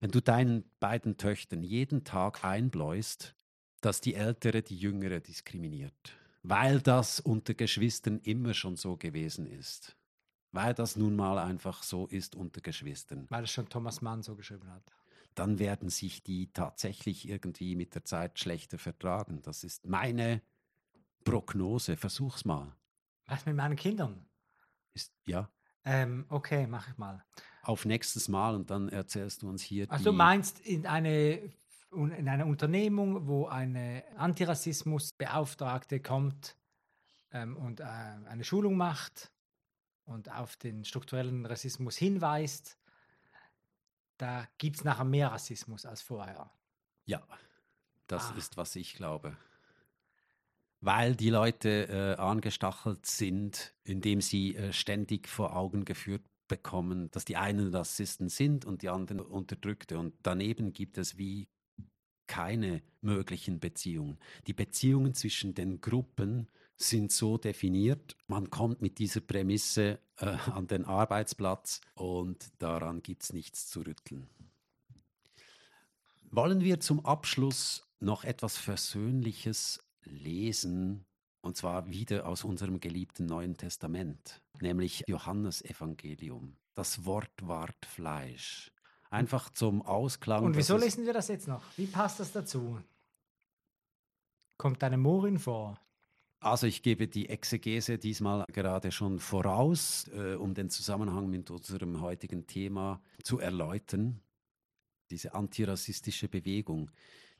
wenn 0.00 0.10
du 0.10 0.20
deinen 0.20 0.64
beiden 0.80 1.16
Töchtern 1.16 1.62
jeden 1.62 2.04
Tag 2.04 2.44
einbläust, 2.44 3.34
dass 3.80 4.00
die 4.00 4.14
Ältere 4.14 4.62
die 4.62 4.76
Jüngere 4.76 5.20
diskriminiert, 5.20 6.16
weil 6.42 6.80
das 6.80 7.20
unter 7.20 7.54
Geschwistern 7.54 8.18
immer 8.20 8.54
schon 8.54 8.76
so 8.76 8.96
gewesen 8.96 9.46
ist. 9.46 9.96
Weil 10.50 10.74
das 10.74 10.96
nun 10.96 11.14
mal 11.14 11.38
einfach 11.38 11.82
so 11.82 12.06
ist 12.06 12.34
unter 12.34 12.60
Geschwistern. 12.60 13.26
Weil 13.28 13.44
es 13.44 13.50
schon 13.50 13.68
Thomas 13.68 14.00
Mann 14.00 14.22
so 14.22 14.34
geschrieben 14.34 14.70
hat. 14.70 14.82
Dann 15.34 15.58
werden 15.58 15.90
sich 15.90 16.22
die 16.22 16.50
tatsächlich 16.52 17.28
irgendwie 17.28 17.76
mit 17.76 17.94
der 17.94 18.04
Zeit 18.04 18.38
schlechter 18.38 18.78
vertragen. 18.78 19.42
Das 19.42 19.62
ist 19.62 19.86
meine 19.86 20.42
Prognose. 21.22 21.96
Versuch's 21.96 22.44
mal. 22.44 22.74
Was 23.26 23.44
mit 23.44 23.56
meinen 23.56 23.76
Kindern? 23.76 24.27
Ist, 24.98 25.12
ja. 25.26 25.48
Ähm, 25.84 26.26
okay, 26.28 26.66
mach 26.66 26.88
ich 26.88 26.98
mal. 26.98 27.24
Auf 27.62 27.84
nächstes 27.84 28.28
Mal 28.28 28.54
und 28.56 28.70
dann 28.70 28.88
erzählst 28.88 29.42
du 29.42 29.48
uns 29.48 29.62
hier. 29.62 29.90
Also 29.90 30.04
du 30.06 30.12
meinst 30.12 30.58
in 30.60 30.86
eine 30.86 31.52
in 31.92 32.28
einer 32.28 32.44
Unternehmung, 32.46 33.26
wo 33.28 33.46
eine 33.46 34.04
Antirassismusbeauftragte 34.16 36.00
kommt 36.00 36.56
ähm, 37.30 37.56
und 37.56 37.80
äh, 37.80 37.84
eine 37.84 38.44
Schulung 38.44 38.76
macht 38.76 39.30
und 40.04 40.30
auf 40.30 40.56
den 40.56 40.84
strukturellen 40.84 41.46
Rassismus 41.46 41.96
hinweist, 41.96 42.76
da 44.18 44.46
gibt 44.58 44.76
es 44.76 44.84
nachher 44.84 45.04
mehr 45.04 45.30
Rassismus 45.32 45.86
als 45.86 46.02
vorher. 46.02 46.50
Ja, 47.06 47.22
das 48.06 48.32
Ah. 48.32 48.34
ist, 48.36 48.56
was 48.58 48.76
ich 48.76 48.94
glaube. 48.94 49.36
Weil 50.80 51.16
die 51.16 51.30
Leute 51.30 51.88
äh, 51.88 52.20
angestachelt 52.20 53.04
sind, 53.06 53.74
indem 53.84 54.20
sie 54.20 54.54
äh, 54.54 54.72
ständig 54.72 55.28
vor 55.28 55.56
Augen 55.56 55.84
geführt 55.84 56.22
bekommen, 56.46 57.10
dass 57.10 57.24
die 57.24 57.36
einen 57.36 57.74
Rassisten 57.74 58.28
sind 58.28 58.64
und 58.64 58.82
die 58.82 58.88
anderen 58.88 59.20
Unterdrückte. 59.20 59.98
Und 59.98 60.14
daneben 60.22 60.72
gibt 60.72 60.98
es 60.98 61.18
wie 61.18 61.48
keine 62.26 62.82
möglichen 63.00 63.58
Beziehungen. 63.58 64.18
Die 64.46 64.52
Beziehungen 64.52 65.14
zwischen 65.14 65.54
den 65.54 65.80
Gruppen 65.80 66.48
sind 66.76 67.10
so 67.10 67.38
definiert, 67.38 68.16
man 68.28 68.50
kommt 68.50 68.80
mit 68.80 68.98
dieser 68.98 69.20
Prämisse 69.20 69.98
äh, 70.18 70.26
an 70.26 70.68
den 70.68 70.84
Arbeitsplatz 70.84 71.80
und 71.94 72.50
daran 72.58 73.02
gibt 73.02 73.24
es 73.24 73.32
nichts 73.32 73.66
zu 73.68 73.80
rütteln. 73.80 74.28
Wollen 76.30 76.60
wir 76.60 76.78
zum 76.78 77.04
Abschluss 77.04 77.88
noch 77.98 78.22
etwas 78.22 78.56
Versöhnliches 78.56 79.80
lesen, 80.10 81.04
und 81.40 81.56
zwar 81.56 81.88
wieder 81.88 82.26
aus 82.26 82.44
unserem 82.44 82.80
geliebten 82.80 83.26
Neuen 83.26 83.56
Testament, 83.56 84.42
nämlich 84.60 85.04
Johannes 85.06 85.62
Evangelium. 85.62 86.56
Das 86.74 87.04
Wort 87.04 87.32
ward 87.42 87.86
Fleisch. 87.86 88.72
Einfach 89.10 89.50
zum 89.50 89.82
Ausklang. 89.82 90.44
Und 90.44 90.56
wieso 90.56 90.76
lesen 90.76 91.06
wir 91.06 91.12
das 91.12 91.28
jetzt 91.28 91.48
noch? 91.48 91.64
Wie 91.76 91.86
passt 91.86 92.20
das 92.20 92.32
dazu? 92.32 92.78
Kommt 94.58 94.82
eine 94.84 94.98
Morin 94.98 95.38
vor? 95.38 95.80
Also 96.40 96.66
ich 96.66 96.82
gebe 96.82 97.08
die 97.08 97.28
Exegese 97.28 97.98
diesmal 97.98 98.44
gerade 98.52 98.92
schon 98.92 99.18
voraus, 99.18 100.08
äh, 100.14 100.34
um 100.34 100.54
den 100.54 100.70
Zusammenhang 100.70 101.28
mit 101.28 101.50
unserem 101.50 102.00
heutigen 102.00 102.46
Thema 102.46 103.02
zu 103.24 103.40
erläutern. 103.40 104.20
Diese 105.10 105.34
antirassistische 105.34 106.28
Bewegung, 106.28 106.90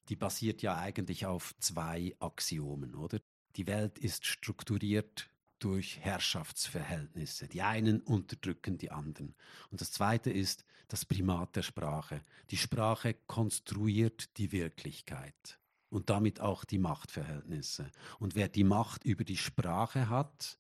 die 0.09 0.17
basiert 0.17 0.63
ja 0.63 0.77
eigentlich 0.77 1.27
auf 1.27 1.55
zwei 1.59 2.15
Axiomen, 2.19 2.95
oder? 2.95 3.21
Die 3.57 3.67
Welt 3.67 3.99
ist 3.99 4.27
strukturiert 4.27 5.29
durch 5.59 5.99
Herrschaftsverhältnisse. 5.99 7.49
Die 7.49 7.63
einen 7.63 8.01
unterdrücken 8.01 8.79
die 8.79 8.91
anderen. 8.91 9.35
Und 9.71 9.81
das 9.81 9.91
zweite 9.91 10.31
ist 10.31 10.65
das 10.89 11.05
Primat 11.05 11.57
der 11.57 11.63
Sprache. 11.63 12.23
Die 12.51 12.57
Sprache 12.57 13.15
konstruiert 13.27 14.37
die 14.39 14.53
Wirklichkeit 14.53 15.59
und 15.91 16.11
damit 16.11 16.41
auch 16.41 16.65
die 16.65 16.79
Machtverhältnisse. 16.79 17.91
Und 18.19 18.35
wer 18.35 18.49
die 18.49 18.65
Macht 18.65 19.05
über 19.05 19.25
die 19.25 19.37
Sprache 19.37 20.09
hat, 20.09 20.59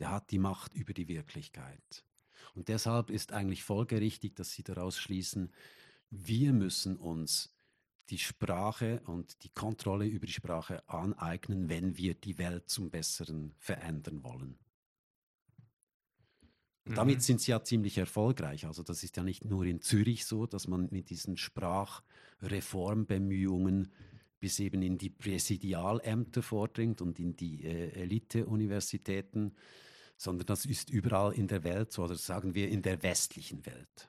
der 0.00 0.10
hat 0.10 0.30
die 0.30 0.38
Macht 0.38 0.74
über 0.74 0.92
die 0.92 1.08
Wirklichkeit. 1.08 2.04
Und 2.54 2.68
deshalb 2.68 3.10
ist 3.10 3.32
eigentlich 3.32 3.62
folgerichtig, 3.62 4.34
dass 4.34 4.52
Sie 4.52 4.62
daraus 4.62 4.98
schließen, 4.98 5.52
wir 6.10 6.52
müssen 6.52 6.96
uns 6.96 7.54
die 8.10 8.18
Sprache 8.18 9.00
und 9.06 9.42
die 9.44 9.50
Kontrolle 9.50 10.06
über 10.06 10.26
die 10.26 10.32
Sprache 10.32 10.82
aneignen, 10.88 11.68
wenn 11.68 11.96
wir 11.96 12.14
die 12.14 12.38
Welt 12.38 12.68
zum 12.68 12.90
Besseren 12.90 13.54
verändern 13.58 14.24
wollen. 14.24 14.58
Und 16.86 16.96
damit 16.96 17.16
Mhm. 17.16 17.20
sind 17.20 17.40
sie 17.42 17.50
ja 17.50 17.62
ziemlich 17.62 17.98
erfolgreich. 17.98 18.64
Also 18.66 18.82
das 18.82 19.04
ist 19.04 19.16
ja 19.18 19.22
nicht 19.22 19.44
nur 19.44 19.66
in 19.66 19.82
Zürich 19.82 20.24
so, 20.24 20.46
dass 20.46 20.66
man 20.68 20.88
mit 20.90 21.10
diesen 21.10 21.36
Sprachreformbemühungen 21.36 23.92
bis 24.40 24.58
eben 24.58 24.80
in 24.82 24.96
die 24.96 25.10
Präsidialämter 25.10 26.42
vordringt 26.42 27.02
und 27.02 27.18
in 27.18 27.36
die 27.36 27.62
äh, 27.64 27.90
Elite-Universitäten, 27.90 29.54
sondern 30.16 30.46
das 30.46 30.64
ist 30.64 30.88
überall 30.90 31.32
in 31.34 31.48
der 31.48 31.64
Welt 31.64 31.92
so, 31.92 32.04
oder 32.04 32.14
sagen 32.14 32.54
wir 32.54 32.68
in 32.68 32.80
der 32.82 33.02
westlichen 33.02 33.66
Welt. 33.66 34.08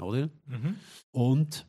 Oder? 0.00 0.30
Mhm. 0.46 0.76
Und 1.10 1.66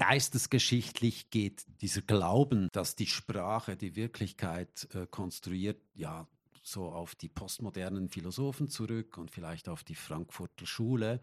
geistesgeschichtlich 0.00 1.28
geht 1.28 1.66
dieser 1.82 2.00
Glauben, 2.00 2.70
dass 2.72 2.96
die 2.96 3.06
Sprache 3.06 3.76
die 3.76 3.96
Wirklichkeit 3.96 4.88
äh, 4.94 5.06
konstruiert, 5.06 5.82
ja 5.92 6.26
so 6.62 6.90
auf 6.90 7.14
die 7.14 7.28
postmodernen 7.28 8.08
Philosophen 8.08 8.68
zurück 8.68 9.18
und 9.18 9.30
vielleicht 9.30 9.68
auf 9.68 9.84
die 9.84 9.94
Frankfurter 9.94 10.64
Schule. 10.64 11.20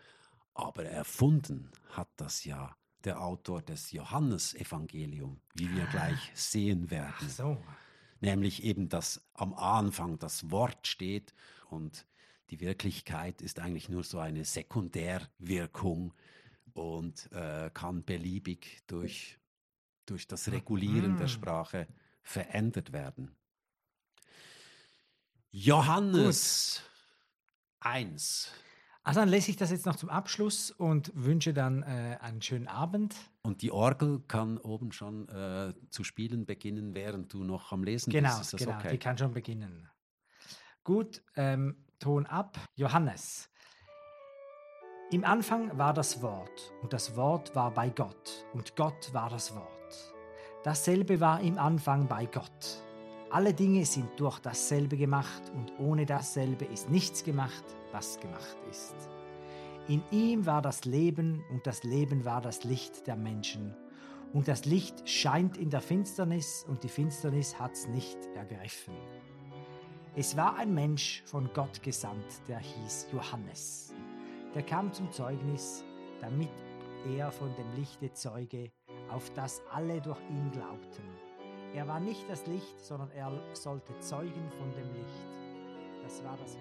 Aber 0.53 0.85
erfunden 0.85 1.71
hat 1.89 2.09
das 2.17 2.45
ja 2.45 2.75
der 3.03 3.19
Autor 3.19 3.63
des 3.63 3.91
Johannesevangelium, 3.91 5.41
wie 5.55 5.75
wir 5.75 5.87
gleich 5.87 6.31
sehen 6.35 6.91
werden 6.91 7.15
Ach 7.17 7.29
so. 7.29 7.57
nämlich 8.21 8.63
eben, 8.63 8.89
dass 8.89 9.27
am 9.33 9.55
Anfang 9.55 10.19
das 10.19 10.51
Wort 10.51 10.85
steht 10.85 11.33
und 11.71 12.05
die 12.51 12.59
Wirklichkeit 12.59 13.41
ist 13.41 13.59
eigentlich 13.59 13.89
nur 13.89 14.03
so 14.03 14.19
eine 14.19 14.45
Sekundärwirkung 14.45 16.13
und 16.77 17.31
äh, 17.31 17.69
kann 17.73 18.03
beliebig 18.03 18.83
durch, 18.87 19.39
durch 20.05 20.27
das 20.27 20.51
Regulieren 20.51 21.17
der 21.17 21.27
Mhm. 21.27 21.31
Sprache 21.31 21.87
verändert 22.23 22.91
werden. 22.93 23.35
Johannes 25.49 26.81
1. 27.79 28.51
Also 29.03 29.21
dann 29.21 29.29
lese 29.29 29.49
ich 29.51 29.55
das 29.57 29.71
jetzt 29.71 29.85
noch 29.85 29.95
zum 29.95 30.09
Abschluss 30.09 30.69
und 30.69 31.11
wünsche 31.15 31.53
dann 31.53 31.81
äh, 31.83 32.17
einen 32.19 32.41
schönen 32.41 32.67
Abend. 32.67 33.15
Und 33.41 33.61
die 33.61 33.71
Orgel 33.71 34.19
kann 34.27 34.57
oben 34.57 34.91
schon 34.91 35.29
äh, 35.29 35.73
zu 35.89 36.03
spielen 36.03 36.45
beginnen, 36.45 36.93
während 36.93 37.31
du 37.31 37.45
noch 37.45 37.71
am 37.71 37.83
Lesen 37.85 38.11
Genau, 38.11 38.37
bist. 38.37 38.57
Genau, 38.57 38.77
okay? 38.77 38.89
die 38.91 38.97
kann 38.97 39.17
schon 39.17 39.33
beginnen. 39.33 39.89
Gut, 40.83 41.23
ähm, 41.35 41.85
Ton 41.99 42.25
ab. 42.25 42.59
Johannes. 42.75 43.49
Im 45.09 45.23
Anfang 45.23 45.77
war 45.77 45.93
das 45.93 46.21
Wort, 46.21 46.73
und 46.81 46.91
das 46.91 47.15
Wort 47.15 47.55
war 47.55 47.71
bei 47.71 47.89
Gott, 47.89 48.45
und 48.53 48.75
Gott 48.75 49.13
war 49.13 49.29
das 49.29 49.55
Wort. 49.55 50.13
Dasselbe 50.63 51.21
war 51.21 51.39
im 51.39 51.57
Anfang 51.57 52.09
bei 52.09 52.25
Gott. 52.25 52.83
Alle 53.29 53.53
Dinge 53.53 53.85
sind 53.85 54.09
durch 54.19 54.39
dasselbe 54.39 54.97
gemacht, 54.97 55.43
und 55.55 55.71
ohne 55.79 56.05
dasselbe 56.05 56.65
ist 56.65 56.89
nichts 56.89 57.23
gemacht, 57.23 57.63
was 57.93 58.19
gemacht 58.19 58.57
ist. 58.69 58.95
In 59.87 60.03
ihm 60.11 60.45
war 60.45 60.61
das 60.61 60.83
Leben, 60.83 61.41
und 61.51 61.65
das 61.65 61.83
Leben 61.83 62.25
war 62.25 62.41
das 62.41 62.65
Licht 62.65 63.07
der 63.07 63.15
Menschen. 63.15 63.73
Und 64.33 64.49
das 64.49 64.65
Licht 64.65 65.07
scheint 65.07 65.55
in 65.55 65.69
der 65.69 65.79
Finsternis, 65.79 66.65
und 66.67 66.83
die 66.83 66.89
Finsternis 66.89 67.57
hat's 67.57 67.87
nicht 67.87 68.17
ergriffen. 68.35 68.93
Es 70.17 70.35
war 70.35 70.57
ein 70.57 70.73
Mensch 70.73 71.23
von 71.25 71.49
Gott 71.53 71.81
gesandt, 71.81 72.41
der 72.49 72.59
hieß 72.59 73.07
Johannes. 73.13 73.93
Der 74.55 74.63
kam 74.63 74.91
zum 74.91 75.11
Zeugnis, 75.11 75.83
damit 76.21 76.49
er 77.15 77.31
von 77.31 77.53
dem 77.55 77.71
Lichte 77.75 78.11
zeuge, 78.13 78.71
auf 79.09 79.29
das 79.33 79.61
alle 79.71 80.01
durch 80.01 80.19
ihn 80.29 80.51
glaubten. 80.51 81.03
Er 81.73 81.87
war 81.87 81.99
nicht 81.99 82.27
das 82.29 82.45
Licht, 82.47 82.79
sondern 82.79 83.11
er 83.11 83.31
sollte 83.53 83.97
zeugen 83.99 84.51
von 84.57 84.71
dem 84.73 84.93
Licht. 84.93 85.27
Das 86.03 86.23
war 86.23 86.37
das 86.37 86.57